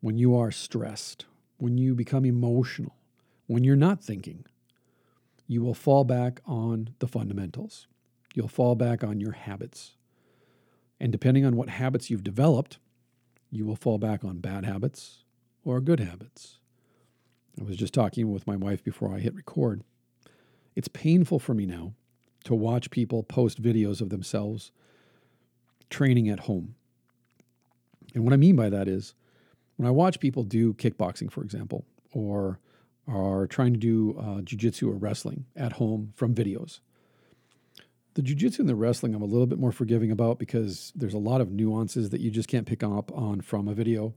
when 0.00 0.18
you 0.18 0.36
are 0.36 0.50
stressed, 0.50 1.26
when 1.58 1.78
you 1.78 1.94
become 1.94 2.24
emotional, 2.24 2.96
when 3.46 3.64
you're 3.64 3.76
not 3.76 4.02
thinking, 4.02 4.44
you 5.46 5.62
will 5.62 5.74
fall 5.74 6.04
back 6.04 6.40
on 6.46 6.90
the 7.00 7.08
fundamentals. 7.08 7.86
You'll 8.34 8.48
fall 8.48 8.74
back 8.74 9.02
on 9.02 9.20
your 9.20 9.32
habits. 9.32 9.96
And 11.00 11.10
depending 11.10 11.44
on 11.44 11.56
what 11.56 11.68
habits 11.68 12.08
you've 12.08 12.24
developed, 12.24 12.78
you 13.50 13.66
will 13.66 13.76
fall 13.76 13.98
back 13.98 14.24
on 14.24 14.38
bad 14.38 14.64
habits 14.64 15.24
or 15.64 15.80
good 15.80 16.00
habits. 16.00 16.58
I 17.60 17.64
was 17.64 17.76
just 17.76 17.92
talking 17.92 18.30
with 18.30 18.46
my 18.46 18.56
wife 18.56 18.84
before 18.84 19.14
I 19.14 19.18
hit 19.18 19.34
record. 19.34 19.82
It's 20.76 20.88
painful 20.88 21.40
for 21.40 21.52
me 21.52 21.66
now 21.66 21.94
to 22.44 22.54
watch 22.54 22.90
people 22.90 23.22
post 23.22 23.60
videos 23.60 24.00
of 24.00 24.08
themselves 24.08 24.70
training 25.90 26.28
at 26.28 26.40
home. 26.40 26.76
And 28.14 28.24
what 28.24 28.32
I 28.32 28.36
mean 28.36 28.56
by 28.56 28.70
that 28.70 28.88
is 28.88 29.14
when 29.80 29.88
I 29.88 29.92
watch 29.92 30.20
people 30.20 30.42
do 30.42 30.74
kickboxing, 30.74 31.32
for 31.32 31.42
example, 31.42 31.86
or 32.12 32.60
are 33.08 33.46
trying 33.46 33.72
to 33.72 33.78
do 33.78 34.14
uh, 34.18 34.42
jujitsu 34.42 34.88
or 34.88 34.92
wrestling 34.92 35.46
at 35.56 35.72
home 35.72 36.12
from 36.16 36.34
videos, 36.34 36.80
the 38.12 38.20
jujitsu 38.20 38.58
and 38.58 38.68
the 38.68 38.74
wrestling, 38.74 39.14
I'm 39.14 39.22
a 39.22 39.24
little 39.24 39.46
bit 39.46 39.58
more 39.58 39.72
forgiving 39.72 40.10
about 40.10 40.38
because 40.38 40.92
there's 40.94 41.14
a 41.14 41.18
lot 41.18 41.40
of 41.40 41.50
nuances 41.50 42.10
that 42.10 42.20
you 42.20 42.30
just 42.30 42.46
can't 42.46 42.66
pick 42.66 42.82
up 42.82 43.10
on 43.12 43.40
from 43.40 43.68
a 43.68 43.72
video. 43.72 44.12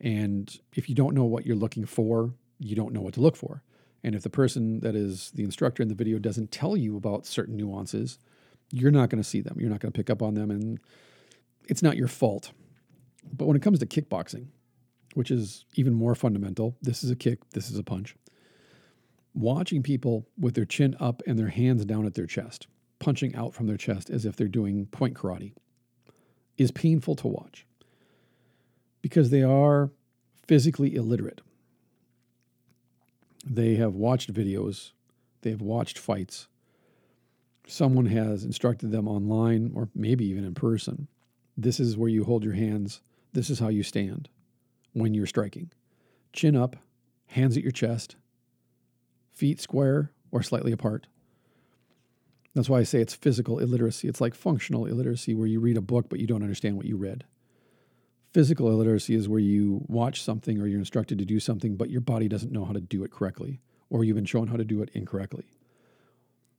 And 0.00 0.56
if 0.74 0.88
you 0.88 0.94
don't 0.94 1.16
know 1.16 1.24
what 1.24 1.44
you're 1.44 1.56
looking 1.56 1.84
for, 1.84 2.32
you 2.60 2.76
don't 2.76 2.92
know 2.92 3.00
what 3.00 3.14
to 3.14 3.20
look 3.20 3.34
for. 3.34 3.64
And 4.04 4.14
if 4.14 4.22
the 4.22 4.30
person 4.30 4.78
that 4.80 4.94
is 4.94 5.32
the 5.32 5.42
instructor 5.42 5.82
in 5.82 5.88
the 5.88 5.96
video 5.96 6.20
doesn't 6.20 6.52
tell 6.52 6.76
you 6.76 6.96
about 6.96 7.26
certain 7.26 7.56
nuances, 7.56 8.20
you're 8.70 8.92
not 8.92 9.10
going 9.10 9.20
to 9.20 9.28
see 9.28 9.40
them. 9.40 9.56
You're 9.58 9.70
not 9.70 9.80
going 9.80 9.92
to 9.92 9.98
pick 9.98 10.10
up 10.10 10.22
on 10.22 10.34
them. 10.34 10.52
And 10.52 10.78
it's 11.68 11.82
not 11.82 11.96
your 11.96 12.06
fault. 12.06 12.52
But 13.32 13.46
when 13.46 13.56
it 13.56 13.62
comes 13.62 13.80
to 13.80 13.86
kickboxing, 13.86 14.46
which 15.14 15.30
is 15.30 15.64
even 15.74 15.94
more 15.94 16.14
fundamental, 16.14 16.76
this 16.82 17.02
is 17.02 17.10
a 17.10 17.16
kick, 17.16 17.38
this 17.50 17.70
is 17.70 17.78
a 17.78 17.82
punch. 17.82 18.14
Watching 19.34 19.82
people 19.82 20.26
with 20.38 20.54
their 20.54 20.64
chin 20.64 20.96
up 20.98 21.22
and 21.26 21.38
their 21.38 21.48
hands 21.48 21.84
down 21.84 22.06
at 22.06 22.14
their 22.14 22.26
chest 22.26 22.66
punching 22.98 23.34
out 23.34 23.54
from 23.54 23.66
their 23.66 23.76
chest 23.76 24.10
as 24.10 24.24
if 24.24 24.36
they're 24.36 24.48
doing 24.48 24.86
point 24.86 25.14
karate 25.14 25.52
is 26.56 26.70
painful 26.70 27.14
to 27.16 27.28
watch 27.28 27.66
because 29.02 29.30
they 29.30 29.42
are 29.42 29.90
physically 30.46 30.94
illiterate. 30.94 31.40
They 33.46 33.76
have 33.76 33.94
watched 33.94 34.32
videos, 34.32 34.92
they 35.42 35.50
have 35.50 35.62
watched 35.62 35.98
fights. 35.98 36.48
Someone 37.66 38.06
has 38.06 38.44
instructed 38.44 38.90
them 38.90 39.06
online 39.06 39.72
or 39.74 39.90
maybe 39.94 40.26
even 40.26 40.44
in 40.44 40.54
person. 40.54 41.06
This 41.56 41.78
is 41.78 41.96
where 41.96 42.08
you 42.08 42.24
hold 42.24 42.42
your 42.42 42.54
hands. 42.54 43.02
This 43.34 43.50
is 43.50 43.58
how 43.58 43.68
you 43.68 43.82
stand 43.82 44.28
when 44.98 45.14
you're 45.14 45.26
striking. 45.26 45.70
Chin 46.32 46.56
up, 46.56 46.76
hands 47.26 47.56
at 47.56 47.62
your 47.62 47.72
chest, 47.72 48.16
feet 49.32 49.60
square 49.60 50.12
or 50.30 50.42
slightly 50.42 50.72
apart. 50.72 51.06
That's 52.54 52.68
why 52.68 52.80
I 52.80 52.82
say 52.82 53.00
it's 53.00 53.14
physical 53.14 53.58
illiteracy. 53.58 54.08
It's 54.08 54.20
like 54.20 54.34
functional 54.34 54.86
illiteracy, 54.86 55.34
where 55.34 55.46
you 55.46 55.60
read 55.60 55.76
a 55.76 55.82
book 55.82 56.08
but 56.08 56.18
you 56.18 56.26
don't 56.26 56.42
understand 56.42 56.76
what 56.76 56.86
you 56.86 56.96
read. 56.96 57.24
Physical 58.32 58.68
illiteracy 58.68 59.14
is 59.14 59.28
where 59.28 59.40
you 59.40 59.84
watch 59.86 60.22
something 60.22 60.60
or 60.60 60.66
you're 60.66 60.78
instructed 60.78 61.18
to 61.18 61.24
do 61.24 61.40
something, 61.40 61.76
but 61.76 61.90
your 61.90 62.00
body 62.00 62.28
doesn't 62.28 62.52
know 62.52 62.64
how 62.64 62.72
to 62.72 62.80
do 62.80 63.04
it 63.04 63.10
correctly, 63.10 63.60
or 63.90 64.04
you've 64.04 64.16
been 64.16 64.24
shown 64.24 64.48
how 64.48 64.56
to 64.56 64.64
do 64.64 64.82
it 64.82 64.90
incorrectly. 64.92 65.46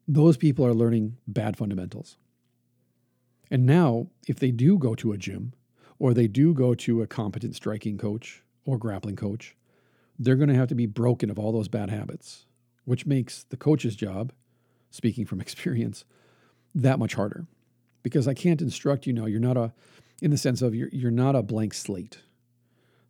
Those 0.08 0.38
people 0.38 0.65
are 0.65 0.73
learning 0.73 1.17
bad 1.28 1.58
fundamentals. 1.58 2.17
And 3.52 3.65
now, 3.65 4.08
if 4.28 4.39
they 4.39 4.52
do 4.52 4.78
go 4.78 4.95
to 4.95 5.12
a 5.12 5.17
gym, 5.17 5.54
or 5.99 6.13
they 6.13 6.27
do 6.27 6.53
go 6.53 6.73
to 6.73 7.01
a 7.01 7.07
competent 7.07 7.55
striking 7.55 7.97
coach 7.97 8.41
or 8.65 8.77
grappling 8.77 9.17
coach, 9.17 9.55
they're 10.17 10.35
going 10.35 10.49
to 10.49 10.55
have 10.55 10.69
to 10.69 10.75
be 10.75 10.85
broken 10.85 11.29
of 11.29 11.38
all 11.38 11.51
those 11.51 11.67
bad 11.67 11.89
habits, 11.89 12.45
which 12.85 13.05
makes 13.05 13.43
the 13.43 13.57
coach's 13.57 13.95
job 13.95 14.31
speaking 14.89 15.25
from 15.25 15.41
experience, 15.41 16.05
that 16.73 16.99
much 16.99 17.15
harder 17.15 17.45
because 18.03 18.27
I 18.27 18.33
can't 18.33 18.62
instruct 18.62 19.05
you 19.05 19.13
now. 19.13 19.25
You're 19.25 19.39
not 19.39 19.57
a, 19.57 19.73
in 20.21 20.31
the 20.31 20.38
sense 20.38 20.62
of 20.62 20.73
you're, 20.73 20.89
you're 20.91 21.12
not 21.12 21.35
a 21.35 21.43
blank 21.43 21.73
slate. 21.73 22.19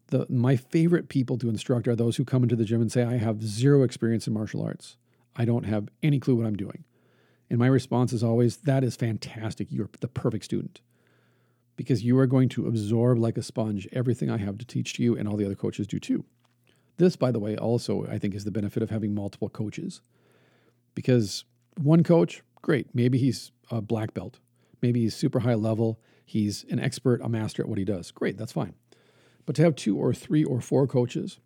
The, 0.07 0.25
my 0.29 0.55
favorite 0.55 1.07
people 1.07 1.37
to 1.37 1.49
instruct 1.49 1.87
are 1.87 1.95
those 1.95 2.17
who 2.17 2.25
come 2.25 2.43
into 2.43 2.55
the 2.55 2.65
gym 2.65 2.81
and 2.81 2.91
say, 2.91 3.03
I 3.03 3.17
have 3.17 3.43
zero 3.43 3.83
experience 3.83 4.25
in 4.25 4.33
martial 4.33 4.63
arts. 4.63 4.97
I 5.35 5.45
don't 5.45 5.65
have 5.65 5.89
any 6.01 6.19
clue 6.19 6.35
what 6.35 6.47
I'm 6.47 6.55
doing. 6.55 6.83
And 7.49 7.59
my 7.59 7.67
response 7.67 8.13
is 8.13 8.23
always, 8.23 8.57
that 8.57 8.83
is 8.83 8.95
fantastic. 8.95 9.67
You're 9.71 9.89
the 9.99 10.07
perfect 10.07 10.45
student 10.45 10.81
because 11.79 12.03
you 12.03 12.19
are 12.19 12.27
going 12.27 12.49
to 12.49 12.67
absorb 12.67 13.17
like 13.17 13.37
a 13.37 13.41
sponge 13.41 13.87
everything 13.93 14.29
I 14.29 14.35
have 14.35 14.57
to 14.57 14.65
teach 14.65 14.95
to 14.95 15.01
you, 15.01 15.15
and 15.15 15.29
all 15.29 15.37
the 15.37 15.45
other 15.45 15.55
coaches 15.55 15.87
do 15.87 15.97
too. 15.97 16.25
This, 16.97 17.15
by 17.15 17.31
the 17.31 17.39
way, 17.39 17.55
also 17.55 18.05
I 18.07 18.19
think 18.19 18.35
is 18.35 18.43
the 18.43 18.51
benefit 18.51 18.83
of 18.83 18.89
having 18.89 19.15
multiple 19.15 19.47
coaches 19.47 20.01
because 20.93 21.45
one 21.81 22.03
coach, 22.03 22.43
great. 22.61 22.93
Maybe 22.93 23.17
he's 23.17 23.53
a 23.71 23.79
black 23.79 24.13
belt. 24.13 24.39
Maybe 24.81 24.99
he's 24.99 25.15
super 25.15 25.39
high 25.39 25.53
level. 25.53 26.01
He's 26.25 26.65
an 26.69 26.81
expert, 26.81 27.21
a 27.21 27.29
master 27.29 27.63
at 27.63 27.69
what 27.69 27.77
he 27.77 27.85
does. 27.85 28.11
Great, 28.11 28.37
that's 28.37 28.51
fine. 28.51 28.73
But 29.45 29.55
to 29.55 29.61
have 29.61 29.77
two 29.77 29.95
or 29.95 30.13
three 30.13 30.43
or 30.43 30.59
four 30.59 30.85
coaches, 30.85 31.39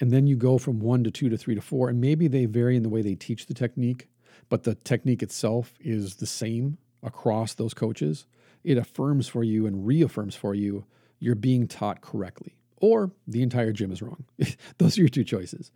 and 0.00 0.10
then 0.10 0.26
you 0.26 0.34
go 0.34 0.58
from 0.58 0.80
one 0.80 1.04
to 1.04 1.12
two 1.12 1.28
to 1.28 1.36
three 1.36 1.54
to 1.54 1.62
four, 1.62 1.88
and 1.88 2.00
maybe 2.00 2.26
they 2.26 2.46
vary 2.46 2.74
in 2.74 2.82
the 2.82 2.88
way 2.88 3.00
they 3.00 3.14
teach 3.14 3.46
the 3.46 3.54
technique, 3.54 4.08
but 4.48 4.64
the 4.64 4.74
technique 4.74 5.22
itself 5.22 5.74
is 5.78 6.16
the 6.16 6.26
same 6.26 6.78
across 7.00 7.54
those 7.54 7.74
coaches. 7.74 8.26
It 8.64 8.78
affirms 8.78 9.28
for 9.28 9.42
you 9.42 9.66
and 9.66 9.86
reaffirms 9.86 10.34
for 10.34 10.54
you 10.54 10.84
you're 11.18 11.34
being 11.36 11.68
taught 11.68 12.00
correctly, 12.00 12.56
or 12.78 13.12
the 13.28 13.42
entire 13.42 13.72
gym 13.72 13.92
is 13.92 14.02
wrong. 14.02 14.24
those 14.78 14.98
are 14.98 15.02
your 15.02 15.08
two 15.08 15.22
choices. 15.22 15.70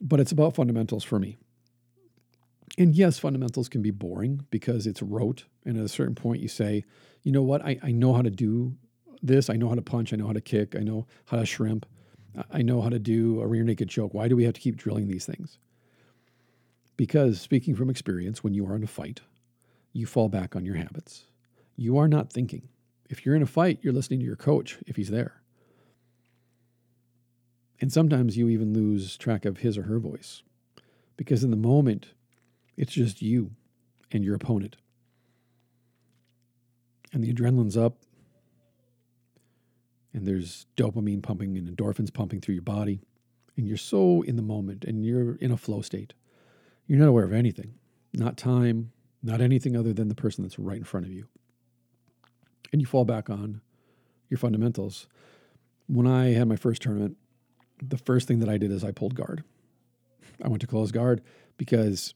But 0.00 0.20
it's 0.20 0.32
about 0.32 0.54
fundamentals 0.54 1.04
for 1.04 1.18
me. 1.18 1.38
And 2.78 2.94
yes, 2.94 3.18
fundamentals 3.18 3.68
can 3.68 3.82
be 3.82 3.90
boring 3.90 4.46
because 4.50 4.86
it's 4.86 5.02
rote. 5.02 5.44
And 5.64 5.78
at 5.78 5.84
a 5.84 5.88
certain 5.88 6.14
point, 6.14 6.40
you 6.40 6.48
say, 6.48 6.84
you 7.22 7.32
know 7.32 7.42
what? 7.42 7.64
I, 7.64 7.78
I 7.82 7.92
know 7.92 8.12
how 8.12 8.22
to 8.22 8.30
do 8.30 8.76
this. 9.22 9.50
I 9.50 9.56
know 9.56 9.68
how 9.68 9.74
to 9.74 9.82
punch. 9.82 10.12
I 10.12 10.16
know 10.16 10.26
how 10.26 10.32
to 10.32 10.40
kick. 10.40 10.76
I 10.76 10.80
know 10.80 11.06
how 11.26 11.38
to 11.38 11.46
shrimp. 11.46 11.86
I 12.50 12.62
know 12.62 12.80
how 12.80 12.88
to 12.88 12.98
do 12.98 13.40
a 13.40 13.46
rear 13.46 13.64
naked 13.64 13.88
choke. 13.88 14.14
Why 14.14 14.28
do 14.28 14.36
we 14.36 14.44
have 14.44 14.54
to 14.54 14.60
keep 14.60 14.76
drilling 14.76 15.08
these 15.08 15.26
things? 15.26 15.58
Because 16.96 17.40
speaking 17.40 17.74
from 17.74 17.90
experience, 17.90 18.44
when 18.44 18.54
you 18.54 18.66
are 18.66 18.76
in 18.76 18.84
a 18.84 18.86
fight, 18.86 19.20
you 19.92 20.06
fall 20.06 20.28
back 20.28 20.54
on 20.54 20.64
your 20.64 20.76
habits. 20.76 21.24
You 21.80 21.96
are 21.96 22.08
not 22.08 22.30
thinking. 22.30 22.68
If 23.08 23.24
you're 23.24 23.34
in 23.34 23.40
a 23.40 23.46
fight, 23.46 23.78
you're 23.80 23.94
listening 23.94 24.18
to 24.20 24.26
your 24.26 24.36
coach 24.36 24.76
if 24.86 24.96
he's 24.96 25.08
there. 25.08 25.40
And 27.80 27.90
sometimes 27.90 28.36
you 28.36 28.50
even 28.50 28.74
lose 28.74 29.16
track 29.16 29.46
of 29.46 29.60
his 29.60 29.78
or 29.78 29.84
her 29.84 29.98
voice 29.98 30.42
because 31.16 31.42
in 31.42 31.50
the 31.50 31.56
moment, 31.56 32.08
it's 32.76 32.92
just 32.92 33.22
you 33.22 33.52
and 34.12 34.22
your 34.22 34.34
opponent. 34.34 34.76
And 37.14 37.24
the 37.24 37.32
adrenaline's 37.32 37.78
up, 37.78 37.96
and 40.12 40.28
there's 40.28 40.66
dopamine 40.76 41.22
pumping 41.22 41.56
and 41.56 41.66
endorphins 41.66 42.12
pumping 42.12 42.42
through 42.42 42.56
your 42.56 42.62
body, 42.62 43.00
and 43.56 43.66
you're 43.66 43.78
so 43.78 44.20
in 44.20 44.36
the 44.36 44.42
moment 44.42 44.84
and 44.84 45.06
you're 45.06 45.36
in 45.36 45.50
a 45.50 45.56
flow 45.56 45.80
state. 45.80 46.12
You're 46.86 46.98
not 46.98 47.08
aware 47.08 47.24
of 47.24 47.32
anything, 47.32 47.76
not 48.12 48.36
time, 48.36 48.92
not 49.22 49.40
anything 49.40 49.78
other 49.78 49.94
than 49.94 50.08
the 50.08 50.14
person 50.14 50.44
that's 50.44 50.58
right 50.58 50.76
in 50.76 50.84
front 50.84 51.06
of 51.06 51.12
you. 51.12 51.26
And 52.72 52.80
you 52.80 52.86
fall 52.86 53.04
back 53.04 53.28
on 53.28 53.60
your 54.28 54.38
fundamentals. 54.38 55.08
When 55.86 56.06
I 56.06 56.28
had 56.28 56.48
my 56.48 56.56
first 56.56 56.82
tournament, 56.82 57.16
the 57.82 57.98
first 57.98 58.28
thing 58.28 58.38
that 58.40 58.48
I 58.48 58.58
did 58.58 58.70
is 58.70 58.84
I 58.84 58.92
pulled 58.92 59.14
guard. 59.14 59.42
I 60.42 60.48
went 60.48 60.60
to 60.60 60.66
close 60.66 60.92
guard 60.92 61.22
because 61.56 62.14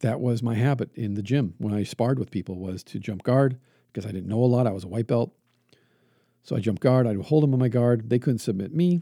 that 0.00 0.20
was 0.20 0.42
my 0.42 0.54
habit 0.54 0.90
in 0.94 1.14
the 1.14 1.22
gym 1.22 1.54
when 1.58 1.72
I 1.72 1.82
sparred 1.82 2.18
with 2.18 2.30
people 2.30 2.58
was 2.58 2.82
to 2.84 2.98
jump 2.98 3.22
guard 3.22 3.58
because 3.92 4.06
I 4.06 4.12
didn't 4.12 4.28
know 4.28 4.42
a 4.42 4.46
lot. 4.46 4.66
I 4.66 4.72
was 4.72 4.84
a 4.84 4.88
white 4.88 5.06
belt. 5.06 5.32
So 6.42 6.54
I 6.54 6.60
jumped 6.60 6.82
guard. 6.82 7.06
I'd 7.06 7.16
hold 7.16 7.42
them 7.42 7.54
on 7.54 7.60
my 7.60 7.68
guard. 7.68 8.10
They 8.10 8.18
couldn't 8.18 8.40
submit 8.40 8.74
me. 8.74 9.00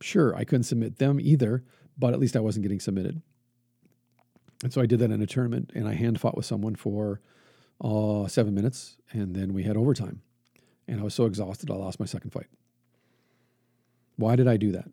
Sure, 0.00 0.34
I 0.36 0.44
couldn't 0.44 0.64
submit 0.64 0.98
them 0.98 1.18
either, 1.20 1.64
but 1.96 2.12
at 2.12 2.20
least 2.20 2.36
I 2.36 2.40
wasn't 2.40 2.64
getting 2.64 2.80
submitted. 2.80 3.22
And 4.62 4.72
so 4.72 4.80
I 4.80 4.86
did 4.86 4.98
that 4.98 5.10
in 5.10 5.22
a 5.22 5.26
tournament 5.26 5.70
and 5.74 5.88
I 5.88 5.94
hand 5.94 6.20
fought 6.20 6.36
with 6.36 6.44
someone 6.44 6.74
for 6.74 7.20
uh, 7.80 8.26
seven 8.28 8.54
minutes 8.54 8.96
and 9.12 9.34
then 9.34 9.54
we 9.54 9.62
had 9.62 9.76
overtime. 9.76 10.22
And 10.92 11.00
I 11.00 11.04
was 11.04 11.14
so 11.14 11.24
exhausted, 11.24 11.70
I 11.70 11.74
lost 11.74 11.98
my 11.98 12.06
second 12.06 12.30
fight. 12.30 12.48
Why 14.16 14.36
did 14.36 14.46
I 14.46 14.56
do 14.56 14.72
that? 14.72 14.88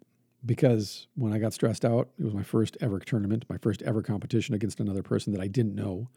because 0.45 1.07
when 1.15 1.33
I 1.33 1.39
got 1.39 1.53
stressed 1.53 1.83
out, 1.83 2.09
it 2.17 2.23
was 2.23 2.33
my 2.33 2.43
first 2.43 2.77
ever 2.81 2.99
tournament, 2.99 3.45
my 3.49 3.57
first 3.57 3.81
ever 3.81 4.01
competition 4.01 4.55
against 4.55 4.79
another 4.79 5.03
person 5.03 5.33
that 5.33 5.41
I 5.41 5.47
didn't 5.47 5.75
know, 5.75 6.09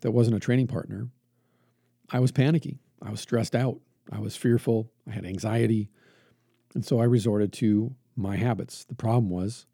that 0.00 0.10
wasn't 0.10 0.36
a 0.36 0.40
training 0.40 0.66
partner. 0.66 1.08
I 2.10 2.20
was 2.20 2.32
panicky. 2.32 2.78
I 3.02 3.10
was 3.10 3.20
stressed 3.20 3.54
out. 3.54 3.80
I 4.10 4.18
was 4.18 4.36
fearful. 4.36 4.90
I 5.08 5.12
had 5.12 5.24
anxiety. 5.24 5.90
And 6.74 6.84
so 6.84 7.00
I 7.00 7.04
resorted 7.04 7.52
to 7.54 7.94
my 8.16 8.36
habits. 8.36 8.84
The 8.84 8.94
problem 8.94 9.30
was 9.30 9.66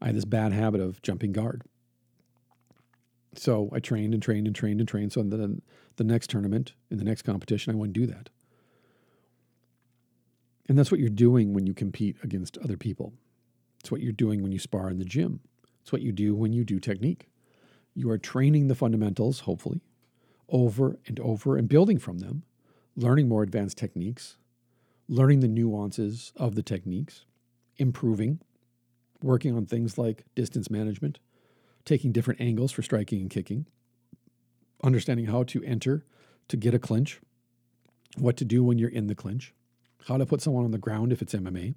I 0.00 0.06
had 0.06 0.14
this 0.14 0.24
bad 0.24 0.52
habit 0.52 0.80
of 0.80 1.02
jumping 1.02 1.32
guard. 1.32 1.62
So 3.34 3.68
I 3.72 3.80
trained 3.80 4.14
and 4.14 4.22
trained 4.22 4.46
and 4.46 4.56
trained 4.56 4.80
and 4.80 4.88
trained. 4.88 5.12
So 5.12 5.20
in 5.20 5.30
the, 5.30 5.60
the 5.96 6.04
next 6.04 6.30
tournament, 6.30 6.72
in 6.90 6.98
the 6.98 7.04
next 7.04 7.22
competition, 7.22 7.72
I 7.72 7.76
wouldn't 7.76 7.94
do 7.94 8.06
that. 8.06 8.30
And 10.68 10.78
that's 10.78 10.90
what 10.90 11.00
you're 11.00 11.08
doing 11.08 11.52
when 11.52 11.66
you 11.66 11.74
compete 11.74 12.16
against 12.22 12.58
other 12.58 12.76
people. 12.76 13.12
It's 13.80 13.90
what 13.90 14.00
you're 14.00 14.12
doing 14.12 14.42
when 14.42 14.52
you 14.52 14.58
spar 14.58 14.90
in 14.90 14.98
the 14.98 15.04
gym. 15.04 15.40
It's 15.80 15.92
what 15.92 16.02
you 16.02 16.12
do 16.12 16.34
when 16.34 16.52
you 16.52 16.64
do 16.64 16.80
technique. 16.80 17.28
You 17.94 18.10
are 18.10 18.18
training 18.18 18.68
the 18.68 18.74
fundamentals, 18.74 19.40
hopefully, 19.40 19.80
over 20.48 20.98
and 21.06 21.20
over 21.20 21.56
and 21.56 21.68
building 21.68 21.98
from 21.98 22.18
them, 22.18 22.42
learning 22.96 23.28
more 23.28 23.42
advanced 23.42 23.78
techniques, 23.78 24.36
learning 25.08 25.40
the 25.40 25.48
nuances 25.48 26.32
of 26.36 26.56
the 26.56 26.62
techniques, 26.62 27.24
improving, 27.76 28.40
working 29.22 29.56
on 29.56 29.66
things 29.66 29.96
like 29.96 30.24
distance 30.34 30.70
management, 30.70 31.20
taking 31.84 32.12
different 32.12 32.40
angles 32.40 32.72
for 32.72 32.82
striking 32.82 33.20
and 33.20 33.30
kicking, 33.30 33.66
understanding 34.82 35.26
how 35.26 35.44
to 35.44 35.62
enter 35.64 36.04
to 36.48 36.56
get 36.56 36.74
a 36.74 36.78
clinch, 36.78 37.20
what 38.18 38.36
to 38.36 38.44
do 38.44 38.64
when 38.64 38.78
you're 38.78 38.90
in 38.90 39.06
the 39.06 39.14
clinch, 39.14 39.54
how 40.06 40.16
to 40.16 40.26
put 40.26 40.40
someone 40.40 40.64
on 40.64 40.70
the 40.70 40.78
ground 40.78 41.12
if 41.12 41.20
it's 41.20 41.34
MMA, 41.34 41.74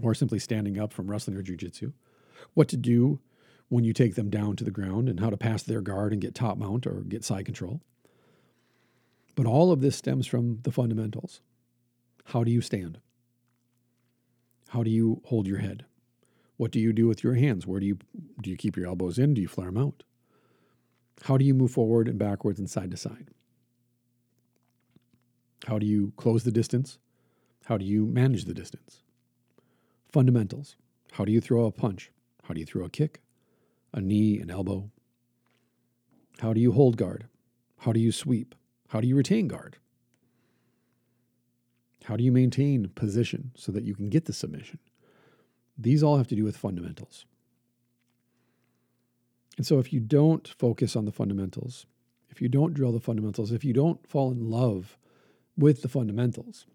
or 0.00 0.14
simply 0.14 0.38
standing 0.38 0.78
up 0.78 0.92
from 0.92 1.10
wrestling 1.10 1.36
or 1.36 1.42
jujitsu, 1.42 1.92
what 2.54 2.68
to 2.68 2.76
do 2.76 3.20
when 3.68 3.84
you 3.84 3.92
take 3.92 4.14
them 4.14 4.28
down 4.28 4.56
to 4.56 4.64
the 4.64 4.70
ground, 4.70 5.08
and 5.08 5.20
how 5.20 5.30
to 5.30 5.36
pass 5.36 5.62
their 5.62 5.80
guard 5.80 6.12
and 6.12 6.20
get 6.20 6.34
top 6.34 6.58
mount 6.58 6.86
or 6.86 7.00
get 7.00 7.24
side 7.24 7.46
control. 7.46 7.80
But 9.34 9.46
all 9.46 9.72
of 9.72 9.80
this 9.80 9.96
stems 9.96 10.26
from 10.26 10.58
the 10.62 10.70
fundamentals. 10.70 11.40
How 12.26 12.44
do 12.44 12.50
you 12.50 12.60
stand? 12.60 12.98
How 14.68 14.82
do 14.82 14.90
you 14.90 15.22
hold 15.24 15.46
your 15.46 15.58
head? 15.58 15.86
What 16.56 16.70
do 16.70 16.78
you 16.78 16.92
do 16.92 17.06
with 17.06 17.24
your 17.24 17.34
hands? 17.34 17.66
Where 17.66 17.80
do 17.80 17.86
you 17.86 17.98
do 18.42 18.50
you 18.50 18.56
keep 18.56 18.76
your 18.76 18.86
elbows 18.86 19.18
in? 19.18 19.34
Do 19.34 19.40
you 19.40 19.48
flare 19.48 19.70
them 19.70 19.78
out? 19.82 20.02
How 21.22 21.36
do 21.36 21.44
you 21.44 21.54
move 21.54 21.70
forward 21.70 22.06
and 22.06 22.18
backwards 22.18 22.58
and 22.58 22.68
side 22.68 22.90
to 22.90 22.96
side? 22.96 23.28
How 25.66 25.78
do 25.78 25.86
you 25.86 26.12
close 26.16 26.44
the 26.44 26.52
distance? 26.52 26.98
How 27.64 27.78
do 27.78 27.84
you 27.84 28.06
manage 28.06 28.44
the 28.44 28.54
distance? 28.54 29.00
Fundamentals. 30.12 30.76
How 31.12 31.24
do 31.24 31.32
you 31.32 31.40
throw 31.40 31.64
a 31.64 31.72
punch? 31.72 32.10
How 32.42 32.54
do 32.54 32.60
you 32.60 32.66
throw 32.66 32.84
a 32.84 32.90
kick? 32.90 33.20
A 33.92 34.00
knee, 34.00 34.38
an 34.40 34.50
elbow? 34.50 34.90
How 36.40 36.52
do 36.52 36.60
you 36.60 36.72
hold 36.72 36.96
guard? 36.96 37.26
How 37.78 37.92
do 37.92 38.00
you 38.00 38.12
sweep? 38.12 38.54
How 38.88 39.00
do 39.00 39.06
you 39.08 39.16
retain 39.16 39.48
guard? 39.48 39.78
How 42.04 42.16
do 42.16 42.24
you 42.24 42.32
maintain 42.32 42.88
position 42.94 43.52
so 43.56 43.72
that 43.72 43.84
you 43.84 43.94
can 43.94 44.10
get 44.10 44.26
the 44.26 44.32
submission? 44.32 44.78
These 45.78 46.02
all 46.02 46.18
have 46.18 46.28
to 46.28 46.36
do 46.36 46.44
with 46.44 46.56
fundamentals. 46.56 47.24
And 49.56 49.66
so, 49.66 49.78
if 49.78 49.92
you 49.92 50.00
don't 50.00 50.46
focus 50.46 50.96
on 50.96 51.04
the 51.04 51.12
fundamentals, 51.12 51.86
if 52.28 52.42
you 52.42 52.48
don't 52.48 52.74
drill 52.74 52.92
the 52.92 53.00
fundamentals, 53.00 53.52
if 53.52 53.64
you 53.64 53.72
don't 53.72 54.06
fall 54.06 54.32
in 54.32 54.50
love 54.50 54.98
with 55.56 55.82
the 55.82 55.88
fundamentals, 55.88 56.66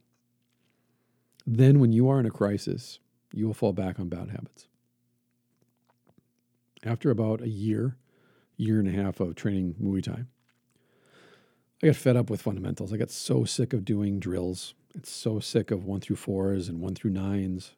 then 1.57 1.79
when 1.79 1.91
you 1.91 2.07
are 2.09 2.19
in 2.19 2.27
a 2.27 2.31
crisis, 2.31 2.99
you 3.33 3.47
will 3.47 3.55
fall 3.55 3.73
back 3.73 3.99
on 3.99 4.07
bad 4.07 4.29
habits. 4.29 4.67
After 6.83 7.09
about 7.09 7.41
a 7.41 7.49
year, 7.49 7.97
year 8.55 8.79
and 8.79 8.87
a 8.87 8.91
half 8.91 9.19
of 9.19 9.33
training 9.33 9.75
Muay 9.81 10.03
Thai, 10.03 10.25
I 11.81 11.87
got 11.87 11.95
fed 11.95 12.15
up 12.15 12.29
with 12.29 12.41
fundamentals. 12.41 12.93
I 12.93 12.97
got 12.97 13.09
so 13.09 13.45
sick 13.45 13.73
of 13.73 13.83
doing 13.83 14.19
drills. 14.19 14.75
It's 14.93 15.09
so 15.09 15.39
sick 15.39 15.71
of 15.71 15.85
one 15.85 16.01
through 16.01 16.17
fours 16.17 16.69
and 16.69 16.81
one 16.81 16.93
through 16.93 17.11
nines. 17.11 17.73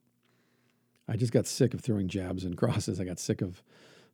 I 1.07 1.15
just 1.15 1.31
got 1.31 1.47
sick 1.47 1.73
of 1.73 1.79
throwing 1.79 2.09
jabs 2.09 2.43
and 2.43 2.57
crosses. 2.57 2.99
I 2.99 3.05
got 3.05 3.19
sick 3.19 3.41
of 3.41 3.63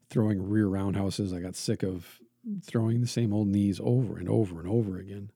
throwing 0.07 0.47
rear 0.49 0.67
roundhouses. 0.67 1.33
I 1.33 1.39
got 1.39 1.55
sick 1.55 1.81
of 1.81 2.19
throwing 2.63 3.01
the 3.01 3.07
same 3.07 3.33
old 3.33 3.47
knees 3.47 3.81
over 3.83 4.19
and 4.19 4.29
over 4.29 4.59
and 4.59 4.69
over 4.69 4.99
again. 4.99 5.31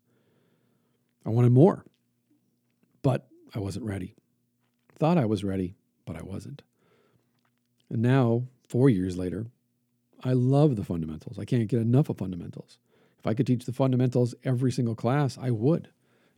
I 1.26 1.30
wanted 1.30 1.52
more, 1.52 1.86
but 3.02 3.31
I 3.54 3.60
wasn't 3.60 3.86
ready. 3.86 4.16
Thought 4.98 5.18
I 5.18 5.26
was 5.26 5.44
ready, 5.44 5.76
but 6.06 6.16
I 6.16 6.22
wasn't. 6.24 6.62
And 7.90 8.02
now, 8.02 8.44
four 8.68 8.90
years 8.90 9.18
later, 9.18 9.48
I 10.24 10.34
love 10.34 10.76
the 10.76 10.84
fundamentals. 10.84 11.40
I 11.40 11.46
can't 11.46 11.68
get 11.68 11.82
enough 11.82 12.10
of 12.10 12.18
fundamentals. 12.18 12.78
If 13.20 13.28
I 13.28 13.34
could 13.34 13.48
teach 13.48 13.66
the 13.66 13.74
fundamentals 13.74 14.34
every 14.44 14.72
single 14.72 14.96
class, 14.96 15.38
I 15.38 15.52
would. 15.52 15.90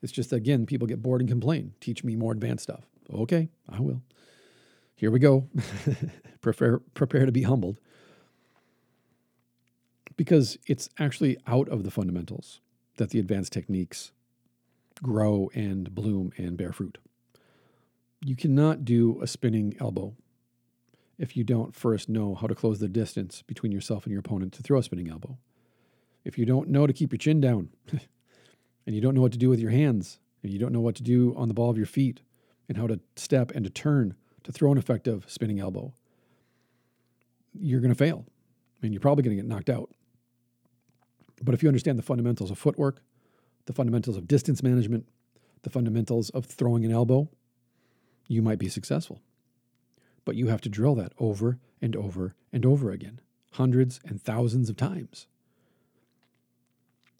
It's 0.02 0.12
just, 0.12 0.34
again, 0.34 0.66
people 0.66 0.88
get 0.88 1.02
bored 1.02 1.22
and 1.22 1.30
complain. 1.30 1.74
Teach 1.80 2.04
me 2.04 2.16
more 2.16 2.32
advanced 2.32 2.64
stuff. 2.64 2.86
Okay, 3.14 3.50
I 3.70 3.80
will. 3.80 4.02
Here 4.96 5.12
we 5.12 5.20
go. 5.20 5.48
prepare, 6.42 6.80
prepare 6.94 7.26
to 7.26 7.32
be 7.32 7.44
humbled. 7.44 7.78
Because 10.16 10.58
it's 10.68 10.90
actually 11.00 11.38
out 11.48 11.70
of 11.70 11.84
the 11.84 11.92
fundamentals 11.92 12.60
that 12.98 13.10
the 13.10 13.20
advanced 13.20 13.54
techniques 13.54 14.12
grow 15.02 15.50
and 15.54 15.94
bloom 15.94 16.32
and 16.38 16.58
bear 16.58 16.72
fruit. 16.72 16.98
You 18.26 18.36
cannot 18.36 18.86
do 18.86 19.20
a 19.22 19.28
spinning 19.28 19.76
elbow 19.80 20.16
if 21.18 21.36
you 21.38 21.44
don't 21.44 21.76
first 21.76 22.10
know 22.10 22.36
how 22.36 22.48
to 22.48 22.56
close 22.56 22.80
the 22.80 22.88
distance 22.88 23.42
between 23.44 23.72
yourself 23.72 24.06
and 24.06 24.12
your 24.12 24.20
opponent 24.20 24.54
to 24.54 24.64
throw 24.64 24.80
a 24.80 24.84
spinning 24.84 25.10
elbow. 25.10 25.38
If 26.24 26.38
you 26.38 26.46
don't 26.46 26.70
know 26.70 26.88
to 26.88 26.94
keep 26.94 27.12
your 27.12 27.18
chin 27.18 27.42
down, 27.42 27.70
and 28.86 28.96
you 28.96 29.02
don't 29.02 29.14
know 29.14 29.22
what 29.22 29.32
to 29.34 29.38
do 29.38 29.50
with 29.50 29.60
your 29.60 29.72
hands, 29.72 30.20
and 30.42 30.52
you 30.52 30.60
don't 30.60 30.74
know 30.74 30.82
what 30.82 30.96
to 30.96 31.04
do 31.04 31.34
on 31.38 31.48
the 31.48 31.54
ball 31.54 31.70
of 31.70 31.78
your 31.78 31.86
feet, 31.86 32.22
and 32.68 32.78
how 32.78 32.88
to 32.88 33.00
step 33.16 33.52
and 33.52 33.64
to 33.66 33.70
turn 33.70 34.16
to 34.44 34.52
throw 34.52 34.72
an 34.72 34.78
effective 34.78 35.26
spinning 35.28 35.60
elbow, 35.60 35.94
you're 37.54 37.82
going 37.82 37.94
to 37.94 37.96
fail. 37.96 38.26
I 38.28 38.86
mean, 38.86 38.94
you're 38.94 39.02
probably 39.02 39.24
going 39.24 39.36
to 39.36 39.42
get 39.42 39.48
knocked 39.48 39.70
out. 39.70 39.90
But 41.42 41.54
if 41.54 41.64
you 41.64 41.70
understand 41.70 41.98
the 41.98 42.04
fundamentals 42.04 42.52
of 42.52 42.58
footwork, 42.58 43.02
the 43.66 43.74
fundamentals 43.74 44.18
of 44.18 44.28
distance 44.28 44.62
management, 44.62 45.08
the 45.64 45.70
fundamentals 45.70 46.30
of 46.32 46.46
throwing 46.46 46.86
an 46.86 46.92
elbow, 46.92 47.30
you 48.28 48.42
might 48.42 48.60
be 48.60 48.70
successful. 48.70 49.22
But 50.26 50.36
you 50.36 50.48
have 50.48 50.62
to 50.62 50.70
drill 50.70 50.96
that 50.96 51.14
over 51.18 51.60
and 51.82 51.96
over 51.96 52.36
and 52.52 52.66
over 52.66 52.92
again, 52.92 53.20
hundreds 53.54 54.00
and 54.06 54.22
thousands 54.22 54.70
of 54.70 54.78
times. 54.78 55.28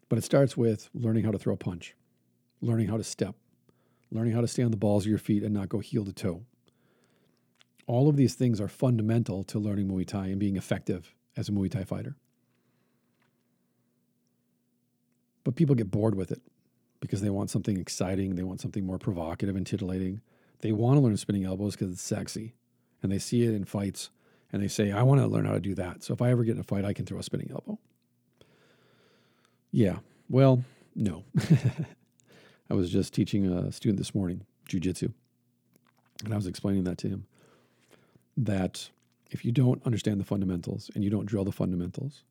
But 0.10 0.18
it 0.18 0.24
starts 0.24 0.56
with 0.56 0.90
learning 0.94 1.26
how 1.26 1.32
to 1.32 1.40
throw 1.40 1.54
a 1.54 1.58
punch, 1.58 1.96
learning 2.62 2.88
how 2.88 2.98
to 2.98 3.04
step, 3.04 3.36
learning 4.12 4.34
how 4.34 4.42
to 4.42 4.48
stay 4.48 4.64
on 4.64 4.72
the 4.72 4.78
balls 4.78 5.04
of 5.04 5.10
your 5.10 5.18
feet 5.18 5.44
and 5.44 5.54
not 5.54 5.70
go 5.70 5.80
heel 5.80 6.06
to 6.06 6.14
toe. 6.14 6.44
All 7.88 8.08
of 8.08 8.16
these 8.16 8.36
things 8.36 8.62
are 8.62 8.68
fundamental 8.68 9.44
to 9.46 9.60
learning 9.60 9.90
Muay 9.90 10.08
Thai 10.08 10.28
and 10.28 10.40
being 10.40 10.56
effective 10.56 11.14
as 11.36 11.50
a 11.50 11.52
Muay 11.52 11.70
Thai 11.70 11.84
fighter. 11.84 12.16
But 15.44 15.56
people 15.56 15.76
get 15.76 15.92
bored 15.92 16.16
with 16.16 16.32
it 16.32 16.42
because 17.00 17.22
they 17.22 17.30
want 17.30 17.50
something 17.50 17.78
exciting, 17.78 18.36
they 18.36 18.44
want 18.44 18.62
something 18.62 18.86
more 18.86 18.98
provocative 18.98 19.56
and 19.56 19.68
titillating. 19.68 20.22
They 20.60 20.72
want 20.72 20.98
to 20.98 21.02
learn 21.02 21.18
spinning 21.18 21.44
elbows 21.44 21.76
because 21.76 21.92
it's 21.92 22.02
sexy 22.02 22.56
and 23.02 23.12
they 23.12 23.20
see 23.20 23.44
it 23.44 23.54
in 23.54 23.66
fights 23.66 24.10
and 24.54 24.62
they 24.62 24.68
say, 24.68 24.92
I 24.92 25.04
want 25.04 25.20
to 25.20 25.28
learn 25.28 25.46
how 25.46 25.54
to 25.54 25.60
do 25.60 25.76
that. 25.76 26.04
So 26.04 26.14
if 26.14 26.22
I 26.22 26.30
ever 26.30 26.44
get 26.44 26.54
in 26.56 26.62
a 26.62 26.64
fight, 26.64 26.86
I 26.86 26.94
can 26.94 27.06
throw 27.06 27.20
a 27.20 27.24
spinning 27.24 27.52
elbow. 27.52 27.80
Yeah, 29.72 29.98
well, 30.30 30.64
no. 30.96 31.24
I 32.70 32.76
was 32.76 32.92
just 32.92 33.14
teaching 33.14 33.48
a 33.48 33.72
student 33.72 33.98
this 33.98 34.16
morning 34.16 34.46
jujitsu, 34.70 35.12
and 36.24 36.34
I 36.34 36.36
was 36.36 36.48
explaining 36.48 36.84
that 36.86 36.98
to 37.00 37.10
him 37.10 37.26
that 38.38 38.90
if 39.32 39.44
you 39.44 39.52
don't 39.52 39.82
understand 39.86 40.20
the 40.20 40.26
fundamentals 40.26 40.92
and 40.94 41.04
you 41.04 41.10
don't 41.10 41.26
drill 41.26 41.44
the 41.44 41.52
fundamentals, 41.52 42.24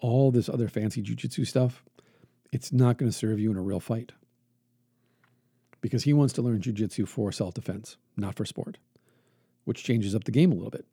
all 0.00 0.30
this 0.30 0.48
other 0.48 0.68
fancy 0.68 1.02
jujitsu 1.02 1.46
stuff, 1.46 1.82
it's 2.52 2.72
not 2.72 2.98
going 2.98 3.10
to 3.10 3.16
serve 3.16 3.38
you 3.38 3.50
in 3.50 3.56
a 3.56 3.62
real 3.62 3.80
fight. 3.80 4.12
Because 5.80 6.04
he 6.04 6.12
wants 6.12 6.32
to 6.34 6.42
learn 6.42 6.60
jujitsu 6.60 7.06
for 7.06 7.30
self 7.30 7.54
defense, 7.54 7.96
not 8.16 8.34
for 8.34 8.44
sport, 8.44 8.78
which 9.64 9.84
changes 9.84 10.14
up 10.14 10.24
the 10.24 10.32
game 10.32 10.50
a 10.50 10.54
little 10.54 10.70
bit. 10.70 10.86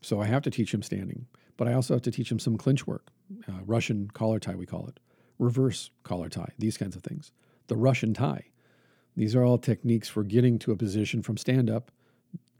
So 0.00 0.20
I 0.20 0.26
have 0.26 0.42
to 0.42 0.50
teach 0.50 0.72
him 0.72 0.82
standing, 0.82 1.26
but 1.56 1.68
I 1.68 1.74
also 1.74 1.94
have 1.94 2.02
to 2.02 2.10
teach 2.10 2.32
him 2.32 2.38
some 2.38 2.56
clinch 2.56 2.86
work, 2.86 3.08
uh, 3.48 3.60
Russian 3.66 4.08
collar 4.08 4.38
tie, 4.38 4.54
we 4.54 4.66
call 4.66 4.86
it, 4.88 4.98
reverse 5.38 5.90
collar 6.02 6.28
tie, 6.28 6.52
these 6.58 6.78
kinds 6.78 6.96
of 6.96 7.02
things. 7.02 7.32
The 7.66 7.76
Russian 7.76 8.14
tie. 8.14 8.46
These 9.14 9.34
are 9.36 9.44
all 9.44 9.58
techniques 9.58 10.08
for 10.08 10.24
getting 10.24 10.58
to 10.60 10.72
a 10.72 10.76
position 10.76 11.22
from 11.22 11.36
stand 11.36 11.68
up 11.68 11.90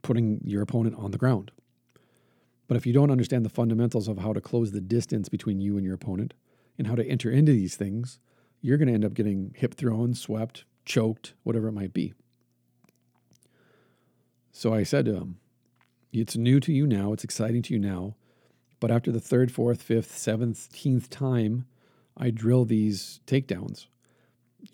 putting 0.03 0.41
your 0.43 0.61
opponent 0.61 0.95
on 0.97 1.11
the 1.11 1.17
ground. 1.17 1.51
But 2.67 2.77
if 2.77 2.85
you 2.85 2.93
don't 2.93 3.11
understand 3.11 3.43
the 3.43 3.49
fundamentals 3.49 4.07
of 4.07 4.19
how 4.19 4.33
to 4.33 4.41
close 4.41 4.71
the 4.71 4.81
distance 4.81 5.29
between 5.29 5.59
you 5.59 5.77
and 5.77 5.85
your 5.85 5.95
opponent 5.95 6.33
and 6.77 6.87
how 6.87 6.95
to 6.95 7.05
enter 7.05 7.29
into 7.29 7.51
these 7.51 7.75
things, 7.75 8.19
you're 8.61 8.77
going 8.77 8.87
to 8.87 8.93
end 8.93 9.05
up 9.05 9.13
getting 9.13 9.53
hip 9.55 9.75
thrown, 9.75 10.13
swept, 10.13 10.65
choked, 10.85 11.33
whatever 11.43 11.67
it 11.67 11.73
might 11.73 11.93
be. 11.93 12.13
So 14.51 14.73
I 14.73 14.83
said 14.83 15.05
to 15.05 15.15
him, 15.15 15.39
It's 16.11 16.35
new 16.35 16.59
to 16.61 16.71
you 16.71 16.87
now, 16.87 17.13
it's 17.13 17.23
exciting 17.23 17.61
to 17.63 17.73
you 17.73 17.79
now. 17.79 18.15
But 18.79 18.91
after 18.91 19.11
the 19.11 19.19
third, 19.19 19.51
fourth, 19.51 19.81
fifth, 19.81 20.17
seventeenth 20.17 21.09
time 21.09 21.65
I 22.15 22.29
drill 22.29 22.65
these 22.65 23.19
takedowns, 23.25 23.87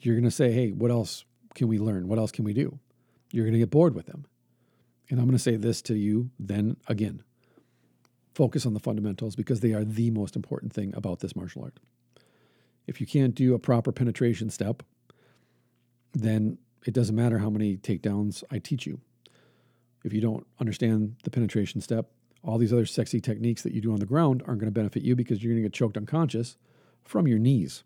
you're 0.02 0.16
going 0.16 0.24
to 0.24 0.32
say, 0.32 0.52
Hey, 0.52 0.72
what 0.72 0.92
else 0.92 1.26
can 1.56 1.68
we 1.68 1.80
learn? 1.80 2.08
What 2.08 2.20
else 2.20 2.32
can 2.32 2.46
we 2.46 2.54
do? 2.54 2.80
You're 3.32 3.46
going 3.46 3.54
to 3.54 3.60
get 3.60 3.70
bored 3.70 3.96
with 3.96 4.08
them. 4.08 4.26
And 5.10 5.20
I'm 5.20 5.26
going 5.26 5.38
to 5.38 5.44
say 5.44 5.56
this 5.56 5.82
to 5.84 5.96
you 5.96 6.30
then 6.40 6.78
again 6.88 7.24
focus 8.40 8.66
on 8.66 8.74
the 8.74 8.80
fundamentals 8.80 9.36
because 9.36 9.60
they 9.60 9.74
are 9.74 9.84
the 9.84 10.10
most 10.12 10.38
important 10.38 10.72
thing 10.72 10.94
about 10.96 11.20
this 11.20 11.36
martial 11.36 11.62
art. 11.62 11.78
If 12.88 13.02
you 13.02 13.06
can't 13.06 13.36
do 13.36 13.54
a 13.54 13.60
proper 13.60 13.92
penetration 13.92 14.50
step, 14.50 14.82
then 16.14 16.58
it 16.88 16.94
doesn't 16.94 17.18
matter 17.18 17.40
how 17.40 17.50
many 17.50 17.76
takedowns 17.76 18.42
I 18.50 18.60
teach 18.60 18.86
you. 18.86 19.02
If 20.06 20.14
you 20.14 20.22
don't 20.22 20.48
understand 20.58 21.18
the 21.26 21.30
penetration 21.30 21.82
step, 21.82 22.12
all 22.42 22.58
these 22.58 22.72
other 22.72 22.86
sexy 22.86 23.20
techniques 23.20 23.62
that 23.64 23.74
you 23.74 23.82
do 23.82 23.92
on 23.92 24.00
the 24.00 24.06
ground 24.06 24.42
aren't 24.48 24.62
going 24.62 24.72
to 24.74 24.80
benefit 24.80 25.04
you 25.04 25.18
because 25.18 25.44
you're 25.44 25.52
going 25.52 25.62
to 25.62 25.68
get 25.68 25.74
choked 25.74 25.98
unconscious 25.98 26.56
from 27.04 27.28
your 27.28 27.40
knees 27.40 27.84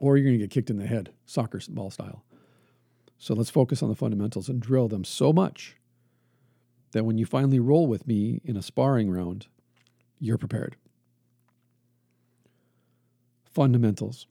or 0.00 0.16
you're 0.16 0.26
going 0.26 0.40
to 0.40 0.44
get 0.44 0.50
kicked 0.50 0.70
in 0.70 0.78
the 0.78 0.88
head, 0.88 1.12
soccer 1.24 1.60
ball 1.68 1.92
style. 1.92 2.24
So 3.16 3.34
let's 3.34 3.48
focus 3.48 3.80
on 3.80 3.90
the 3.90 3.94
fundamentals 3.94 4.48
and 4.48 4.60
drill 4.60 4.88
them 4.88 5.04
so 5.04 5.32
much 5.32 5.76
that 6.92 7.04
when 7.04 7.18
you 7.18 7.26
finally 7.26 7.58
roll 7.58 7.86
with 7.86 8.06
me 8.06 8.40
in 8.44 8.56
a 8.56 8.62
sparring 8.62 9.10
round, 9.10 9.46
you're 10.18 10.38
prepared. 10.38 10.76
Fundamentals 13.44 14.26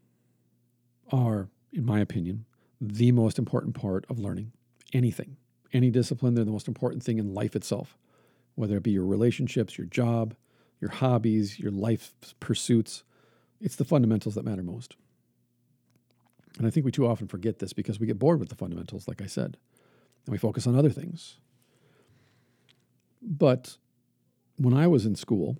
are, 1.11 1.49
in 1.73 1.85
my 1.85 1.99
opinion, 1.99 2.45
the 2.79 3.11
most 3.11 3.37
important 3.37 3.75
part 3.75 4.05
of 4.09 4.19
learning 4.19 4.51
anything, 4.93 5.37
any 5.73 5.89
discipline. 5.89 6.35
They're 6.35 6.45
the 6.45 6.51
most 6.51 6.67
important 6.67 7.03
thing 7.03 7.17
in 7.17 7.33
life 7.33 7.55
itself, 7.55 7.97
whether 8.55 8.77
it 8.77 8.83
be 8.83 8.91
your 8.91 9.05
relationships, 9.05 9.77
your 9.77 9.87
job, 9.87 10.35
your 10.79 10.91
hobbies, 10.91 11.59
your 11.59 11.71
life 11.71 12.13
pursuits. 12.39 13.03
It's 13.59 13.75
the 13.75 13.85
fundamentals 13.85 14.35
that 14.35 14.45
matter 14.45 14.63
most. 14.63 14.95
And 16.57 16.65
I 16.65 16.69
think 16.69 16.85
we 16.85 16.91
too 16.91 17.07
often 17.07 17.27
forget 17.27 17.59
this 17.59 17.73
because 17.73 17.99
we 17.99 18.07
get 18.07 18.19
bored 18.19 18.39
with 18.39 18.49
the 18.49 18.55
fundamentals, 18.55 19.07
like 19.07 19.21
I 19.21 19.27
said, 19.27 19.57
and 20.25 20.31
we 20.31 20.37
focus 20.37 20.67
on 20.67 20.75
other 20.75 20.89
things. 20.89 21.37
But 23.21 23.77
when 24.57 24.73
I 24.73 24.87
was 24.87 25.05
in 25.05 25.15
school, 25.15 25.57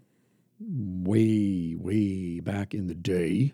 way, 0.60 1.76
way 1.78 2.40
back 2.40 2.74
in 2.74 2.88
the 2.88 2.96
day, 2.96 3.54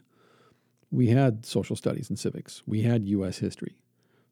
we 0.92 1.08
had 1.08 1.46
social 1.46 1.76
studies 1.76 2.10
and 2.10 2.18
civics. 2.18 2.64
We 2.66 2.82
had 2.82 3.08
U.S. 3.08 3.40
history. 3.40 3.76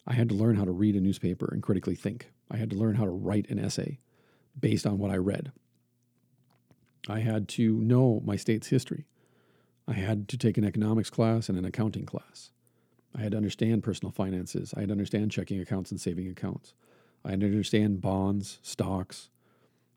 I 0.05 0.13
had 0.13 0.29
to 0.29 0.35
learn 0.35 0.55
how 0.55 0.65
to 0.65 0.71
read 0.71 0.95
a 0.95 1.01
newspaper 1.01 1.49
and 1.51 1.63
critically 1.63 1.95
think. 1.95 2.31
I 2.51 2.57
had 2.57 2.69
to 2.71 2.75
learn 2.75 2.95
how 2.95 3.05
to 3.05 3.11
write 3.11 3.49
an 3.49 3.59
essay 3.59 3.99
based 4.59 4.85
on 4.85 4.97
what 4.97 5.11
I 5.11 5.17
read. 5.17 5.51
I 7.09 7.19
had 7.19 7.47
to 7.49 7.73
know 7.81 8.21
my 8.25 8.35
state's 8.35 8.67
history. 8.67 9.05
I 9.87 9.93
had 9.93 10.29
to 10.29 10.37
take 10.37 10.57
an 10.57 10.63
economics 10.63 11.09
class 11.09 11.49
and 11.49 11.57
an 11.57 11.65
accounting 11.65 12.05
class. 12.05 12.51
I 13.15 13.21
had 13.21 13.31
to 13.31 13.37
understand 13.37 13.83
personal 13.83 14.11
finances. 14.11 14.73
I 14.75 14.81
had 14.81 14.89
to 14.89 14.93
understand 14.93 15.31
checking 15.31 15.59
accounts 15.59 15.91
and 15.91 15.99
saving 15.99 16.27
accounts. 16.27 16.73
I 17.25 17.31
had 17.31 17.41
to 17.41 17.45
understand 17.45 18.01
bonds, 18.01 18.59
stocks, 18.61 19.29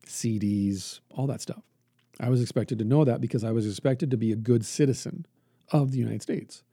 CDs, 0.07 0.99
all 1.09 1.27
that 1.27 1.41
stuff. 1.41 1.63
I 2.19 2.29
was 2.29 2.41
expected 2.41 2.79
to 2.79 2.85
know 2.85 3.05
that 3.05 3.21
because 3.21 3.43
I 3.43 3.51
was 3.51 3.67
expected 3.67 4.09
to 4.11 4.17
be 4.17 4.31
a 4.31 4.35
good 4.35 4.65
citizen 4.65 5.25
of 5.71 5.91
the 5.91 5.99
United 5.99 6.21
States. 6.21 6.63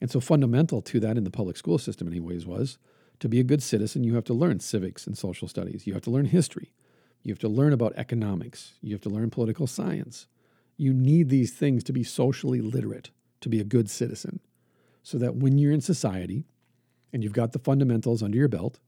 And 0.00 0.10
so, 0.10 0.20
fundamental 0.20 0.82
to 0.82 1.00
that 1.00 1.16
in 1.16 1.24
the 1.24 1.30
public 1.30 1.56
school 1.56 1.78
system, 1.78 2.06
anyways, 2.06 2.44
was 2.44 2.78
to 3.20 3.28
be 3.28 3.40
a 3.40 3.44
good 3.44 3.62
citizen, 3.62 4.04
you 4.04 4.14
have 4.14 4.24
to 4.24 4.34
learn 4.34 4.60
civics 4.60 5.06
and 5.06 5.16
social 5.16 5.48
studies. 5.48 5.86
You 5.86 5.94
have 5.94 6.02
to 6.02 6.10
learn 6.10 6.26
history. 6.26 6.72
You 7.22 7.32
have 7.32 7.38
to 7.40 7.48
learn 7.48 7.72
about 7.72 7.94
economics. 7.96 8.74
You 8.82 8.94
have 8.94 9.00
to 9.02 9.10
learn 9.10 9.30
political 9.30 9.66
science. 9.66 10.26
You 10.76 10.92
need 10.92 11.28
these 11.28 11.52
things 11.52 11.82
to 11.84 11.92
be 11.92 12.04
socially 12.04 12.60
literate, 12.60 13.10
to 13.40 13.48
be 13.48 13.60
a 13.60 13.64
good 13.64 13.88
citizen, 13.88 14.40
so 15.02 15.18
that 15.18 15.36
when 15.36 15.56
you're 15.56 15.72
in 15.72 15.80
society 15.80 16.44
and 17.12 17.24
you've 17.24 17.32
got 17.32 17.52
the 17.52 17.58
fundamentals 17.58 18.22
under 18.22 18.36
your 18.36 18.48
belt, 18.48 18.78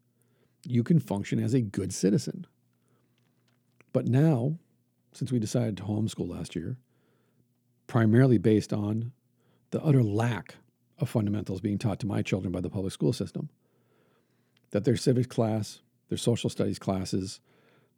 you 0.67 0.83
can 0.83 1.01
function 1.01 1.43
as 1.43 1.55
a 1.55 1.63
good 1.63 1.95
citizen. 1.95 2.47
But 3.99 4.07
now, 4.07 4.61
since 5.11 5.33
we 5.33 5.41
decided 5.41 5.77
to 5.77 5.83
homeschool 5.83 6.29
last 6.29 6.55
year, 6.55 6.77
primarily 7.89 8.39
based 8.39 8.73
on 8.73 9.11
the 9.73 9.83
utter 9.83 10.05
lack 10.05 10.55
of 11.01 11.09
fundamentals 11.09 11.61
being 11.61 11.79
taught 11.79 11.99
to 11.99 12.07
my 12.07 12.23
children 12.23 12.53
by 12.53 12.61
the 12.61 12.71
public 12.71 12.93
school 12.93 13.13
system, 13.13 13.49
that 14.71 14.85
their 14.85 14.97
civics 14.97 15.27
class, 15.27 15.81
their 16.11 16.17
social 16.17 16.49
studies 16.49 16.79
classes 16.79 17.41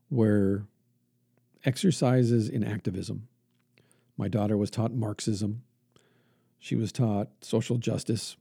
were 0.09 0.65
exercises 1.67 2.49
in 2.49 2.65
activism. 2.65 3.29
My 4.17 4.29
daughter 4.29 4.57
was 4.57 4.71
taught 4.71 4.95
Marxism. 4.95 5.65
She 6.59 6.77
was 6.77 6.93
taught 6.93 7.29
social 7.43 7.77
justice. 7.77 8.39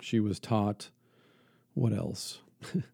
She 0.00 0.20
was 0.20 0.38
taught 0.38 0.90
what 1.74 1.92
else? 1.92 2.38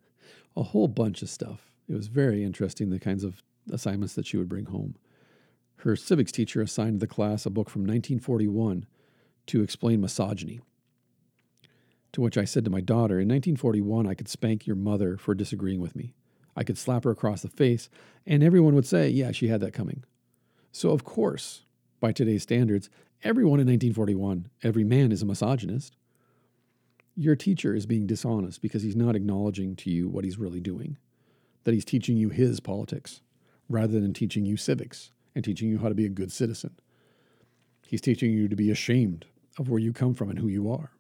a 0.57 0.63
whole 0.63 0.89
bunch 0.89 1.21
of 1.21 1.29
stuff. 1.29 1.71
It 1.89 1.95
was 1.95 2.09
very 2.09 2.43
interesting 2.43 2.91
the 2.91 2.99
kinds 2.99 3.23
of 3.23 3.43
assignments 3.71 4.15
that 4.15 4.27
she 4.27 4.37
would 4.37 4.49
bring 4.49 4.67
home. 4.67 4.97
Her 5.79 5.95
civics 5.95 6.33
teacher 6.33 6.61
assigned 6.61 7.01
the 7.01 7.07
class 7.07 7.47
a 7.47 7.51
book 7.51 7.71
from 7.71 7.83
1941 7.83 8.87
to 9.47 9.63
explain 9.63 10.01
misogyny. 10.01 10.61
To 12.13 12.21
which 12.21 12.39
I 12.39 12.45
said 12.45 12.65
to 12.65 12.71
my 12.71 12.81
daughter, 12.81 13.21
In 13.21 13.29
1941, 13.29 14.07
I 14.07 14.15
could 14.15 14.29
spank 14.29 14.67
your 14.67 14.77
mother 14.77 15.17
for 15.17 15.35
disagreeing 15.35 15.81
with 15.81 15.95
me. 15.95 16.15
I 16.57 16.65
could 16.65 16.79
slap 16.79 17.05
her 17.05 17.11
across 17.11 17.43
the 17.43 17.49
face, 17.49 17.89
and 18.27 18.43
everyone 18.43 18.75
would 18.75 18.87
say, 18.87 19.09
Yeah, 19.09 19.33
she 19.33 19.49
had 19.49 19.61
that 19.61 19.75
coming. 19.75 20.03
So, 20.73 20.91
of 20.91 21.05
course, 21.05 21.63
by 22.01 22.13
today's 22.13 22.43
standards, 22.43 22.89
everyone 23.23 23.61
in 23.61 23.67
1941, 23.67 24.49
every 24.63 24.85
man 24.85 25.13
is 25.13 25.23
a 25.23 25.27
misogynist. 25.27 25.95
Your 27.15 27.37
teacher 27.37 27.75
is 27.75 27.87
being 27.87 28.07
dishonest 28.07 28.61
because 28.61 28.83
he's 28.83 28.97
not 28.97 29.17
acknowledging 29.17 29.77
to 29.77 29.91
you 29.91 30.09
what 30.09 30.25
he's 30.25 30.39
really 30.39 30.61
doing 30.61 30.97
that 31.67 31.75
he's 31.75 31.85
teaching 31.85 32.17
you 32.17 32.29
his 32.29 32.61
politics 32.61 33.23
rather 33.69 33.99
than 33.99 34.13
teaching 34.13 34.47
you 34.47 34.57
civics 34.57 35.11
and 35.35 35.45
teaching 35.45 35.69
you 35.69 35.79
how 35.79 35.89
to 35.89 35.97
be 35.97 36.07
a 36.07 36.09
good 36.09 36.31
citizen. 36.31 36.71
He's 37.85 38.01
teaching 38.01 38.31
you 38.31 38.47
to 38.47 38.55
be 38.55 38.71
ashamed 38.71 39.25
of 39.59 39.69
where 39.69 39.81
you 39.81 39.93
come 39.93 40.15
from 40.15 40.31
and 40.31 40.39
who 40.39 40.47
you 40.47 40.71
are. 40.71 40.93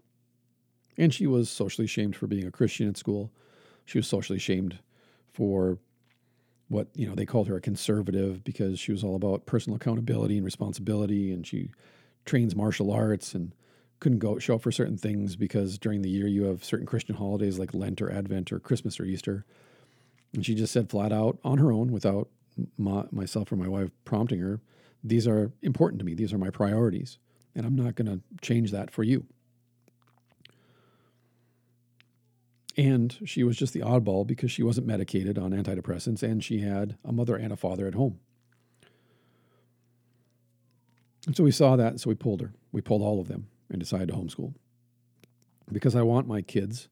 And 0.98 1.14
she 1.14 1.28
was 1.28 1.48
socially 1.48 1.86
shamed 1.86 2.16
for 2.16 2.26
being 2.26 2.48
a 2.48 2.50
Christian 2.50 2.88
at 2.88 2.96
school. 2.96 3.30
She 3.84 3.96
was 3.96 4.08
socially 4.08 4.40
shamed 4.40 4.80
for 5.32 5.78
what, 6.66 6.88
you 6.96 7.06
know, 7.06 7.14
they 7.14 7.26
called 7.26 7.46
her 7.46 7.54
a 7.54 7.60
conservative 7.60 8.42
because 8.42 8.80
she 8.80 8.90
was 8.90 9.04
all 9.04 9.14
about 9.14 9.46
personal 9.46 9.76
accountability 9.76 10.36
and 10.36 10.44
responsibility 10.44 11.30
and 11.32 11.46
she 11.46 11.70
trains 12.24 12.56
martial 12.56 12.90
arts 12.90 13.34
and 13.34 13.52
couldn't 14.00 14.18
go 14.18 14.40
show 14.40 14.56
up 14.56 14.62
for 14.62 14.72
certain 14.72 14.98
things 14.98 15.36
because 15.36 15.78
during 15.78 16.02
the 16.02 16.10
year 16.10 16.26
you 16.26 16.42
have 16.42 16.64
certain 16.64 16.86
Christian 16.86 17.14
holidays 17.14 17.56
like 17.56 17.72
Lent 17.72 18.02
or 18.02 18.10
Advent 18.10 18.50
or 18.50 18.58
Christmas 18.58 18.98
or 18.98 19.04
Easter 19.04 19.46
and 20.36 20.44
she 20.44 20.54
just 20.54 20.72
said 20.72 20.90
flat 20.90 21.12
out 21.12 21.38
on 21.42 21.58
her 21.58 21.72
own, 21.72 21.90
without 21.90 22.28
my, 22.76 23.04
myself 23.10 23.50
or 23.50 23.56
my 23.56 23.68
wife 23.68 23.90
prompting 24.04 24.38
her, 24.40 24.60
these 25.02 25.26
are 25.26 25.50
important 25.62 25.98
to 25.98 26.04
me. 26.04 26.14
These 26.14 26.32
are 26.32 26.38
my 26.38 26.50
priorities. 26.50 27.18
And 27.54 27.64
I'm 27.64 27.74
not 27.74 27.94
going 27.94 28.06
to 28.06 28.20
change 28.42 28.70
that 28.70 28.90
for 28.90 29.02
you. 29.02 29.24
And 32.76 33.18
she 33.24 33.42
was 33.42 33.56
just 33.56 33.72
the 33.72 33.80
oddball 33.80 34.26
because 34.26 34.52
she 34.52 34.62
wasn't 34.62 34.86
medicated 34.86 35.38
on 35.38 35.52
antidepressants 35.52 36.22
and 36.22 36.44
she 36.44 36.60
had 36.60 36.98
a 37.02 37.12
mother 37.12 37.34
and 37.34 37.50
a 37.50 37.56
father 37.56 37.86
at 37.86 37.94
home. 37.94 38.20
And 41.26 41.34
so 41.34 41.42
we 41.42 41.50
saw 41.50 41.76
that, 41.76 41.98
so 41.98 42.10
we 42.10 42.14
pulled 42.14 42.42
her. 42.42 42.52
We 42.72 42.82
pulled 42.82 43.00
all 43.00 43.20
of 43.20 43.28
them 43.28 43.48
and 43.70 43.80
decided 43.80 44.08
to 44.08 44.14
homeschool. 44.14 44.52
Because 45.72 45.96
I 45.96 46.02
want 46.02 46.28
my 46.28 46.42
kids 46.42 46.88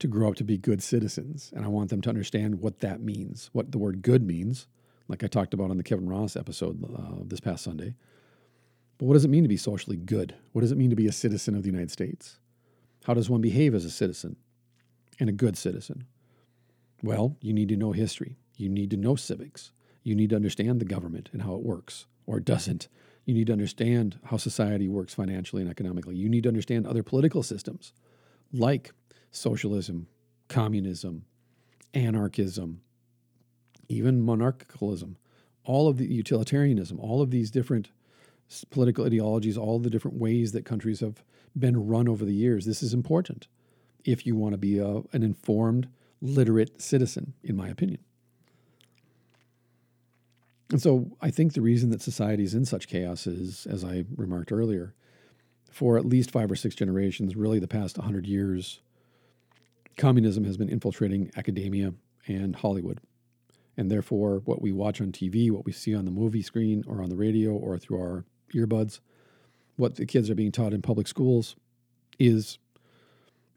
to 0.00 0.08
grow 0.08 0.28
up 0.28 0.34
to 0.36 0.44
be 0.44 0.58
good 0.58 0.82
citizens. 0.82 1.52
And 1.54 1.64
I 1.64 1.68
want 1.68 1.90
them 1.90 2.00
to 2.02 2.08
understand 2.08 2.60
what 2.60 2.80
that 2.80 3.00
means, 3.00 3.50
what 3.52 3.72
the 3.72 3.78
word 3.78 4.02
good 4.02 4.26
means, 4.26 4.66
like 5.08 5.22
I 5.24 5.26
talked 5.26 5.54
about 5.54 5.70
on 5.70 5.76
the 5.76 5.82
Kevin 5.82 6.08
Ross 6.08 6.36
episode 6.36 6.82
uh, 6.84 7.22
this 7.24 7.40
past 7.40 7.64
Sunday. 7.64 7.94
But 8.98 9.06
what 9.06 9.14
does 9.14 9.24
it 9.24 9.30
mean 9.30 9.44
to 9.44 9.48
be 9.48 9.56
socially 9.56 9.96
good? 9.96 10.34
What 10.52 10.60
does 10.60 10.72
it 10.72 10.78
mean 10.78 10.90
to 10.90 10.96
be 10.96 11.06
a 11.06 11.12
citizen 11.12 11.54
of 11.54 11.62
the 11.62 11.68
United 11.68 11.90
States? 11.90 12.38
How 13.04 13.14
does 13.14 13.30
one 13.30 13.40
behave 13.40 13.74
as 13.74 13.84
a 13.84 13.90
citizen 13.90 14.36
and 15.18 15.28
a 15.28 15.32
good 15.32 15.56
citizen? 15.56 16.06
Well, 17.02 17.36
you 17.40 17.52
need 17.52 17.70
to 17.70 17.76
know 17.76 17.92
history. 17.92 18.36
You 18.56 18.68
need 18.68 18.90
to 18.90 18.96
know 18.96 19.16
civics. 19.16 19.72
You 20.02 20.14
need 20.14 20.30
to 20.30 20.36
understand 20.36 20.80
the 20.80 20.84
government 20.84 21.30
and 21.32 21.42
how 21.42 21.54
it 21.54 21.62
works 21.62 22.06
or 22.26 22.40
doesn't. 22.40 22.88
You 23.24 23.34
need 23.34 23.46
to 23.46 23.52
understand 23.52 24.18
how 24.24 24.36
society 24.36 24.88
works 24.88 25.14
financially 25.14 25.62
and 25.62 25.70
economically. 25.70 26.16
You 26.16 26.28
need 26.28 26.42
to 26.44 26.48
understand 26.48 26.86
other 26.86 27.02
political 27.02 27.42
systems 27.42 27.92
like 28.52 28.92
socialism, 29.30 30.06
communism, 30.48 31.24
anarchism, 31.94 32.80
even 33.88 34.24
monarchicalism, 34.24 35.16
all 35.64 35.88
of 35.88 35.98
the 35.98 36.06
utilitarianism, 36.06 36.98
all 37.00 37.20
of 37.20 37.30
these 37.30 37.50
different 37.50 37.90
political 38.70 39.04
ideologies, 39.04 39.56
all 39.56 39.78
the 39.78 39.90
different 39.90 40.16
ways 40.16 40.52
that 40.52 40.64
countries 40.64 41.00
have 41.00 41.22
been 41.58 41.86
run 41.86 42.08
over 42.08 42.24
the 42.24 42.34
years. 42.34 42.64
This 42.64 42.82
is 42.82 42.94
important 42.94 43.46
if 44.04 44.26
you 44.26 44.34
want 44.34 44.52
to 44.52 44.58
be 44.58 44.78
a, 44.78 45.02
an 45.12 45.22
informed, 45.22 45.88
literate 46.20 46.80
citizen, 46.80 47.34
in 47.42 47.56
my 47.56 47.68
opinion. 47.68 48.00
And 50.70 50.80
so 50.80 51.10
I 51.20 51.30
think 51.30 51.52
the 51.52 51.60
reason 51.60 51.90
that 51.90 52.00
society 52.00 52.44
is 52.44 52.54
in 52.54 52.64
such 52.64 52.88
chaos 52.88 53.26
is, 53.26 53.66
as 53.66 53.84
I 53.84 54.04
remarked 54.16 54.52
earlier, 54.52 54.94
for 55.70 55.96
at 55.96 56.06
least 56.06 56.30
five 56.30 56.50
or 56.50 56.56
six 56.56 56.74
generations, 56.74 57.36
really 57.36 57.58
the 57.58 57.68
past 57.68 57.98
100 57.98 58.26
years, 58.26 58.80
communism 59.96 60.44
has 60.44 60.56
been 60.56 60.68
infiltrating 60.68 61.30
academia 61.36 61.94
and 62.26 62.56
Hollywood. 62.56 63.00
And 63.76 63.90
therefore, 63.90 64.42
what 64.44 64.60
we 64.60 64.72
watch 64.72 65.00
on 65.00 65.12
TV, 65.12 65.50
what 65.50 65.64
we 65.64 65.72
see 65.72 65.94
on 65.94 66.04
the 66.04 66.10
movie 66.10 66.42
screen 66.42 66.84
or 66.86 67.02
on 67.02 67.08
the 67.08 67.16
radio 67.16 67.52
or 67.52 67.78
through 67.78 67.98
our 67.98 68.24
earbuds, 68.54 69.00
what 69.76 69.96
the 69.96 70.06
kids 70.06 70.28
are 70.28 70.34
being 70.34 70.52
taught 70.52 70.74
in 70.74 70.82
public 70.82 71.08
schools 71.08 71.56
is 72.18 72.58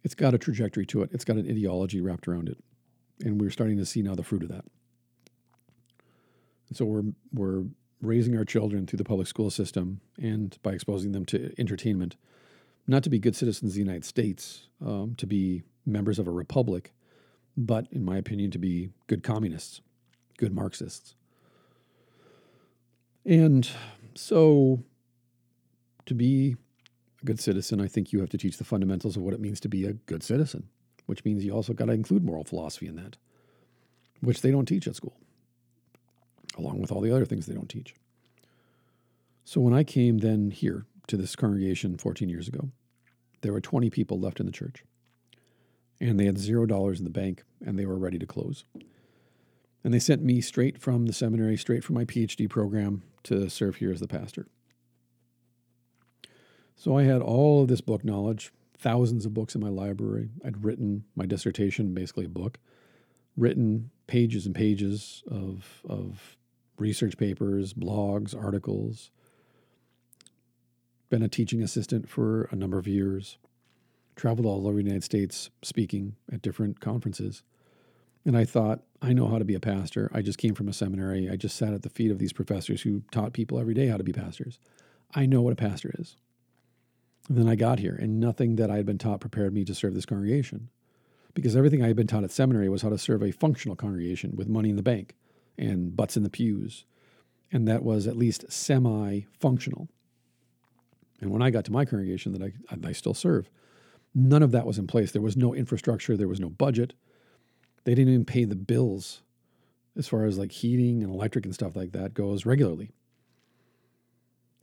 it's 0.03 0.15
got 0.15 0.33
a 0.33 0.37
trajectory 0.37 0.85
to 0.87 1.01
it. 1.01 1.09
It's 1.11 1.25
got 1.25 1.37
an 1.37 1.49
ideology 1.49 1.99
wrapped 2.01 2.27
around 2.27 2.49
it. 2.49 2.57
And 3.21 3.39
we're 3.39 3.49
starting 3.49 3.77
to 3.77 3.85
see 3.85 4.01
now 4.01 4.15
the 4.15 4.23
fruit 4.23 4.43
of 4.43 4.49
that. 4.49 4.65
And 6.69 6.77
so 6.77 6.85
we're 6.85 7.03
we're 7.33 7.65
raising 8.01 8.37
our 8.37 8.45
children 8.45 8.85
through 8.85 8.97
the 8.97 9.03
public 9.03 9.27
school 9.27 9.49
system 9.49 10.01
and 10.21 10.57
by 10.61 10.71
exposing 10.73 11.13
them 11.13 11.25
to 11.25 11.53
entertainment, 11.57 12.15
not 12.85 13.03
to 13.03 13.09
be 13.09 13.17
good 13.17 13.35
citizens 13.35 13.71
of 13.71 13.75
the 13.75 13.79
United 13.79 14.03
States, 14.03 14.67
um, 14.85 15.15
to 15.15 15.25
be 15.25 15.63
members 15.85 16.19
of 16.19 16.27
a 16.27 16.31
republic, 16.31 16.93
but 17.55 17.87
in 17.91 18.03
my 18.03 18.17
opinion, 18.17 18.51
to 18.51 18.57
be 18.57 18.89
good 19.07 19.23
communists, 19.23 19.81
good 20.37 20.53
Marxists. 20.53 21.15
And 23.25 23.69
so 24.15 24.83
to 26.05 26.13
be 26.13 26.55
a 27.21 27.25
good 27.25 27.39
citizen, 27.39 27.79
I 27.79 27.87
think 27.87 28.11
you 28.11 28.19
have 28.19 28.29
to 28.29 28.37
teach 28.37 28.57
the 28.57 28.63
fundamentals 28.63 29.15
of 29.15 29.23
what 29.23 29.33
it 29.33 29.39
means 29.39 29.59
to 29.61 29.69
be 29.69 29.85
a 29.85 29.93
good 29.93 30.23
citizen, 30.23 30.67
which 31.05 31.23
means 31.23 31.43
you 31.43 31.51
also 31.51 31.73
got 31.73 31.85
to 31.85 31.93
include 31.93 32.23
moral 32.23 32.43
philosophy 32.43 32.87
in 32.87 32.95
that, 32.97 33.17
which 34.21 34.41
they 34.41 34.51
don't 34.51 34.65
teach 34.65 34.87
at 34.87 34.95
school, 34.95 35.17
along 36.57 36.79
with 36.79 36.91
all 36.91 37.01
the 37.01 37.13
other 37.13 37.25
things 37.25 37.45
they 37.45 37.53
don't 37.53 37.69
teach. 37.69 37.95
So 39.45 39.61
when 39.61 39.73
I 39.73 39.83
came 39.83 40.19
then 40.19 40.51
here 40.51 40.85
to 41.07 41.17
this 41.17 41.35
congregation 41.35 41.97
14 41.97 42.29
years 42.29 42.47
ago, 42.47 42.69
there 43.41 43.51
were 43.51 43.61
20 43.61 43.89
people 43.89 44.19
left 44.19 44.39
in 44.39 44.45
the 44.45 44.51
church, 44.51 44.83
and 46.09 46.19
they 46.19 46.25
had 46.25 46.37
zero 46.37 46.65
dollars 46.65 46.99
in 46.99 47.05
the 47.05 47.09
bank, 47.09 47.43
and 47.65 47.79
they 47.79 47.85
were 47.85 47.97
ready 47.97 48.19
to 48.19 48.25
close. 48.25 48.65
And 49.83 49.93
they 49.93 49.99
sent 49.99 50.21
me 50.23 50.41
straight 50.41 50.77
from 50.81 51.05
the 51.05 51.13
seminary, 51.13 51.57
straight 51.57 51.83
from 51.83 51.95
my 51.95 52.05
PhD 52.05 52.49
program, 52.49 53.03
to 53.23 53.49
serve 53.49 53.77
here 53.77 53.91
as 53.91 53.99
the 53.99 54.07
pastor. 54.07 54.47
So 56.75 56.97
I 56.97 57.03
had 57.03 57.21
all 57.21 57.61
of 57.61 57.67
this 57.69 57.81
book 57.81 58.03
knowledge, 58.03 58.51
thousands 58.77 59.25
of 59.25 59.33
books 59.33 59.55
in 59.55 59.61
my 59.61 59.69
library. 59.69 60.29
I'd 60.45 60.63
written 60.63 61.05
my 61.15 61.25
dissertation, 61.25 61.93
basically 61.93 62.25
a 62.25 62.29
book, 62.29 62.59
written 63.37 63.89
pages 64.07 64.45
and 64.45 64.53
pages 64.53 65.23
of, 65.29 65.81
of 65.87 66.37
research 66.77 67.17
papers, 67.17 67.73
blogs, 67.73 68.35
articles, 68.37 69.11
been 71.09 71.23
a 71.23 71.29
teaching 71.29 71.61
assistant 71.61 72.09
for 72.09 72.49
a 72.51 72.55
number 72.55 72.77
of 72.77 72.87
years, 72.87 73.37
traveled 74.15 74.45
all 74.45 74.67
over 74.67 74.77
the 74.77 74.83
United 74.83 75.03
States 75.03 75.49
speaking 75.61 76.15
at 76.31 76.41
different 76.41 76.79
conferences. 76.79 77.43
And 78.25 78.37
I 78.37 78.45
thought, 78.45 78.81
I 79.01 79.11
know 79.11 79.27
how 79.27 79.37
to 79.37 79.45
be 79.45 79.55
a 79.55 79.59
pastor. 79.59 80.09
I 80.13 80.21
just 80.21 80.37
came 80.37 80.55
from 80.55 80.69
a 80.69 80.73
seminary. 80.73 81.29
I 81.29 81.35
just 81.35 81.57
sat 81.57 81.73
at 81.73 81.81
the 81.81 81.89
feet 81.89 82.11
of 82.11 82.19
these 82.19 82.33
professors 82.33 82.81
who 82.83 83.03
taught 83.11 83.33
people 83.33 83.59
every 83.59 83.73
day 83.73 83.87
how 83.87 83.97
to 83.97 84.03
be 84.03 84.13
pastors. 84.13 84.59
I 85.13 85.25
know 85.25 85.41
what 85.41 85.53
a 85.53 85.57
pastor 85.57 85.93
is. 85.99 86.15
And 87.29 87.37
then 87.37 87.47
I 87.47 87.55
got 87.55 87.79
here, 87.79 87.97
and 87.99 88.19
nothing 88.19 88.57
that 88.57 88.69
I 88.69 88.77
had 88.77 88.85
been 88.85 88.97
taught 88.97 89.21
prepared 89.21 89.53
me 89.53 89.63
to 89.65 89.75
serve 89.75 89.93
this 89.93 90.05
congregation. 90.05 90.69
Because 91.33 91.55
everything 91.55 91.83
I 91.83 91.87
had 91.87 91.95
been 91.95 92.07
taught 92.07 92.23
at 92.23 92.31
seminary 92.31 92.69
was 92.69 92.81
how 92.81 92.89
to 92.89 92.97
serve 92.97 93.23
a 93.23 93.31
functional 93.31 93.75
congregation 93.75 94.35
with 94.35 94.47
money 94.47 94.69
in 94.69 94.75
the 94.75 94.83
bank 94.83 95.15
and 95.57 95.95
butts 95.95 96.17
in 96.17 96.23
the 96.23 96.29
pews. 96.29 96.85
And 97.51 97.67
that 97.67 97.83
was 97.83 98.07
at 98.07 98.17
least 98.17 98.51
semi 98.51 99.21
functional. 99.39 99.87
And 101.21 101.31
when 101.31 101.41
I 101.41 101.49
got 101.49 101.65
to 101.65 101.71
my 101.71 101.85
congregation 101.85 102.33
that 102.33 102.41
I, 102.41 102.87
I 102.87 102.91
still 102.91 103.13
serve, 103.13 103.49
none 104.15 104.43
of 104.43 104.51
that 104.51 104.65
was 104.65 104.77
in 104.77 104.87
place. 104.87 105.11
There 105.11 105.21
was 105.21 105.37
no 105.37 105.53
infrastructure, 105.53 106.15
there 106.15 106.27
was 106.27 106.39
no 106.39 106.49
budget. 106.49 106.93
They 107.85 107.95
didn't 107.95 108.13
even 108.13 108.25
pay 108.25 108.45
the 108.45 108.55
bills 108.55 109.21
as 109.97 110.07
far 110.07 110.25
as 110.25 110.37
like 110.37 110.51
heating 110.51 111.03
and 111.03 111.13
electric 111.13 111.45
and 111.45 111.53
stuff 111.53 111.75
like 111.75 111.91
that 111.91 112.13
goes 112.13 112.45
regularly. 112.45 112.91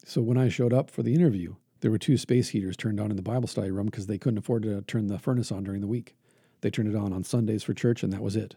So 0.05 0.21
when 0.23 0.39
I 0.39 0.49
showed 0.49 0.73
up 0.73 0.91
for 0.91 1.03
the 1.03 1.15
interview, 1.15 1.57
there 1.81 1.91
were 1.91 1.99
two 1.99 2.17
space 2.17 2.49
heaters 2.49 2.77
turned 2.77 3.01
on 3.01 3.11
in 3.11 3.17
the 3.17 3.23
Bible 3.23 3.49
study 3.49 3.71
room 3.71 3.87
because 3.87 4.07
they 4.07 4.19
couldn't 4.19 4.39
afford 4.39 4.63
to 4.65 4.83
turn 4.83 5.07
the 5.07 5.19
furnace 5.19 5.53
on 5.53 5.65
during 5.65 5.81
the 5.81 5.87
week. 5.87 6.17
They 6.61 6.71
turned 6.71 6.89
it 6.89 6.97
on 6.97 7.13
on 7.13 7.25
Sundays 7.25 7.63
for 7.63 7.75
church, 7.75 8.03
and 8.03 8.13
that 8.13 8.23
was 8.23 8.37
it. 8.37 8.57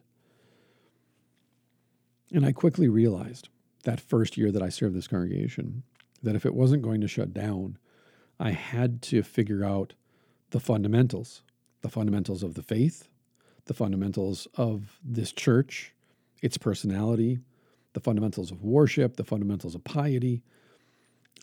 And 2.32 2.46
I 2.46 2.52
quickly 2.52 2.88
realized 2.88 3.50
that 3.84 4.00
first 4.00 4.38
year 4.38 4.52
that 4.52 4.64
I 4.64 4.70
served 4.70 4.96
this 4.96 5.08
congregation 5.08 5.84
that 6.22 6.36
if 6.36 6.46
it 6.46 6.56
wasn't 6.56 6.82
going 6.82 7.02
to 7.02 7.08
shut 7.08 7.34
down, 7.34 7.78
I 8.40 8.52
had 8.52 9.02
to 9.04 9.24
figure 9.24 9.64
out 9.64 9.94
the 10.54 10.60
fundamentals 10.60 11.42
the 11.82 11.90
fundamentals 11.90 12.44
of 12.44 12.54
the 12.54 12.64
faith, 12.64 13.10
the 13.66 13.74
fundamentals 13.74 14.48
of 14.56 15.00
this 15.04 15.34
church, 15.34 15.94
its 16.42 16.58
personality, 16.58 17.40
the 17.92 18.00
fundamentals 18.00 18.52
of 18.52 18.64
worship, 18.64 19.18
the 19.18 19.24
fundamentals 19.26 19.76
of 19.76 19.84
piety, 19.84 20.42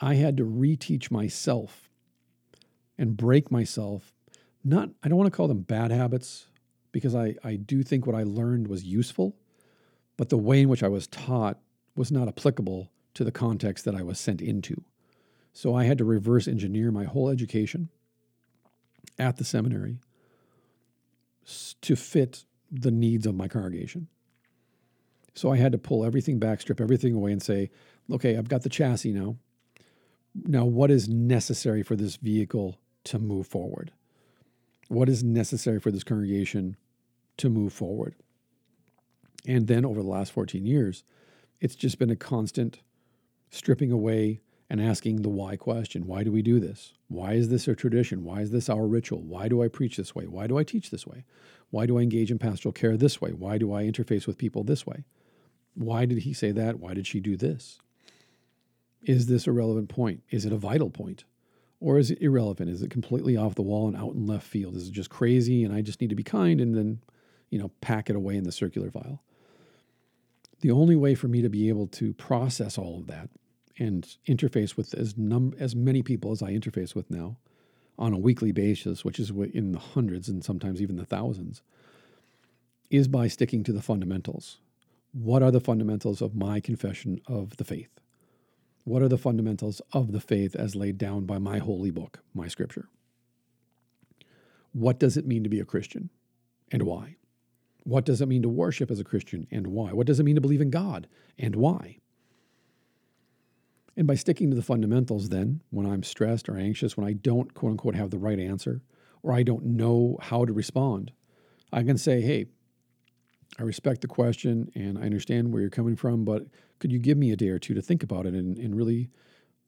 I 0.01 0.15
had 0.15 0.39
to 0.39 0.45
reteach 0.47 1.11
myself 1.11 1.91
and 2.97 3.19
break 3.19 3.51
myself. 3.51 4.15
Not, 4.65 4.89
I 5.03 5.09
don't 5.09 5.19
want 5.19 5.31
to 5.31 5.37
call 5.37 5.47
them 5.47 5.61
bad 5.61 5.91
habits 5.91 6.47
because 6.91 7.15
I, 7.15 7.35
I 7.45 7.57
do 7.57 7.83
think 7.83 8.07
what 8.07 8.17
I 8.17 8.23
learned 8.23 8.67
was 8.67 8.85
useful, 8.85 9.37
but 10.17 10.31
the 10.31 10.39
way 10.39 10.63
in 10.63 10.71
which 10.71 10.83
I 10.83 10.89
was 10.89 11.07
taught 11.07 11.59
was 11.95 12.11
not 12.11 12.29
applicable 12.29 12.91
to 13.13 13.25
the 13.25 13.33
context 13.33 13.85
that 13.85 13.95
I 13.95 14.03
was 14.03 14.19
sent 14.19 14.41
into. 14.41 14.83
So 15.53 15.75
I 15.75 15.85
had 15.85 15.99
to 15.99 16.05
reverse 16.05 16.49
engineer 16.49 16.91
my 16.91 17.05
whole 17.05 17.29
education 17.29 17.91
at 19.19 19.37
the 19.37 19.45
seminary 19.45 19.99
to 21.81 21.97
fit 21.97 22.45
the 22.71 22.91
needs 22.91 23.27
of 23.27 23.35
my 23.35 23.49
congregation. 23.49 24.09
So 25.35 25.53
I 25.53 25.57
had 25.57 25.73
to 25.73 25.79
pull 25.79 26.05
everything 26.05 26.39
back, 26.39 26.61
strip 26.61 26.81
everything 26.81 27.15
away, 27.15 27.33
and 27.33 27.43
say, 27.43 27.71
okay, 28.11 28.37
I've 28.37 28.49
got 28.49 28.63
the 28.63 28.69
chassis 28.69 29.13
now. 29.13 29.37
Now, 30.35 30.65
what 30.65 30.91
is 30.91 31.09
necessary 31.09 31.83
for 31.83 31.97
this 31.97 32.17
vehicle 32.17 32.79
to 33.05 33.19
move 33.19 33.47
forward? 33.47 33.93
What 34.89 35.09
is 35.09 35.25
necessary 35.25 35.81
for 35.81 35.91
this 35.91 36.05
congregation 36.05 36.77
to 37.39 37.49
move 37.49 37.73
forward? 37.73 38.15
And 39.47 39.67
then 39.67 39.85
over 39.85 40.03
the 40.03 40.09
last 40.09 40.33
14 40.33 40.67
years, 40.67 41.05
it's 41.61 41.75
just 41.75 41.99
been 41.99 42.11
a 42.11 42.17
constant 42.17 42.81
stripping 43.51 43.91
away 43.91 44.41
and 44.71 44.81
asking 44.81 45.23
the 45.23 45.29
why 45.29 45.57
question. 45.57 46.07
Why 46.07 46.23
do 46.23 46.31
we 46.31 46.43
do 46.43 46.61
this? 46.61 46.95
Why 47.09 47.33
is 47.33 47.49
this 47.49 47.67
a 47.67 47.75
tradition? 47.75 48.25
Why 48.25 48.41
is 48.41 48.53
this 48.53 48.71
our 48.71 48.87
ritual? 48.87 49.21
Why 49.21 49.49
do 49.49 49.63
I 49.63 49.69
preach 49.69 49.97
this 49.97 50.15
way? 50.15 50.29
Why 50.29 50.47
do 50.47 50.57
I 50.57 50.63
teach 50.63 50.91
this 50.91 51.07
way? 51.07 51.25
Why 51.71 51.87
do 51.87 51.99
I 51.99 52.03
engage 52.03 52.31
in 52.31 52.39
pastoral 52.39 52.73
care 52.73 52.97
this 52.97 53.21
way? 53.21 53.33
Why 53.33 53.59
do 53.59 53.75
I 53.75 53.83
interface 53.83 54.29
with 54.29 54.39
people 54.39 54.63
this 54.63 54.87
way? 54.87 55.05
Why 55.75 56.05
did 56.07 56.19
he 56.19 56.33
say 56.33 56.53
that? 56.53 56.79
Why 56.79 56.95
did 56.95 57.09
she 57.09 57.19
do 57.19 57.37
this? 57.37 57.81
Is 59.03 59.27
this 59.27 59.49
a 59.49 59.53
relevant 59.53 59.89
point? 59.89 60.23
Is 60.31 60.47
it 60.47 60.53
a 60.53 60.57
vital 60.57 60.91
point? 60.91 61.25
Or 61.81 61.99
is 61.99 62.13
it 62.13 62.23
irrelevant? 62.23 62.71
Is 62.71 62.83
it 62.83 62.91
completely 62.91 63.37
off 63.37 63.57
the 63.57 63.63
wall 63.63 63.89
and 63.89 63.97
out 63.97 64.15
in 64.15 64.27
left 64.27 64.47
field? 64.47 64.77
Is 64.77 64.87
it 64.87 64.93
just 64.93 65.11
crazy 65.11 65.65
and 65.65 65.75
I 65.75 65.81
just 65.81 66.01
need 66.01 66.11
to 66.11 66.17
be 66.17 66.23
kind 66.23 66.61
and 66.61 66.77
then, 66.77 67.01
you 67.49 67.59
know, 67.59 67.73
pack 67.81 68.09
it 68.09 68.17
away 68.17 68.37
in 68.37 68.45
the 68.45 68.53
circular 68.53 68.91
file? 68.91 69.23
The 70.61 70.71
only 70.71 70.95
way 70.95 71.15
for 71.15 71.27
me 71.27 71.43
to 71.43 71.49
be 71.49 71.69
able 71.71 71.87
to 71.89 72.13
process 72.13 72.77
all 72.79 72.99
of 72.99 73.07
that 73.09 73.31
and 73.79 74.17
interface 74.27 74.77
with 74.77 74.95
as 74.95 75.17
num- 75.17 75.55
as 75.59 75.75
many 75.75 76.03
people 76.03 76.33
as 76.33 76.43
I 76.43 76.53
interface 76.53 76.95
with 76.95 77.11
now 77.11 77.39
on 77.99 78.13
a 78.15 78.19
weekly 78.19 78.51
basis, 78.51 79.05
which 79.05 79.19
is 79.19 79.31
in 79.31 79.73
the 79.73 79.79
hundreds 79.79 80.29
and 80.29 80.43
sometimes 80.43 80.81
even 80.81 80.97
the 80.97 81.05
thousands, 81.05 81.63
is 82.91 83.09
by 83.09 83.29
sticking 83.29 83.63
to 83.65 83.73
the 83.73 83.83
fundamentals. 83.83 84.59
What 85.13 85.43
are 85.43 85.51
the 85.51 85.61
fundamentals 85.61 86.23
of 86.23 86.35
my 86.35 86.61
confession 86.61 87.21
of 87.27 87.57
the 87.59 87.65
faith? 87.65 88.01
What 88.85 89.03
are 89.03 89.09
the 89.09 89.19
fundamentals 89.19 89.83
of 89.93 90.13
the 90.13 90.21
faith 90.21 90.57
as 90.57 90.75
laid 90.75 90.99
down 90.99 91.27
by 91.27 91.39
my 91.39 91.59
holy 91.59 91.91
book, 91.91 92.21
my 92.33 92.49
scripture? 92.49 92.89
What 94.73 94.99
does 94.99 95.17
it 95.17 95.27
mean 95.27 95.43
to 95.45 95.51
be 95.51 95.61
a 95.61 95.65
Christian 95.65 96.11
and 96.73 96.85
why? 96.85 97.17
What 97.85 98.05
does 98.05 98.21
it 98.21 98.27
mean 98.27 98.43
to 98.43 98.49
worship 98.49 98.91
as 98.91 99.01
a 99.01 99.05
Christian 99.05 99.47
and 99.51 99.69
why? 99.69 99.93
What 99.93 100.07
does 100.07 100.21
it 100.21 100.25
mean 100.25 100.37
to 100.37 100.41
believe 100.41 100.61
in 100.61 100.71
God 100.71 101.07
and 101.39 101.57
why? 101.57 101.99
And 104.01 104.07
by 104.07 104.15
sticking 104.15 104.49
to 104.49 104.57
the 104.57 104.63
fundamentals, 104.63 105.29
then, 105.29 105.61
when 105.69 105.85
I'm 105.85 106.03
stressed 106.03 106.49
or 106.49 106.57
anxious, 106.57 106.97
when 106.97 107.07
I 107.07 107.13
don't 107.13 107.53
quote 107.53 107.73
unquote 107.73 107.95
have 107.97 108.09
the 108.09 108.17
right 108.17 108.39
answer, 108.41 108.81
or 109.23 109.35
I 109.35 109.43
don't 109.43 109.63
know 109.63 110.17
how 110.23 110.47
to 110.47 110.55
respond, 110.55 111.13
I 111.71 111.83
can 111.83 111.99
say, 111.99 112.23
hey, 112.23 112.47
I 113.59 113.63
respect 113.63 114.01
the 114.01 114.09
question 114.09 114.71
and 114.75 114.97
I 114.97 115.03
understand 115.03 115.53
where 115.53 115.61
you're 115.61 115.69
coming 115.69 115.97
from, 115.97 116.25
but 116.25 116.47
could 116.79 116.91
you 116.91 116.99
give 116.99 117.19
me 117.19 117.31
a 117.31 117.37
day 117.37 117.51
or 117.51 117.59
two 117.59 117.75
to 117.75 117.83
think 117.83 118.03
about 118.03 118.25
it 118.25 118.33
and, 118.33 118.57
and 118.57 118.75
really 118.75 119.11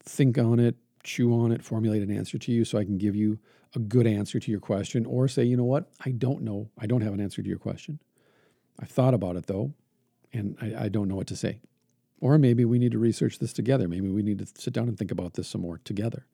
think 0.01 0.39
on 0.39 0.59
it, 0.59 0.77
chew 1.03 1.31
on 1.31 1.51
it, 1.51 1.61
formulate 1.63 2.01
an 2.01 2.09
answer 2.09 2.39
to 2.39 2.51
you 2.51 2.65
so 2.65 2.79
I 2.79 2.85
can 2.85 2.97
give 2.97 3.15
you 3.15 3.37
a 3.75 3.79
good 3.79 4.07
answer 4.07 4.39
to 4.39 4.49
your 4.49 4.59
question? 4.59 5.05
Or 5.05 5.27
say, 5.27 5.43
you 5.43 5.57
know 5.57 5.63
what, 5.63 5.91
I 6.03 6.09
don't 6.09 6.41
know, 6.41 6.71
I 6.79 6.87
don't 6.87 7.01
have 7.01 7.13
an 7.13 7.21
answer 7.21 7.43
to 7.43 7.47
your 7.47 7.59
question. 7.59 7.99
I've 8.79 8.89
thought 8.89 9.13
about 9.13 9.35
it 9.35 9.45
though, 9.45 9.75
and 10.33 10.57
I, 10.59 10.85
I 10.85 10.89
don't 10.89 11.07
know 11.07 11.17
what 11.17 11.27
to 11.27 11.35
say. 11.35 11.59
Or 12.23 12.37
maybe 12.37 12.63
we 12.63 12.79
need 12.79 12.93
to 12.93 12.99
research 12.99 13.39
this 13.39 13.51
together. 13.51 13.89
Maybe 13.89 14.07
we 14.07 14.23
need 14.23 14.39
to 14.39 14.47
sit 14.57 14.71
down 14.71 14.87
and 14.87 14.97
think 14.97 15.11
about 15.11 15.33
this 15.33 15.49
some 15.49 15.59
more 15.59 15.81
together. 15.83 16.25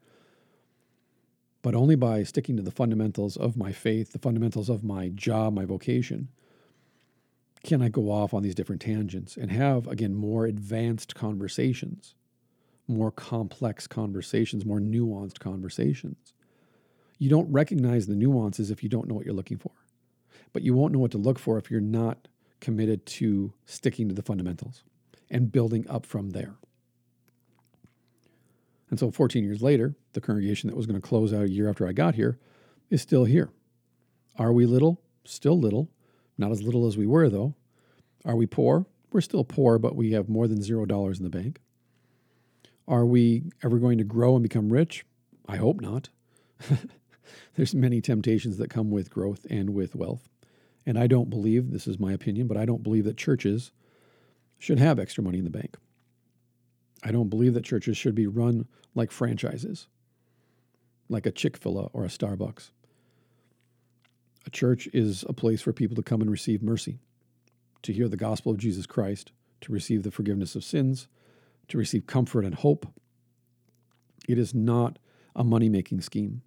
But 1.64 1.74
only 1.74 1.96
by 1.96 2.22
sticking 2.22 2.56
to 2.58 2.62
the 2.62 2.70
fundamentals 2.70 3.36
of 3.36 3.58
my 3.58 3.72
faith, 3.72 4.12
the 4.12 4.20
fundamentals 4.20 4.70
of 4.70 4.84
my 4.84 5.10
job, 5.10 5.56
my 5.56 5.66
vocation, 5.66 6.28
can 7.64 7.82
I 7.82 7.90
go 7.90 8.12
off 8.12 8.36
on 8.36 8.44
these 8.44 8.54
different 8.54 8.84
tangents 8.84 9.36
and 9.36 9.52
have, 9.52 9.88
again, 9.88 10.14
more 10.14 10.46
advanced 10.46 11.16
conversations, 11.16 12.14
more 12.88 13.10
complex 13.10 13.88
conversations, 13.88 14.66
more 14.66 14.80
nuanced 14.80 15.40
conversations. 15.40 16.34
You 17.18 17.32
don't 17.32 17.52
recognize 17.52 18.06
the 18.06 18.16
nuances 18.16 18.70
if 18.70 18.84
you 18.84 18.90
don't 18.90 19.08
know 19.08 19.16
what 19.16 19.26
you're 19.26 19.34
looking 19.34 19.58
for. 19.58 19.74
But 20.54 20.62
you 20.62 20.76
won't 20.76 20.94
know 20.94 21.00
what 21.00 21.12
to 21.12 21.18
look 21.18 21.40
for 21.40 21.58
if 21.58 21.72
you're 21.72 21.82
not 21.82 22.28
committed 22.60 23.08
to 23.08 23.54
sticking 23.66 24.08
to 24.08 24.14
the 24.14 24.22
fundamentals 24.22 24.84
and 25.30 25.52
building 25.52 25.86
up 25.90 26.06
from 26.06 26.32
there. 26.32 26.56
And 28.90 29.00
so 29.00 29.12
14 29.12 29.44
years 29.44 29.62
later, 29.62 29.96
the 30.14 30.22
congregation 30.22 30.70
that 30.70 30.76
was 30.76 30.86
going 30.86 31.00
to 31.00 31.08
close 31.08 31.34
out 31.34 31.44
a 31.44 31.52
year 31.52 31.70
after 31.70 31.88
I 31.88 31.92
got 31.92 32.16
here 32.16 32.40
is 32.90 33.02
still 33.02 33.26
here. 33.26 33.50
Are 34.38 34.52
we 34.52 34.66
little? 34.66 35.02
Still 35.26 35.60
little. 35.60 35.90
Not 36.38 36.52
as 36.52 36.64
little 36.64 36.88
as 36.88 36.98
we 36.98 37.06
were, 37.06 37.30
though. 37.30 37.54
Are 38.26 38.36
we 38.36 38.48
poor? 38.48 38.86
We're 39.12 39.22
still 39.22 39.44
poor, 39.44 39.78
but 39.78 39.96
we 39.96 40.12
have 40.12 40.30
more 40.30 40.48
than 40.48 40.62
zero 40.62 40.86
dollars 40.86 41.20
in 41.20 41.24
the 41.24 41.30
bank. 41.30 41.60
Are 42.88 43.06
we 43.06 43.44
ever 43.64 43.78
going 43.78 43.98
to 44.00 44.04
grow 44.04 44.36
and 44.36 44.44
become 44.44 44.72
rich? 44.72 45.06
I 45.48 45.58
hope 45.58 45.82
not. 45.82 46.10
There's 47.56 47.76
many 47.76 48.02
temptations 48.02 48.58
that 48.58 48.70
come 48.70 48.90
with 48.90 49.10
growth 49.12 49.46
and 49.50 49.72
with 49.72 49.96
wealth. 49.96 50.30
And 50.86 50.98
I 50.98 51.08
don't 51.08 51.30
believe, 51.30 51.72
this 51.72 51.88
is 51.88 52.00
my 52.00 52.14
opinion, 52.14 52.48
but 52.48 52.58
I 52.58 52.66
don't 52.66 52.84
believe 52.84 53.04
that 53.06 53.18
churches 53.18 53.72
should 54.60 54.78
have 54.80 54.99
extra 54.99 55.24
money 55.24 55.39
in 55.39 55.45
the 55.45 55.49
bank. 55.49 55.78
I 57.01 57.12
don't 57.12 57.30
believe 57.30 57.53
that 57.53 57.64
churches 57.64 57.97
should 57.97 58.14
be 58.14 58.28
run 58.28 58.68
like 58.93 59.12
franchises, 59.12 59.88
like 61.07 61.26
a 61.26 61.32
Chick 61.32 61.57
fil 61.57 61.80
A 61.80 61.84
or 61.93 62.03
a 62.03 62.10
Starbucks. 62.10 62.72
A 64.45 64.49
church 64.49 64.88
is 64.93 65.24
a 65.28 65.34
place 65.34 65.62
for 65.62 65.74
people 65.74 65.95
to 65.95 66.03
come 66.03 66.22
and 66.22 66.30
receive 66.30 66.62
mercy, 66.62 66.99
to 67.84 67.93
hear 67.93 68.07
the 68.07 68.18
gospel 68.18 68.51
of 68.51 68.57
Jesus 68.57 68.86
Christ, 68.86 69.32
to 69.62 69.72
receive 69.72 70.03
the 70.03 70.12
forgiveness 70.12 70.55
of 70.55 70.64
sins, 70.64 71.07
to 71.70 71.78
receive 71.78 72.05
comfort 72.05 72.43
and 72.43 72.55
hope. 72.55 72.86
It 74.28 74.38
is 74.38 74.53
not 74.53 74.99
a 75.36 75.43
money 75.43 75.70
making 75.70 76.01
scheme. 76.01 76.41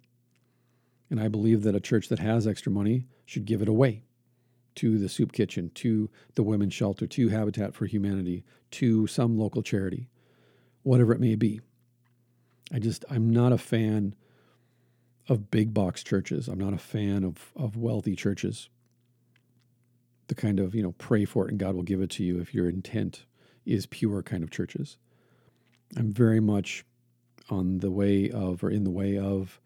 And 1.09 1.19
I 1.19 1.27
believe 1.27 1.63
that 1.63 1.75
a 1.75 1.79
church 1.79 2.09
that 2.09 2.19
has 2.19 2.47
extra 2.47 2.71
money 2.71 3.07
should 3.25 3.45
give 3.45 3.61
it 3.61 3.67
away 3.67 4.03
to 4.75 4.97
the 4.97 5.09
soup 5.09 5.31
kitchen, 5.31 5.71
to 5.75 6.09
the 6.35 6.43
women's 6.43 6.73
shelter, 6.73 7.07
to 7.07 7.29
Habitat 7.29 7.73
for 7.73 7.85
Humanity, 7.85 8.43
to 8.71 9.07
some 9.07 9.37
local 9.37 9.61
charity, 9.61 10.07
whatever 10.83 11.13
it 11.13 11.19
may 11.19 11.35
be. 11.35 11.61
I 12.71 12.79
just, 12.79 13.05
I'm 13.09 13.29
not 13.29 13.51
a 13.51 13.57
fan 13.57 14.15
of 15.29 15.51
big 15.51 15.73
box 15.73 16.03
churches. 16.03 16.47
I'm 16.47 16.59
not 16.59 16.73
a 16.73 16.77
fan 16.77 17.23
of, 17.23 17.51
of 17.55 17.77
wealthy 17.77 18.15
churches. 18.15 18.69
The 20.27 20.35
kind 20.35 20.59
of, 20.59 20.73
you 20.73 20.83
know, 20.83 20.93
pray 20.93 21.25
for 21.25 21.45
it 21.45 21.51
and 21.51 21.59
God 21.59 21.75
will 21.75 21.83
give 21.83 22.01
it 22.01 22.09
to 22.11 22.23
you 22.23 22.39
if 22.39 22.53
your 22.53 22.67
intent 22.67 23.25
is 23.65 23.85
pure 23.85 24.23
kind 24.23 24.43
of 24.43 24.51
churches. 24.51 24.97
I'm 25.95 26.13
very 26.13 26.39
much 26.39 26.83
on 27.49 27.79
the 27.79 27.91
way 27.91 28.29
of, 28.29 28.63
or 28.63 28.69
in 28.69 28.83
the 28.83 28.91
way 28.91 29.17
of, 29.17 29.59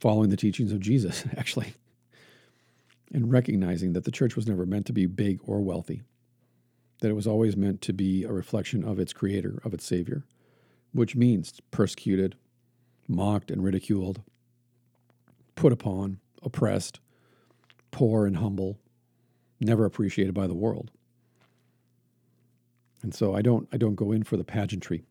following 0.00 0.30
the 0.30 0.36
teachings 0.36 0.72
of 0.72 0.80
Jesus, 0.80 1.24
actually, 1.36 1.74
and 3.12 3.30
recognizing 3.30 3.92
that 3.92 4.04
the 4.04 4.10
church 4.10 4.36
was 4.36 4.46
never 4.46 4.66
meant 4.66 4.86
to 4.86 4.92
be 4.92 5.06
big 5.06 5.38
or 5.44 5.60
wealthy, 5.60 6.02
that 7.00 7.10
it 7.10 7.14
was 7.14 7.26
always 7.26 7.56
meant 7.56 7.80
to 7.82 7.92
be 7.92 8.24
a 8.24 8.32
reflection 8.32 8.84
of 8.84 8.98
its 8.98 9.12
creator, 9.12 9.60
of 9.64 9.72
its 9.72 9.84
savior, 9.84 10.24
which 10.92 11.14
means 11.14 11.60
persecuted, 11.70 12.36
mocked, 13.08 13.50
and 13.50 13.62
ridiculed, 13.62 14.22
put 15.54 15.72
upon, 15.72 16.18
oppressed, 16.42 17.00
poor 17.90 18.26
and 18.26 18.38
humble, 18.38 18.78
never 19.60 19.84
appreciated 19.84 20.34
by 20.34 20.46
the 20.46 20.54
world. 20.54 20.90
And 23.02 23.14
so 23.14 23.34
I 23.34 23.42
don't 23.42 23.68
I 23.72 23.76
don't 23.76 23.94
go 23.94 24.12
in 24.12 24.24
for 24.24 24.36
the 24.36 24.44
pageantry. 24.44 25.04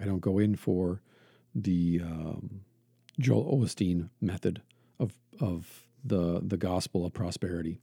I 0.00 0.04
don't 0.04 0.20
go 0.20 0.38
in 0.38 0.54
for 0.56 1.02
the 1.54 2.00
um, 2.02 2.60
Joel 3.18 3.58
Osteen 3.58 4.10
method 4.20 4.62
of 4.98 5.14
of 5.40 5.88
the 6.04 6.40
the 6.44 6.56
gospel 6.56 7.04
of 7.04 7.12
prosperity. 7.12 7.80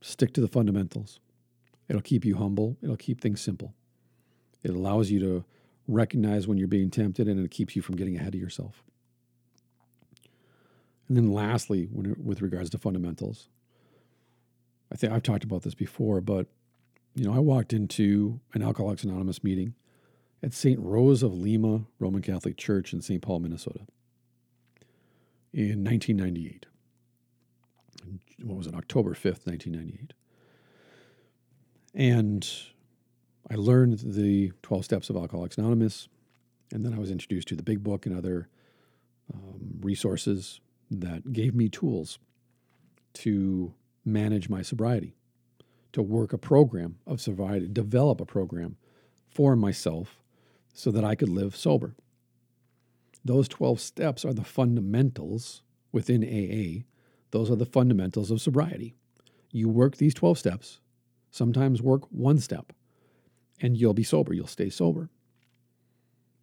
Stick 0.00 0.32
to 0.34 0.40
the 0.40 0.48
fundamentals. 0.48 1.20
It'll 1.88 2.02
keep 2.02 2.24
you 2.24 2.36
humble. 2.36 2.76
It'll 2.82 2.96
keep 2.96 3.20
things 3.20 3.40
simple. 3.40 3.74
It 4.62 4.70
allows 4.70 5.10
you 5.10 5.20
to 5.20 5.44
recognize 5.86 6.46
when 6.46 6.58
you're 6.58 6.68
being 6.68 6.90
tempted, 6.90 7.26
and 7.28 7.44
it 7.44 7.50
keeps 7.50 7.74
you 7.74 7.82
from 7.82 7.96
getting 7.96 8.16
ahead 8.16 8.34
of 8.34 8.40
yourself. 8.40 8.82
And 11.08 11.16
then, 11.16 11.32
lastly, 11.32 11.88
when, 11.90 12.14
with 12.22 12.42
regards 12.42 12.70
to 12.70 12.78
fundamentals, 12.78 13.48
I 14.92 14.96
think 14.96 15.12
I've 15.12 15.22
talked 15.22 15.44
about 15.44 15.62
this 15.62 15.74
before, 15.74 16.20
but 16.20 16.46
you 17.14 17.24
know, 17.24 17.34
I 17.34 17.38
walked 17.38 17.72
into 17.72 18.40
an 18.54 18.62
Alcoholics 18.62 19.02
Anonymous 19.02 19.42
meeting 19.42 19.74
at 20.42 20.52
St. 20.52 20.78
Rose 20.78 21.22
of 21.22 21.34
Lima 21.34 21.82
Roman 21.98 22.22
Catholic 22.22 22.56
Church 22.56 22.92
in 22.92 23.00
St. 23.00 23.20
Paul, 23.20 23.40
Minnesota 23.40 23.80
in 25.52 25.84
1998. 25.84 26.66
What 28.42 28.56
was 28.56 28.66
it, 28.66 28.74
October 28.74 29.14
5th, 29.14 29.46
1998. 29.46 30.12
And 31.94 32.48
I 33.50 33.54
learned 33.54 34.00
the 34.04 34.52
12 34.62 34.84
steps 34.84 35.10
of 35.10 35.16
Alcoholics 35.16 35.58
Anonymous, 35.58 36.08
and 36.72 36.84
then 36.84 36.94
I 36.94 36.98
was 36.98 37.10
introduced 37.10 37.48
to 37.48 37.56
the 37.56 37.62
Big 37.62 37.82
Book 37.82 38.06
and 38.06 38.16
other 38.16 38.48
um, 39.32 39.78
resources 39.80 40.60
that 40.90 41.32
gave 41.32 41.54
me 41.54 41.68
tools 41.68 42.18
to 43.14 43.74
manage 44.04 44.48
my 44.48 44.62
sobriety, 44.62 45.14
to 45.92 46.02
work 46.02 46.32
a 46.32 46.38
program 46.38 46.98
of 47.06 47.20
sobriety, 47.20 47.66
develop 47.68 48.20
a 48.20 48.26
program 48.26 48.76
for 49.30 49.56
myself 49.56 50.22
so 50.72 50.90
that 50.90 51.04
I 51.04 51.14
could 51.14 51.28
live 51.28 51.56
sober. 51.56 51.94
Those 53.28 53.46
12 53.46 53.78
steps 53.78 54.24
are 54.24 54.32
the 54.32 54.42
fundamentals 54.42 55.60
within 55.92 56.24
AA. 56.24 56.84
Those 57.30 57.50
are 57.50 57.56
the 57.56 57.66
fundamentals 57.66 58.30
of 58.30 58.40
sobriety. 58.40 58.94
You 59.52 59.68
work 59.68 59.98
these 59.98 60.14
12 60.14 60.38
steps, 60.38 60.80
sometimes 61.30 61.82
work 61.82 62.10
one 62.10 62.38
step, 62.38 62.72
and 63.60 63.76
you'll 63.76 63.92
be 63.92 64.02
sober. 64.02 64.32
You'll 64.32 64.46
stay 64.46 64.70
sober. 64.70 65.10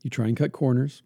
You 0.04 0.12
try 0.12 0.28
and 0.28 0.38
cut 0.38 0.52
corners. 0.52 1.02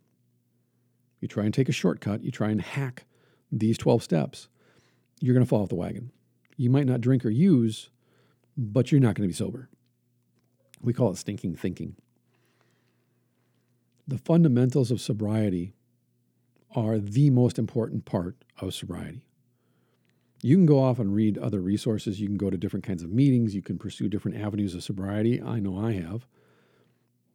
You 1.21 1.29
try 1.29 1.45
and 1.45 1.53
take 1.53 1.69
a 1.69 1.71
shortcut. 1.71 2.25
You 2.25 2.31
try 2.31 2.49
and 2.49 2.59
hack 2.59 3.05
these 3.49 3.77
12 3.77 4.03
steps. 4.03 4.49
You're 5.21 5.33
going 5.33 5.45
to 5.45 5.49
fall 5.49 5.63
off 5.63 5.69
the 5.69 5.75
wagon. 5.75 6.11
You 6.57 6.69
might 6.69 6.87
not 6.87 6.99
drink 6.99 7.25
or 7.25 7.29
use, 7.29 7.89
but 8.57 8.91
you're 8.91 8.99
not 8.99 9.15
going 9.15 9.29
to 9.29 9.31
be 9.31 9.33
sober. 9.33 9.69
We 10.81 10.91
call 10.91 11.11
it 11.11 11.17
stinking 11.17 11.55
thinking 11.55 11.95
the 14.09 14.17
fundamentals 14.17 14.89
of 14.89 14.99
sobriety 14.99 15.73
are 16.75 16.97
the 16.97 17.29
most 17.29 17.59
important 17.59 18.05
part 18.05 18.35
of 18.59 18.73
sobriety. 18.73 19.23
You 20.41 20.55
can 20.55 20.65
go 20.65 20.81
off 20.81 20.99
and 20.99 21.13
read 21.13 21.37
other 21.37 21.59
resources. 21.59 22.19
You 22.19 22.27
can 22.27 22.37
go 22.37 22.49
to 22.49 22.57
different 22.57 22.85
kinds 22.85 23.03
of 23.03 23.11
meetings. 23.11 23.53
You 23.53 23.61
can 23.61 23.77
pursue 23.77 24.07
different 24.07 24.37
avenues 24.37 24.73
of 24.73 24.83
sobriety. 24.83 25.41
I 25.41 25.59
know 25.59 25.77
I 25.77 25.93
have. 25.93 26.25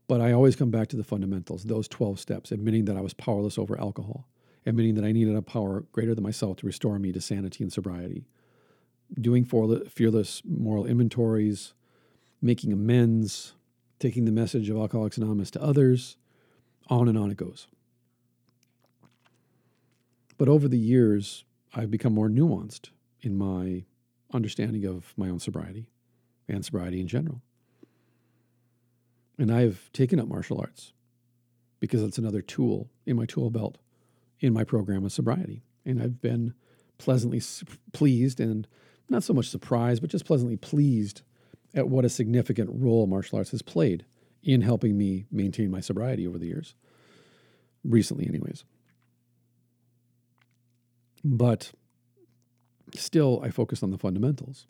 But 0.09 0.20
I 0.20 0.33
always 0.33 0.57
come 0.57 0.70
back 0.70 0.89
to 0.89 0.97
the 0.97 1.05
fundamentals, 1.05 1.64
those 1.64 1.87
12 1.89 2.18
steps, 2.18 2.51
admitting 2.51 2.87
that 2.87 2.97
I 2.97 3.03
was 3.03 3.14
powerless 3.14 3.57
over 3.57 3.79
alcohol, 3.79 4.27
admitting 4.66 4.95
that 4.97 5.05
I 5.05 5.12
needed 5.12 5.37
a 5.37 5.43
power 5.43 5.85
greater 5.93 6.14
than 6.14 6.25
myself 6.25 6.57
to 6.59 6.66
restore 6.66 6.99
me 6.99 7.12
to 7.12 7.20
sanity 7.20 7.62
and 7.62 7.72
sobriety, 7.72 8.27
doing 9.20 9.45
fearless 9.45 10.43
moral 10.45 10.87
inventories, 10.87 11.72
making 12.43 12.72
amends, 12.72 13.55
taking 13.99 14.25
the 14.25 14.33
message 14.33 14.68
of 14.68 14.77
Alcoholics 14.77 15.18
Anonymous 15.18 15.51
to 15.53 15.62
others, 15.62 16.16
on 16.89 17.09
and 17.09 17.18
on 17.18 17.30
it 17.30 17.37
goes. 17.37 17.66
But 20.37 20.49
over 20.49 20.68
the 20.68 20.78
years, 20.78 21.45
I've 21.74 21.91
become 21.91 22.14
more 22.14 22.28
nuanced 22.28 22.91
in 23.20 23.37
my 23.37 23.85
understanding 24.32 24.85
of 24.85 25.14
my 25.16 25.28
own 25.28 25.39
sobriety 25.39 25.89
and 26.49 26.64
sobriety 26.64 27.01
in 27.01 27.07
general. 27.07 27.43
And 29.39 29.53
I've 29.53 29.91
taken 29.93 30.20
up 30.20 30.28
martial 30.28 30.61
arts 30.61 30.93
because 31.80 32.03
it's 32.03 32.18
another 32.18 32.43
tool 32.43 32.91
in 33.07 33.16
my 33.16 33.26
tool 33.26 33.51
belt 33.51 33.78
in 34.41 34.53
my 34.53 34.64
program 34.64 35.05
of 35.05 35.12
sobriety. 35.12 35.62
And 35.85 36.03
I've 36.03 36.20
been 36.20 36.55
pleasantly 36.99 37.43
pleased 37.93 38.41
and 38.41 38.66
not 39.09 39.22
so 39.22 39.32
much 39.32 39.49
surprised, 39.51 40.01
but 40.01 40.11
just 40.11 40.24
pleasantly 40.24 40.57
pleased 40.57 41.22
at 41.74 41.89
what 41.89 42.05
a 42.05 42.09
significant 42.09 42.70
role 42.72 43.07
martial 43.07 43.39
arts 43.39 43.51
has 43.51 43.62
played 43.62 44.05
in 44.45 44.61
helping 44.61 44.97
me 44.97 45.27
maintain 45.31 45.71
my 45.71 45.81
sobriety 45.81 46.27
over 46.27 46.39
the 46.39 46.47
years. 46.47 46.75
Recently, 47.83 48.27
anyways. 48.27 48.65
But 51.25 51.73
still 52.95 53.41
I 53.43 53.51
focus 53.51 53.83
on 53.83 53.91
the 53.91 53.99
fundamentals. 53.99 54.67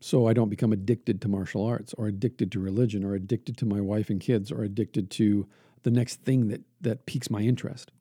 So 0.00 0.26
I 0.26 0.32
don't 0.32 0.48
become 0.48 0.72
addicted 0.72 1.20
to 1.20 1.28
martial 1.28 1.64
arts 1.64 1.94
or 1.94 2.08
addicted 2.08 2.50
to 2.52 2.60
religion 2.60 3.04
or 3.04 3.14
addicted 3.14 3.56
to 3.58 3.66
my 3.66 3.80
wife 3.80 4.10
and 4.10 4.20
kids 4.20 4.50
or 4.50 4.64
addicted 4.64 5.10
to 5.12 5.46
the 5.84 5.90
next 5.90 6.22
thing 6.22 6.48
that, 6.48 6.62
that 6.80 7.06
piques 7.06 7.30
my 7.30 7.40
interest. 7.40 7.92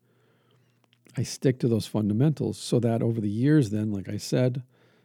I 1.16 1.24
stick 1.24 1.60
to 1.60 1.68
those 1.68 1.88
fundamentals 1.88 2.58
so 2.58 2.80
that 2.80 3.04
over 3.04 3.20
the 3.20 3.30
years, 3.30 3.70
then, 3.70 3.92
like 3.92 4.10
I 4.10 4.18
said, 4.18 4.64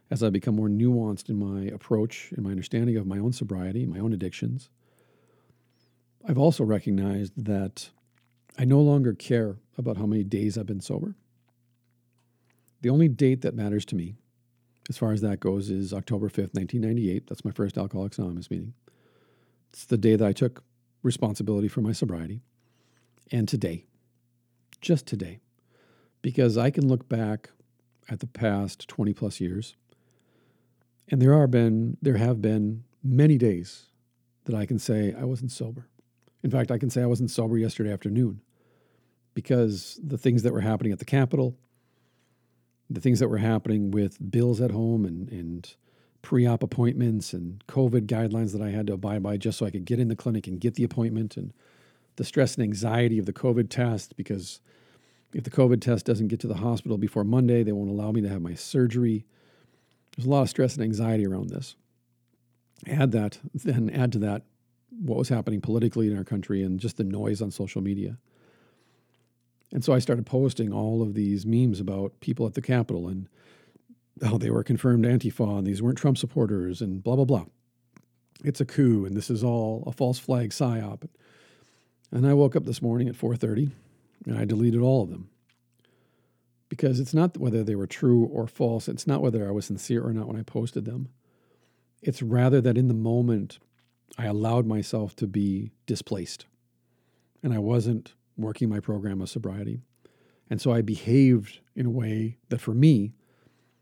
as 0.09 0.23
I 0.23 0.29
become 0.29 0.55
more 0.55 0.69
nuanced 0.69 1.29
in 1.29 1.37
my 1.37 1.65
approach 1.65 2.31
and 2.31 2.43
my 2.43 2.51
understanding 2.51 2.95
of 2.95 3.05
my 3.05 3.19
own 3.19 3.33
sobriety, 3.33 3.85
my 3.85 3.99
own 3.99 4.13
addictions, 4.13 4.69
I've 6.27 6.37
also 6.37 6.63
recognized 6.65 7.45
that 7.45 7.89
I 8.57 8.65
no 8.65 8.81
longer 8.81 9.13
care 9.13 9.57
about 9.77 9.97
how 9.97 10.05
many 10.05 10.23
days 10.23 10.57
I've 10.57 10.65
been 10.65 10.81
sober. 10.81 11.15
The 12.81 12.89
only 12.89 13.07
date 13.07 13.41
that 13.41 13.55
matters 13.55 13.85
to 13.85 13.95
me, 13.95 14.15
as 14.89 14.97
far 14.97 15.13
as 15.13 15.21
that 15.21 15.39
goes, 15.39 15.69
is 15.69 15.93
October 15.93 16.27
5th, 16.27 16.53
1998. 16.53 17.27
That's 17.27 17.45
my 17.45 17.51
first 17.51 17.77
Alcoholics 17.77 18.17
Anonymous 18.17 18.51
meeting. 18.51 18.73
It's 19.69 19.85
the 19.85 19.97
day 19.97 20.15
that 20.17 20.27
I 20.27 20.33
took 20.33 20.63
responsibility 21.01 21.69
for 21.69 21.81
my 21.81 21.93
sobriety. 21.93 22.41
And 23.31 23.47
today, 23.47 23.85
just 24.81 25.05
today, 25.05 25.39
because 26.21 26.57
I 26.57 26.71
can 26.71 26.87
look 26.87 27.07
back 27.07 27.51
at 28.09 28.19
the 28.19 28.27
past 28.27 28.87
20 28.87 29.13
plus 29.13 29.39
years 29.39 29.75
and 31.09 31.21
there 31.21 31.33
are 31.33 31.47
been 31.47 31.97
there 32.01 32.17
have 32.17 32.41
been 32.41 32.83
many 33.03 33.37
days 33.37 33.87
that 34.45 34.55
I 34.55 34.65
can 34.65 34.79
say 34.79 35.13
I 35.17 35.23
wasn't 35.23 35.51
sober. 35.51 35.87
In 36.43 36.51
fact, 36.51 36.71
I 36.71 36.77
can 36.77 36.89
say 36.89 37.01
I 37.01 37.07
wasn't 37.07 37.31
sober 37.31 37.57
yesterday 37.57 37.91
afternoon 37.91 38.41
because 39.33 39.99
the 40.03 40.17
things 40.17 40.43
that 40.43 40.53
were 40.53 40.61
happening 40.61 40.91
at 40.91 40.99
the 40.99 41.05
Capitol, 41.05 41.57
the 42.89 43.01
things 43.01 43.19
that 43.19 43.27
were 43.27 43.37
happening 43.37 43.91
with 43.91 44.31
bills 44.31 44.61
at 44.61 44.71
home 44.71 45.05
and, 45.05 45.29
and 45.29 45.75
pre-op 46.21 46.63
appointments 46.63 47.33
and 47.33 47.63
COVID 47.67 48.07
guidelines 48.07 48.51
that 48.53 48.61
I 48.61 48.69
had 48.69 48.87
to 48.87 48.93
abide 48.93 49.23
by 49.23 49.37
just 49.37 49.57
so 49.57 49.65
I 49.65 49.71
could 49.71 49.85
get 49.85 49.99
in 49.99 50.07
the 50.07 50.15
clinic 50.15 50.47
and 50.47 50.59
get 50.59 50.75
the 50.75 50.83
appointment 50.83 51.37
and 51.37 51.53
the 52.15 52.23
stress 52.23 52.55
and 52.55 52.63
anxiety 52.63 53.19
of 53.19 53.25
the 53.25 53.33
COVID 53.33 53.69
test 53.69 54.17
because 54.17 54.59
if 55.33 55.43
the 55.43 55.49
COVID 55.49 55.81
test 55.81 56.05
doesn't 56.05 56.29
get 56.29 56.39
to 56.41 56.47
the 56.47 56.55
hospital 56.55 56.97
before 56.97 57.23
Monday, 57.23 57.63
they 57.63 57.71
won't 57.71 57.89
allow 57.89 58.11
me 58.11 58.21
to 58.21 58.29
have 58.29 58.41
my 58.41 58.55
surgery. 58.55 59.25
There's 60.15 60.25
a 60.25 60.29
lot 60.29 60.41
of 60.41 60.49
stress 60.49 60.75
and 60.75 60.83
anxiety 60.83 61.25
around 61.25 61.49
this. 61.49 61.75
Add 62.87 63.11
that, 63.11 63.39
then 63.53 63.89
add 63.89 64.11
to 64.13 64.19
that 64.19 64.43
what 64.99 65.17
was 65.17 65.29
happening 65.29 65.61
politically 65.61 66.11
in 66.11 66.17
our 66.17 66.23
country 66.23 66.63
and 66.63 66.79
just 66.79 66.97
the 66.97 67.03
noise 67.03 67.41
on 67.41 67.51
social 67.51 67.81
media. 67.81 68.17
And 69.73 69.83
so 69.83 69.93
I 69.93 69.99
started 69.99 70.25
posting 70.25 70.71
all 70.71 71.01
of 71.01 71.13
these 71.13 71.45
memes 71.45 71.79
about 71.79 72.19
people 72.19 72.45
at 72.45 72.53
the 72.53 72.61
Capitol 72.61 73.07
and 73.07 73.27
how 74.23 74.37
they 74.37 74.49
were 74.49 74.63
confirmed 74.63 75.05
Antifa 75.05 75.57
and 75.57 75.67
these 75.67 75.81
weren't 75.81 75.97
Trump 75.97 76.17
supporters 76.17 76.81
and 76.81 77.03
blah, 77.03 77.15
blah, 77.15 77.25
blah. 77.25 77.45
It's 78.43 78.61
a 78.61 78.65
coup 78.65 79.05
and 79.05 79.15
this 79.15 79.29
is 79.29 79.43
all 79.43 79.83
a 79.85 79.91
false 79.91 80.19
flag 80.19 80.51
psyop. 80.51 81.07
And 82.11 82.25
I 82.25 82.33
woke 82.33 82.55
up 82.55 82.65
this 82.65 82.81
morning 82.81 83.09
at 83.09 83.15
4:30 83.15 83.71
and 84.25 84.37
I 84.37 84.45
deleted 84.45 84.81
all 84.81 85.03
of 85.03 85.09
them 85.09 85.29
because 86.69 86.99
it's 86.99 87.13
not 87.13 87.37
whether 87.37 87.63
they 87.63 87.75
were 87.75 87.87
true 87.87 88.25
or 88.25 88.47
false. 88.47 88.87
It's 88.87 89.07
not 89.07 89.21
whether 89.21 89.47
I 89.47 89.51
was 89.51 89.65
sincere 89.65 90.05
or 90.05 90.13
not 90.13 90.27
when 90.27 90.37
I 90.37 90.43
posted 90.43 90.85
them. 90.85 91.09
It's 92.01 92.21
rather 92.21 92.61
that 92.61 92.77
in 92.77 92.87
the 92.87 92.93
moment, 92.93 93.59
I 94.17 94.25
allowed 94.25 94.65
myself 94.65 95.15
to 95.17 95.27
be 95.27 95.71
displaced 95.85 96.45
and 97.43 97.53
I 97.53 97.59
wasn't 97.59 98.13
working 98.37 98.69
my 98.69 98.79
program 98.79 99.21
of 99.21 99.29
sobriety. 99.29 99.81
And 100.49 100.61
so 100.61 100.71
I 100.71 100.81
behaved 100.81 101.59
in 101.75 101.85
a 101.85 101.89
way 101.91 102.37
that 102.49 102.61
for 102.61 102.73
me 102.73 103.13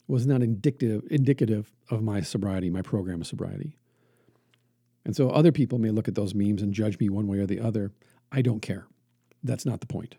was 0.07 0.25
not 0.25 0.41
indicative, 0.41 1.03
indicative 1.09 1.71
of 1.89 2.01
my 2.01 2.21
sobriety, 2.21 2.69
my 2.69 2.81
program 2.81 3.21
of 3.21 3.27
sobriety. 3.27 3.77
And 5.03 5.15
so 5.15 5.29
other 5.29 5.51
people 5.51 5.77
may 5.77 5.91
look 5.91 6.07
at 6.07 6.15
those 6.15 6.33
memes 6.33 6.61
and 6.61 6.73
judge 6.73 6.99
me 6.99 7.09
one 7.09 7.27
way 7.27 7.39
or 7.39 7.45
the 7.45 7.59
other. 7.59 7.91
I 8.31 8.41
don't 8.41 8.61
care. 8.61 8.87
That's 9.43 9.65
not 9.65 9.81
the 9.81 9.87
point. 9.87 10.15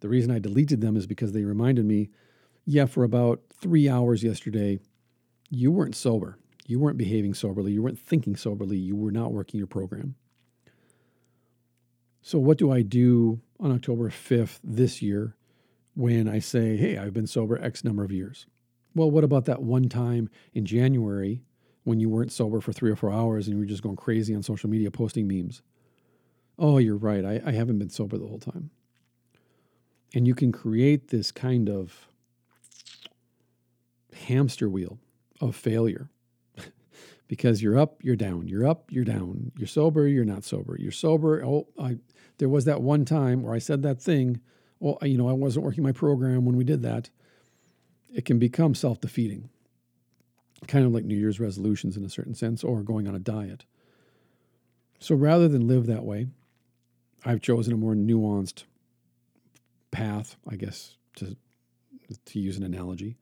The 0.00 0.08
reason 0.08 0.30
I 0.30 0.38
deleted 0.38 0.80
them 0.80 0.96
is 0.96 1.06
because 1.06 1.32
they 1.32 1.44
reminded 1.44 1.84
me 1.84 2.10
yeah, 2.70 2.84
for 2.84 3.02
about 3.02 3.40
three 3.50 3.88
hours 3.88 4.22
yesterday, 4.22 4.78
you 5.48 5.72
weren't 5.72 5.96
sober. 5.96 6.36
You 6.68 6.78
weren't 6.78 6.98
behaving 6.98 7.32
soberly. 7.32 7.72
You 7.72 7.82
weren't 7.82 7.98
thinking 7.98 8.36
soberly. 8.36 8.76
You 8.76 8.94
were 8.94 9.10
not 9.10 9.32
working 9.32 9.56
your 9.56 9.66
program. 9.66 10.16
So, 12.20 12.38
what 12.38 12.58
do 12.58 12.70
I 12.70 12.82
do 12.82 13.40
on 13.58 13.72
October 13.72 14.10
5th 14.10 14.60
this 14.62 15.00
year 15.00 15.34
when 15.94 16.28
I 16.28 16.40
say, 16.40 16.76
hey, 16.76 16.98
I've 16.98 17.14
been 17.14 17.26
sober 17.26 17.58
X 17.58 17.84
number 17.84 18.04
of 18.04 18.12
years? 18.12 18.46
Well, 18.94 19.10
what 19.10 19.24
about 19.24 19.46
that 19.46 19.62
one 19.62 19.88
time 19.88 20.28
in 20.52 20.66
January 20.66 21.42
when 21.84 22.00
you 22.00 22.10
weren't 22.10 22.32
sober 22.32 22.60
for 22.60 22.74
three 22.74 22.90
or 22.90 22.96
four 22.96 23.10
hours 23.10 23.46
and 23.46 23.56
you 23.56 23.60
were 23.60 23.66
just 23.66 23.82
going 23.82 23.96
crazy 23.96 24.34
on 24.34 24.42
social 24.42 24.68
media 24.68 24.90
posting 24.90 25.26
memes? 25.26 25.62
Oh, 26.58 26.76
you're 26.76 26.98
right. 26.98 27.24
I, 27.24 27.40
I 27.46 27.52
haven't 27.52 27.78
been 27.78 27.88
sober 27.88 28.18
the 28.18 28.26
whole 28.26 28.40
time. 28.40 28.68
And 30.14 30.26
you 30.26 30.34
can 30.34 30.52
create 30.52 31.08
this 31.08 31.32
kind 31.32 31.70
of 31.70 32.08
hamster 34.12 34.68
wheel 34.68 34.98
of 35.40 35.56
failure 35.56 36.10
because 37.28 37.62
you're 37.62 37.78
up, 37.78 38.02
you're 38.02 38.16
down, 38.16 38.48
you're 38.48 38.66
up, 38.66 38.90
you're 38.90 39.04
down, 39.04 39.52
you're 39.56 39.68
sober, 39.68 40.08
you're 40.08 40.24
not 40.24 40.44
sober, 40.44 40.76
you're 40.78 40.90
sober. 40.90 41.44
Oh, 41.44 41.68
I, 41.78 41.98
there 42.38 42.48
was 42.48 42.64
that 42.64 42.80
one 42.80 43.04
time 43.04 43.42
where 43.42 43.54
I 43.54 43.58
said 43.58 43.82
that 43.82 44.00
thing. 44.00 44.40
Well, 44.80 44.98
you 45.02 45.18
know, 45.18 45.28
I 45.28 45.32
wasn't 45.32 45.64
working 45.64 45.84
my 45.84 45.92
program 45.92 46.44
when 46.44 46.56
we 46.56 46.64
did 46.64 46.82
that. 46.82 47.10
It 48.12 48.24
can 48.24 48.38
become 48.38 48.74
self 48.74 49.00
defeating, 49.00 49.50
kind 50.66 50.86
of 50.86 50.92
like 50.92 51.04
New 51.04 51.16
Year's 51.16 51.38
resolutions 51.38 51.96
in 51.96 52.04
a 52.04 52.10
certain 52.10 52.34
sense, 52.34 52.64
or 52.64 52.82
going 52.82 53.06
on 53.06 53.14
a 53.14 53.20
diet. 53.20 53.66
So 54.98 55.14
rather 55.14 55.46
than 55.46 55.68
live 55.68 55.86
that 55.86 56.04
way, 56.04 56.28
I've 57.24 57.42
chosen 57.42 57.72
a 57.72 57.76
more 57.76 57.94
nuanced 57.94 58.64
path, 59.90 60.36
I 60.48 60.56
guess, 60.56 60.96
to, 61.16 61.36
to 62.24 62.40
use 62.40 62.56
an 62.56 62.64
analogy, 62.64 63.16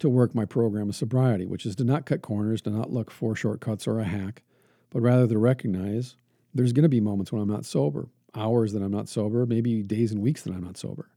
to 0.00 0.08
work 0.08 0.34
my 0.34 0.44
program 0.44 0.88
of 0.88 0.96
sobriety, 0.96 1.46
which 1.46 1.64
is 1.64 1.76
to 1.76 1.84
not 1.84 2.06
cut 2.06 2.22
corners, 2.22 2.62
to 2.62 2.70
not 2.70 2.92
look 2.92 3.10
for 3.10 3.36
shortcuts 3.36 3.86
or 3.86 4.00
a 4.00 4.04
hack, 4.04 4.42
but 4.90 5.00
rather 5.00 5.26
to 5.28 5.38
recognize 5.38 6.16
there's 6.52 6.72
going 6.72 6.82
to 6.82 6.88
be 6.88 7.00
moments 7.00 7.30
when 7.30 7.40
I'm 7.40 7.48
not 7.48 7.64
sober, 7.64 8.08
hours 8.34 8.72
that 8.72 8.82
I'm 8.82 8.90
not 8.90 9.08
sober, 9.08 9.46
maybe 9.46 9.82
days 9.82 10.10
and 10.10 10.20
weeks 10.20 10.42
that 10.42 10.52
I'm 10.52 10.64
not 10.64 10.76
sober. 10.76 11.08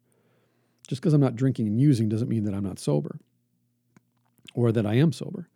Just 0.88 1.02
because 1.02 1.14
I'm 1.14 1.22
not 1.22 1.36
drinking 1.36 1.68
and 1.68 1.80
using 1.80 2.10
doesn't 2.10 2.30
mean 2.30 2.44
that 2.44 2.54
I'm 2.54 2.64
not 2.64 2.78
sober 2.78 3.20
or 4.54 4.72
that 4.72 4.86
I 4.86 4.96
am 4.96 5.12
sober. 5.12 5.50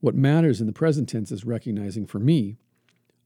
What 0.00 0.14
matters 0.14 0.60
in 0.60 0.66
the 0.66 0.72
present 0.72 1.08
tense 1.08 1.32
is 1.32 1.44
recognizing 1.44 2.06
for 2.06 2.18
me, 2.18 2.58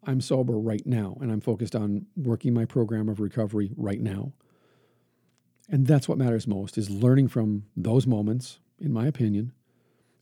I'm 0.04 0.20
sober 0.20 0.56
right 0.56 0.86
now 0.86 1.16
and 1.20 1.32
I'm 1.32 1.40
focused 1.40 1.74
on 1.74 2.06
working 2.16 2.54
my 2.54 2.64
program 2.64 3.08
of 3.08 3.18
recovery 3.18 3.72
right 3.76 4.00
now. 4.00 4.32
And 5.68 5.86
that's 5.86 6.08
what 6.08 6.16
matters 6.16 6.46
most 6.46 6.78
is 6.78 6.90
learning 6.90 7.26
from 7.26 7.64
those 7.76 8.06
moments, 8.06 8.60
in 8.78 8.92
my 8.92 9.06
opinion, 9.06 9.52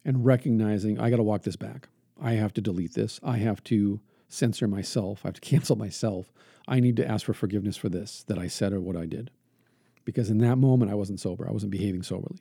and 0.04 0.24
recognizing 0.24 0.98
I 0.98 1.10
got 1.10 1.16
to 1.16 1.22
walk 1.22 1.42
this 1.42 1.56
back. 1.56 1.88
I 2.20 2.32
have 2.32 2.52
to 2.54 2.60
delete 2.60 2.94
this. 2.94 3.18
I 3.22 3.38
have 3.38 3.62
to 3.64 4.00
censor 4.28 4.68
myself. 4.68 5.20
I 5.24 5.28
have 5.28 5.34
to 5.34 5.40
cancel 5.52 5.76
myself. 5.76 6.32
I 6.66 6.80
need 6.80 6.96
to 6.96 7.08
ask 7.08 7.26
for 7.26 7.34
forgiveness 7.34 7.76
for 7.76 7.88
this 7.88 8.24
that 8.24 8.38
I 8.38 8.46
said 8.46 8.72
or 8.72 8.80
what 8.80 8.96
I 8.96 9.06
did. 9.06 9.30
Because 10.04 10.30
in 10.30 10.38
that 10.38 10.56
moment, 10.56 10.90
I 10.90 10.94
wasn't 10.94 11.20
sober. 11.20 11.48
I 11.48 11.52
wasn't 11.52 11.72
behaving 11.72 12.02
soberly. 12.02 12.40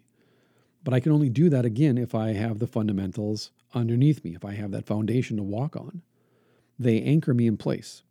But 0.84 0.94
I 0.94 1.00
can 1.00 1.14
only 1.14 1.30
do 1.30 1.50
that 1.50 1.64
again 1.66 1.98
if 1.98 2.14
I 2.14 2.34
have 2.34 2.60
the 2.60 2.68
fundamentals 2.68 3.52
underneath 3.74 4.24
me, 4.24 4.36
if 4.36 4.44
I 4.44 4.54
have 4.54 4.72
that 4.72 4.86
foundation 4.86 5.38
to 5.38 5.44
walk 5.44 5.76
on. 5.76 6.02
They 6.78 7.02
anchor 7.02 7.34
me 7.34 7.48
in 7.48 7.58
place, 7.58 8.04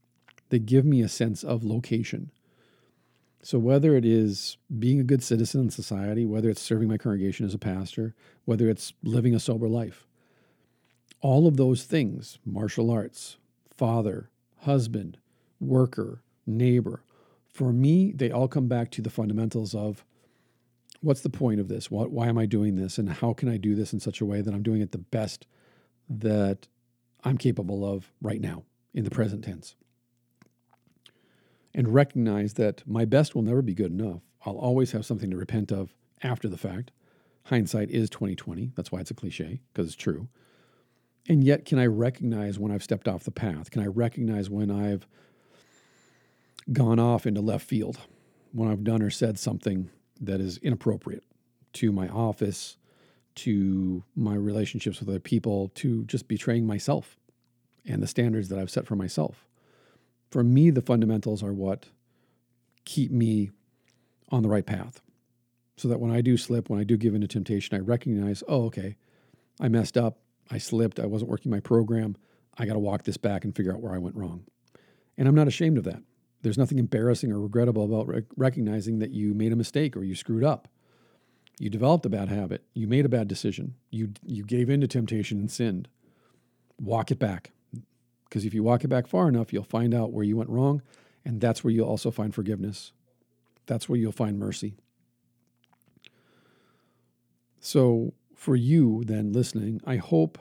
they 0.48 0.58
give 0.58 0.84
me 0.84 1.02
a 1.02 1.08
sense 1.08 1.42
of 1.42 1.64
location. 1.64 2.30
So, 3.42 3.58
whether 3.58 3.96
it 3.96 4.04
is 4.04 4.56
being 4.78 5.00
a 5.00 5.04
good 5.04 5.22
citizen 5.22 5.62
in 5.62 5.70
society, 5.70 6.24
whether 6.24 6.48
it's 6.48 6.62
serving 6.62 6.88
my 6.88 6.96
congregation 6.96 7.44
as 7.44 7.54
a 7.54 7.58
pastor, 7.58 8.14
whether 8.44 8.68
it's 8.68 8.92
living 9.02 9.34
a 9.34 9.40
sober 9.40 9.68
life, 9.68 10.06
all 11.20 11.46
of 11.46 11.56
those 11.56 11.84
things 11.84 12.38
martial 12.44 12.90
arts, 12.90 13.36
father, 13.68 14.30
husband, 14.60 15.18
worker, 15.60 16.22
neighbor 16.46 17.02
for 17.52 17.72
me, 17.72 18.12
they 18.12 18.30
all 18.30 18.48
come 18.48 18.66
back 18.66 18.90
to 18.92 19.02
the 19.02 19.10
fundamentals 19.10 19.74
of 19.74 20.04
what's 21.02 21.20
the 21.20 21.30
point 21.30 21.60
of 21.60 21.68
this? 21.68 21.90
What, 21.90 22.10
why 22.10 22.28
am 22.28 22.38
I 22.38 22.46
doing 22.46 22.76
this? 22.76 22.96
And 22.96 23.10
how 23.10 23.34
can 23.34 23.48
I 23.48 23.58
do 23.58 23.74
this 23.74 23.92
in 23.92 24.00
such 24.00 24.20
a 24.20 24.24
way 24.24 24.40
that 24.40 24.54
I'm 24.54 24.62
doing 24.62 24.80
it 24.80 24.92
the 24.92 24.98
best 24.98 25.46
that 26.08 26.66
I'm 27.24 27.36
capable 27.36 27.84
of 27.84 28.10
right 28.22 28.40
now 28.40 28.64
in 28.94 29.04
the 29.04 29.10
present 29.10 29.44
tense? 29.44 29.74
And 31.74 31.94
recognize 31.94 32.54
that 32.54 32.82
my 32.86 33.04
best 33.04 33.34
will 33.34 33.42
never 33.42 33.62
be 33.62 33.74
good 33.74 33.92
enough. 33.92 34.22
I'll 34.44 34.58
always 34.58 34.92
have 34.92 35.06
something 35.06 35.30
to 35.30 35.36
repent 35.36 35.72
of 35.72 35.94
after 36.22 36.48
the 36.48 36.56
fact. 36.56 36.90
Hindsight 37.46 37.90
is 37.90 38.10
2020. 38.10 38.72
That's 38.76 38.92
why 38.92 39.00
it's 39.00 39.10
a 39.10 39.14
cliche 39.14 39.60
because 39.72 39.86
it's 39.86 39.96
true. 39.96 40.28
And 41.28 41.44
yet, 41.44 41.64
can 41.64 41.78
I 41.78 41.86
recognize 41.86 42.58
when 42.58 42.72
I've 42.72 42.82
stepped 42.82 43.06
off 43.06 43.24
the 43.24 43.30
path? 43.30 43.70
Can 43.70 43.82
I 43.82 43.86
recognize 43.86 44.50
when 44.50 44.70
I've 44.70 45.06
gone 46.72 46.98
off 46.98 47.26
into 47.26 47.40
left 47.40 47.66
field, 47.66 47.98
when 48.52 48.68
I've 48.68 48.84
done 48.84 49.02
or 49.02 49.10
said 49.10 49.38
something 49.38 49.90
that 50.20 50.40
is 50.40 50.58
inappropriate 50.58 51.24
to 51.74 51.92
my 51.92 52.08
office, 52.08 52.76
to 53.34 54.04
my 54.14 54.34
relationships 54.34 55.00
with 55.00 55.08
other 55.08 55.20
people 55.20 55.68
to 55.76 56.04
just 56.04 56.28
betraying 56.28 56.66
myself 56.66 57.16
and 57.86 58.02
the 58.02 58.06
standards 58.06 58.48
that 58.48 58.58
I've 58.58 58.70
set 58.70 58.86
for 58.86 58.96
myself. 58.96 59.46
For 60.32 60.42
me, 60.42 60.70
the 60.70 60.80
fundamentals 60.80 61.42
are 61.42 61.52
what 61.52 61.86
keep 62.86 63.10
me 63.12 63.50
on 64.30 64.42
the 64.42 64.48
right 64.48 64.64
path. 64.64 65.02
So 65.76 65.88
that 65.88 66.00
when 66.00 66.10
I 66.10 66.22
do 66.22 66.36
slip, 66.36 66.70
when 66.70 66.80
I 66.80 66.84
do 66.84 66.96
give 66.96 67.14
into 67.14 67.28
temptation, 67.28 67.76
I 67.76 67.80
recognize, 67.80 68.42
oh, 68.48 68.64
okay, 68.66 68.96
I 69.60 69.68
messed 69.68 69.96
up. 69.96 70.18
I 70.50 70.56
slipped. 70.58 70.98
I 70.98 71.06
wasn't 71.06 71.30
working 71.30 71.50
my 71.50 71.60
program. 71.60 72.16
I 72.56 72.64
got 72.64 72.74
to 72.74 72.78
walk 72.78 73.04
this 73.04 73.18
back 73.18 73.44
and 73.44 73.54
figure 73.54 73.72
out 73.72 73.80
where 73.80 73.94
I 73.94 73.98
went 73.98 74.16
wrong. 74.16 74.44
And 75.18 75.28
I'm 75.28 75.34
not 75.34 75.48
ashamed 75.48 75.76
of 75.76 75.84
that. 75.84 76.02
There's 76.40 76.58
nothing 76.58 76.78
embarrassing 76.78 77.30
or 77.30 77.40
regrettable 77.40 77.84
about 77.84 78.08
rec- 78.08 78.24
recognizing 78.36 78.98
that 79.00 79.10
you 79.10 79.34
made 79.34 79.52
a 79.52 79.56
mistake 79.56 79.96
or 79.96 80.02
you 80.02 80.14
screwed 80.14 80.44
up. 80.44 80.66
You 81.58 81.68
developed 81.68 82.06
a 82.06 82.10
bad 82.10 82.28
habit. 82.28 82.64
You 82.74 82.88
made 82.88 83.04
a 83.04 83.10
bad 83.10 83.28
decision. 83.28 83.74
You 83.90 84.12
you 84.26 84.44
gave 84.44 84.70
in 84.70 84.80
to 84.80 84.88
temptation 84.88 85.38
and 85.38 85.50
sinned. 85.50 85.88
Walk 86.80 87.10
it 87.10 87.18
back. 87.18 87.52
Because 88.32 88.46
if 88.46 88.54
you 88.54 88.62
walk 88.62 88.82
it 88.82 88.88
back 88.88 89.06
far 89.06 89.28
enough, 89.28 89.52
you'll 89.52 89.62
find 89.62 89.92
out 89.92 90.10
where 90.10 90.24
you 90.24 90.38
went 90.38 90.48
wrong, 90.48 90.80
and 91.22 91.38
that's 91.38 91.62
where 91.62 91.70
you'll 91.70 91.86
also 91.86 92.10
find 92.10 92.34
forgiveness. 92.34 92.92
That's 93.66 93.90
where 93.90 93.98
you'll 93.98 94.10
find 94.10 94.38
mercy. 94.38 94.72
So, 97.60 98.14
for 98.34 98.56
you 98.56 99.04
then 99.04 99.34
listening, 99.34 99.82
I 99.84 99.96
hope 99.96 100.38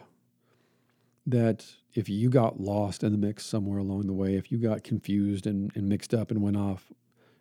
that 1.27 1.65
if 1.93 2.07
you 2.07 2.29
got 2.29 2.61
lost 2.61 3.03
in 3.03 3.11
the 3.11 3.17
mix 3.17 3.45
somewhere 3.45 3.79
along 3.79 4.07
the 4.07 4.13
way, 4.13 4.35
if 4.35 4.53
you 4.53 4.57
got 4.57 4.85
confused 4.85 5.45
and, 5.45 5.69
and 5.75 5.89
mixed 5.89 6.13
up 6.13 6.31
and 6.31 6.41
went 6.41 6.55
off 6.55 6.93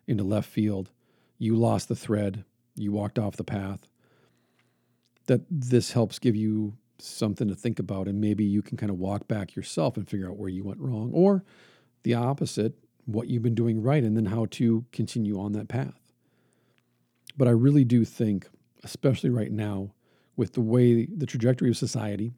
into 0.05 0.25
left 0.25 0.49
field, 0.49 0.89
you 1.37 1.55
lost 1.55 1.87
the 1.87 1.95
thread, 1.95 2.43
you 2.75 2.91
walked 2.91 3.17
off 3.17 3.37
the 3.37 3.45
path, 3.45 3.87
that 5.27 5.43
this 5.49 5.93
helps 5.93 6.19
give 6.19 6.35
you 6.35 6.73
something 7.03 7.47
to 7.47 7.55
think 7.55 7.79
about. 7.79 8.07
And 8.07 8.21
maybe 8.21 8.43
you 8.43 8.61
can 8.61 8.77
kind 8.77 8.89
of 8.89 8.97
walk 8.97 9.27
back 9.27 9.55
yourself 9.55 9.97
and 9.97 10.07
figure 10.07 10.29
out 10.29 10.37
where 10.37 10.49
you 10.49 10.63
went 10.63 10.79
wrong, 10.79 11.11
or 11.13 11.43
the 12.03 12.13
opposite, 12.13 12.73
what 13.05 13.27
you've 13.27 13.43
been 13.43 13.55
doing 13.55 13.81
right, 13.81 14.03
and 14.03 14.15
then 14.15 14.25
how 14.25 14.45
to 14.51 14.85
continue 14.91 15.39
on 15.39 15.51
that 15.53 15.67
path. 15.67 16.13
But 17.37 17.47
I 17.47 17.51
really 17.51 17.83
do 17.83 18.05
think, 18.05 18.47
especially 18.83 19.29
right 19.29 19.51
now, 19.51 19.93
with 20.35 20.53
the 20.53 20.61
way 20.61 21.05
the 21.05 21.25
trajectory 21.25 21.69
of 21.69 21.77
society, 21.77 22.33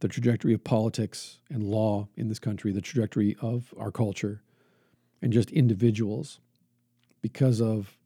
the 0.00 0.08
trajectory 0.08 0.52
of 0.52 0.64
politics 0.64 1.38
and 1.48 1.62
law 1.62 2.08
in 2.16 2.28
this 2.28 2.38
country, 2.38 2.72
the 2.72 2.80
trajectory 2.80 3.36
of 3.40 3.72
our 3.78 3.92
culture, 3.92 4.42
and 5.20 5.32
just 5.32 5.50
individuals, 5.52 6.40
because 7.20 7.60
of 7.60 7.96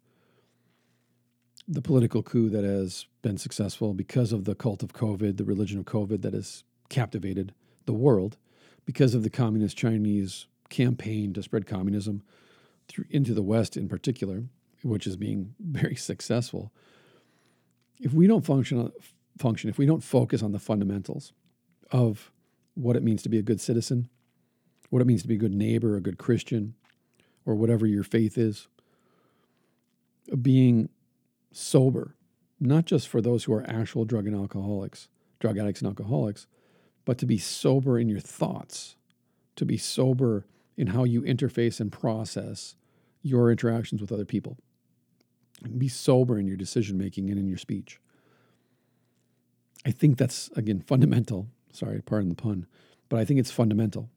the 1.68 1.82
political 1.82 2.22
coup 2.22 2.48
that 2.48 2.64
has 2.64 3.06
been 3.22 3.38
successful, 3.38 3.92
because 3.92 4.32
of 4.32 4.44
the 4.44 4.54
cult 4.54 4.82
of 4.82 4.92
COVID, 4.92 5.36
the 5.36 5.44
religion 5.44 5.78
of 5.78 5.84
COVID 5.84 6.22
that 6.22 6.32
has 6.32 6.64
captivated 6.88 7.52
the 7.86 7.92
world, 7.92 8.36
because 8.84 9.14
of 9.14 9.22
the 9.22 9.30
communist 9.30 9.76
Chinese 9.76 10.46
campaign 10.68 11.32
to 11.32 11.42
spread 11.42 11.66
communism 11.66 12.22
through, 12.88 13.04
into 13.10 13.34
the 13.34 13.42
West 13.42 13.76
in 13.76 13.88
particular, 13.88 14.44
which 14.82 15.06
is 15.06 15.16
being 15.16 15.54
very 15.60 15.96
successful. 15.96 16.72
If 18.00 18.12
we 18.12 18.26
don't 18.26 18.44
function, 18.44 18.92
function, 19.38 19.70
if 19.70 19.78
we 19.78 19.86
don't 19.86 20.04
focus 20.04 20.42
on 20.42 20.52
the 20.52 20.58
fundamentals 20.58 21.32
of 21.90 22.30
what 22.74 22.96
it 22.96 23.02
means 23.02 23.22
to 23.22 23.28
be 23.28 23.38
a 23.38 23.42
good 23.42 23.60
citizen, 23.60 24.08
what 24.90 25.02
it 25.02 25.06
means 25.06 25.22
to 25.22 25.28
be 25.28 25.34
a 25.34 25.38
good 25.38 25.54
neighbor, 25.54 25.96
a 25.96 26.00
good 26.00 26.18
Christian, 26.18 26.74
or 27.44 27.54
whatever 27.54 27.86
your 27.86 28.04
faith 28.04 28.36
is, 28.38 28.68
being 30.42 30.88
sober, 31.56 32.14
not 32.60 32.84
just 32.84 33.08
for 33.08 33.20
those 33.20 33.44
who 33.44 33.52
are 33.54 33.64
actual 33.68 34.04
drug 34.04 34.26
and 34.26 34.36
alcoholics, 34.36 35.08
drug 35.40 35.58
addicts 35.58 35.80
and 35.80 35.88
alcoholics, 35.88 36.46
but 37.04 37.18
to 37.18 37.26
be 37.26 37.38
sober 37.38 37.98
in 37.98 38.08
your 38.08 38.20
thoughts, 38.20 38.96
to 39.56 39.64
be 39.64 39.78
sober 39.78 40.46
in 40.76 40.88
how 40.88 41.04
you 41.04 41.22
interface 41.22 41.80
and 41.80 41.90
process 41.90 42.76
your 43.22 43.50
interactions 43.50 44.00
with 44.00 44.12
other 44.12 44.24
people. 44.24 44.58
And 45.64 45.78
be 45.78 45.88
sober 45.88 46.38
in 46.38 46.46
your 46.46 46.56
decision 46.56 46.98
making 46.98 47.30
and 47.30 47.38
in 47.38 47.46
your 47.46 47.56
speech. 47.56 47.98
I 49.86 49.90
think 49.90 50.18
that's, 50.18 50.50
again, 50.56 50.80
fundamental. 50.80 51.48
Sorry, 51.72 52.02
pardon 52.02 52.28
the 52.28 52.34
pun, 52.34 52.66
but 53.08 53.18
I 53.18 53.24
think 53.24 53.40
it's 53.40 53.50
fundamental. 53.50 54.10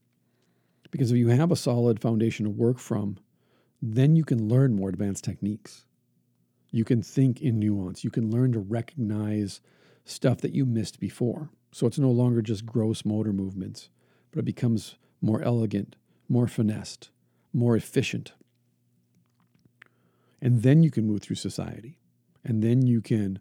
Because 0.92 1.12
if 1.12 1.18
you 1.18 1.30
have 1.30 1.52
a 1.52 1.56
solid 1.56 2.02
foundation 2.02 2.46
to 2.46 2.50
work 2.50 2.80
from, 2.80 3.18
then 3.82 4.16
you 4.16 4.26
can 4.26 4.50
learn 4.50 4.76
more 4.76 4.90
advanced 4.90 5.24
techniques. 5.24 5.86
You 6.72 6.86
can 6.86 7.02
think 7.02 7.42
in 7.42 7.60
nuance. 7.60 8.04
You 8.04 8.12
can 8.12 8.30
learn 8.30 8.52
to 8.54 8.60
recognize 8.60 9.62
stuff 10.06 10.40
that 10.42 10.54
you 10.54 10.66
missed 10.66 11.00
before. 11.00 11.50
So 11.72 11.88
it's 11.88 12.00
no 12.00 12.12
longer 12.12 12.42
just 12.42 12.66
gross 12.66 13.06
motor 13.06 13.34
movements, 13.34 13.90
but 14.32 14.40
it 14.40 14.46
becomes 14.46 14.96
more 15.22 15.42
elegant, 15.42 15.96
more 16.28 16.48
finessed, 16.48 17.10
more 17.54 17.76
efficient. 17.76 18.34
And 20.42 20.64
then 20.64 20.84
you 20.84 20.92
can 20.92 21.06
move 21.06 21.22
through 21.22 21.36
society. 21.36 22.00
And 22.44 22.64
then 22.64 22.88
you 22.88 23.02
can 23.02 23.40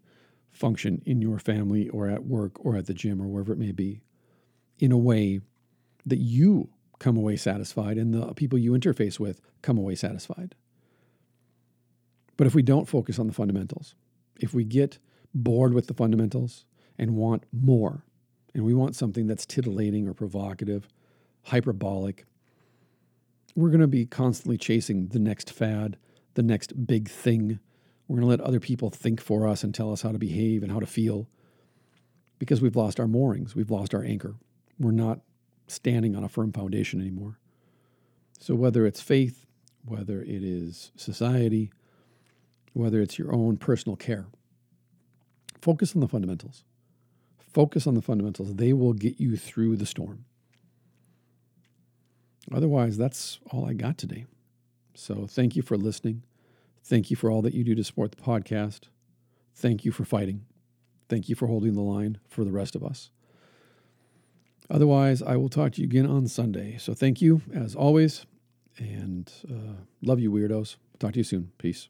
function 0.50 1.02
in 1.06 1.22
your 1.22 1.38
family 1.38 1.88
or 1.88 2.08
at 2.08 2.26
work 2.26 2.64
or 2.64 2.76
at 2.76 2.86
the 2.86 2.94
gym 2.94 3.22
or 3.22 3.28
wherever 3.28 3.52
it 3.52 3.58
may 3.58 3.72
be 3.72 4.00
in 4.78 4.92
a 4.92 4.98
way 4.98 5.40
that 6.04 6.18
you 6.18 6.70
come 6.98 7.16
away 7.16 7.36
satisfied 7.36 7.96
and 7.96 8.12
the 8.12 8.34
people 8.34 8.58
you 8.58 8.72
interface 8.72 9.20
with 9.20 9.40
come 9.62 9.78
away 9.78 9.94
satisfied. 9.94 10.54
But 12.38 12.46
if 12.46 12.54
we 12.54 12.62
don't 12.62 12.88
focus 12.88 13.18
on 13.18 13.26
the 13.26 13.34
fundamentals, 13.34 13.94
if 14.40 14.54
we 14.54 14.64
get 14.64 14.98
bored 15.34 15.74
with 15.74 15.88
the 15.88 15.94
fundamentals 15.94 16.64
and 16.96 17.14
want 17.14 17.44
more, 17.52 18.04
and 18.54 18.64
we 18.64 18.72
want 18.72 18.96
something 18.96 19.26
that's 19.26 19.44
titillating 19.44 20.08
or 20.08 20.14
provocative, 20.14 20.88
hyperbolic, 21.42 22.24
we're 23.54 23.68
going 23.68 23.80
to 23.80 23.86
be 23.86 24.06
constantly 24.06 24.56
chasing 24.56 25.08
the 25.08 25.18
next 25.18 25.50
fad, 25.50 25.98
the 26.34 26.42
next 26.42 26.86
big 26.86 27.08
thing. 27.08 27.58
We're 28.06 28.20
going 28.20 28.22
to 28.22 28.30
let 28.30 28.40
other 28.40 28.60
people 28.60 28.88
think 28.88 29.20
for 29.20 29.46
us 29.46 29.62
and 29.64 29.74
tell 29.74 29.92
us 29.92 30.02
how 30.02 30.12
to 30.12 30.18
behave 30.18 30.62
and 30.62 30.72
how 30.72 30.80
to 30.80 30.86
feel 30.86 31.28
because 32.38 32.62
we've 32.62 32.76
lost 32.76 33.00
our 33.00 33.08
moorings, 33.08 33.56
we've 33.56 33.70
lost 33.70 33.94
our 33.94 34.04
anchor. 34.04 34.36
We're 34.78 34.92
not 34.92 35.20
standing 35.66 36.14
on 36.14 36.22
a 36.22 36.28
firm 36.28 36.52
foundation 36.52 37.00
anymore. 37.00 37.38
So, 38.38 38.54
whether 38.54 38.86
it's 38.86 39.00
faith, 39.00 39.44
whether 39.84 40.22
it 40.22 40.44
is 40.44 40.92
society, 40.94 41.72
whether 42.78 43.00
it's 43.00 43.18
your 43.18 43.34
own 43.34 43.56
personal 43.56 43.96
care. 43.96 44.26
Focus 45.60 45.94
on 45.94 46.00
the 46.00 46.08
fundamentals. 46.08 46.64
Focus 47.38 47.86
on 47.86 47.94
the 47.94 48.02
fundamentals. 48.02 48.54
They 48.54 48.72
will 48.72 48.92
get 48.92 49.20
you 49.20 49.36
through 49.36 49.76
the 49.76 49.86
storm. 49.86 50.24
Otherwise, 52.52 52.96
that's 52.96 53.40
all 53.50 53.66
I 53.66 53.74
got 53.74 53.98
today. 53.98 54.26
So 54.94 55.26
thank 55.26 55.56
you 55.56 55.62
for 55.62 55.76
listening. 55.76 56.22
Thank 56.84 57.10
you 57.10 57.16
for 57.16 57.30
all 57.30 57.42
that 57.42 57.54
you 57.54 57.64
do 57.64 57.74
to 57.74 57.84
support 57.84 58.12
the 58.12 58.22
podcast. 58.22 58.84
Thank 59.54 59.84
you 59.84 59.92
for 59.92 60.04
fighting. 60.04 60.46
Thank 61.08 61.28
you 61.28 61.34
for 61.34 61.46
holding 61.46 61.74
the 61.74 61.82
line 61.82 62.18
for 62.28 62.44
the 62.44 62.52
rest 62.52 62.74
of 62.74 62.84
us. 62.84 63.10
Otherwise, 64.70 65.22
I 65.22 65.36
will 65.36 65.48
talk 65.48 65.72
to 65.72 65.80
you 65.80 65.86
again 65.86 66.06
on 66.06 66.28
Sunday. 66.28 66.76
So 66.78 66.94
thank 66.94 67.22
you 67.22 67.42
as 67.54 67.74
always, 67.74 68.26
and 68.78 69.32
uh, 69.50 69.82
love 70.02 70.20
you, 70.20 70.30
weirdos. 70.30 70.76
Talk 70.98 71.12
to 71.12 71.18
you 71.18 71.24
soon. 71.24 71.52
Peace. 71.58 71.88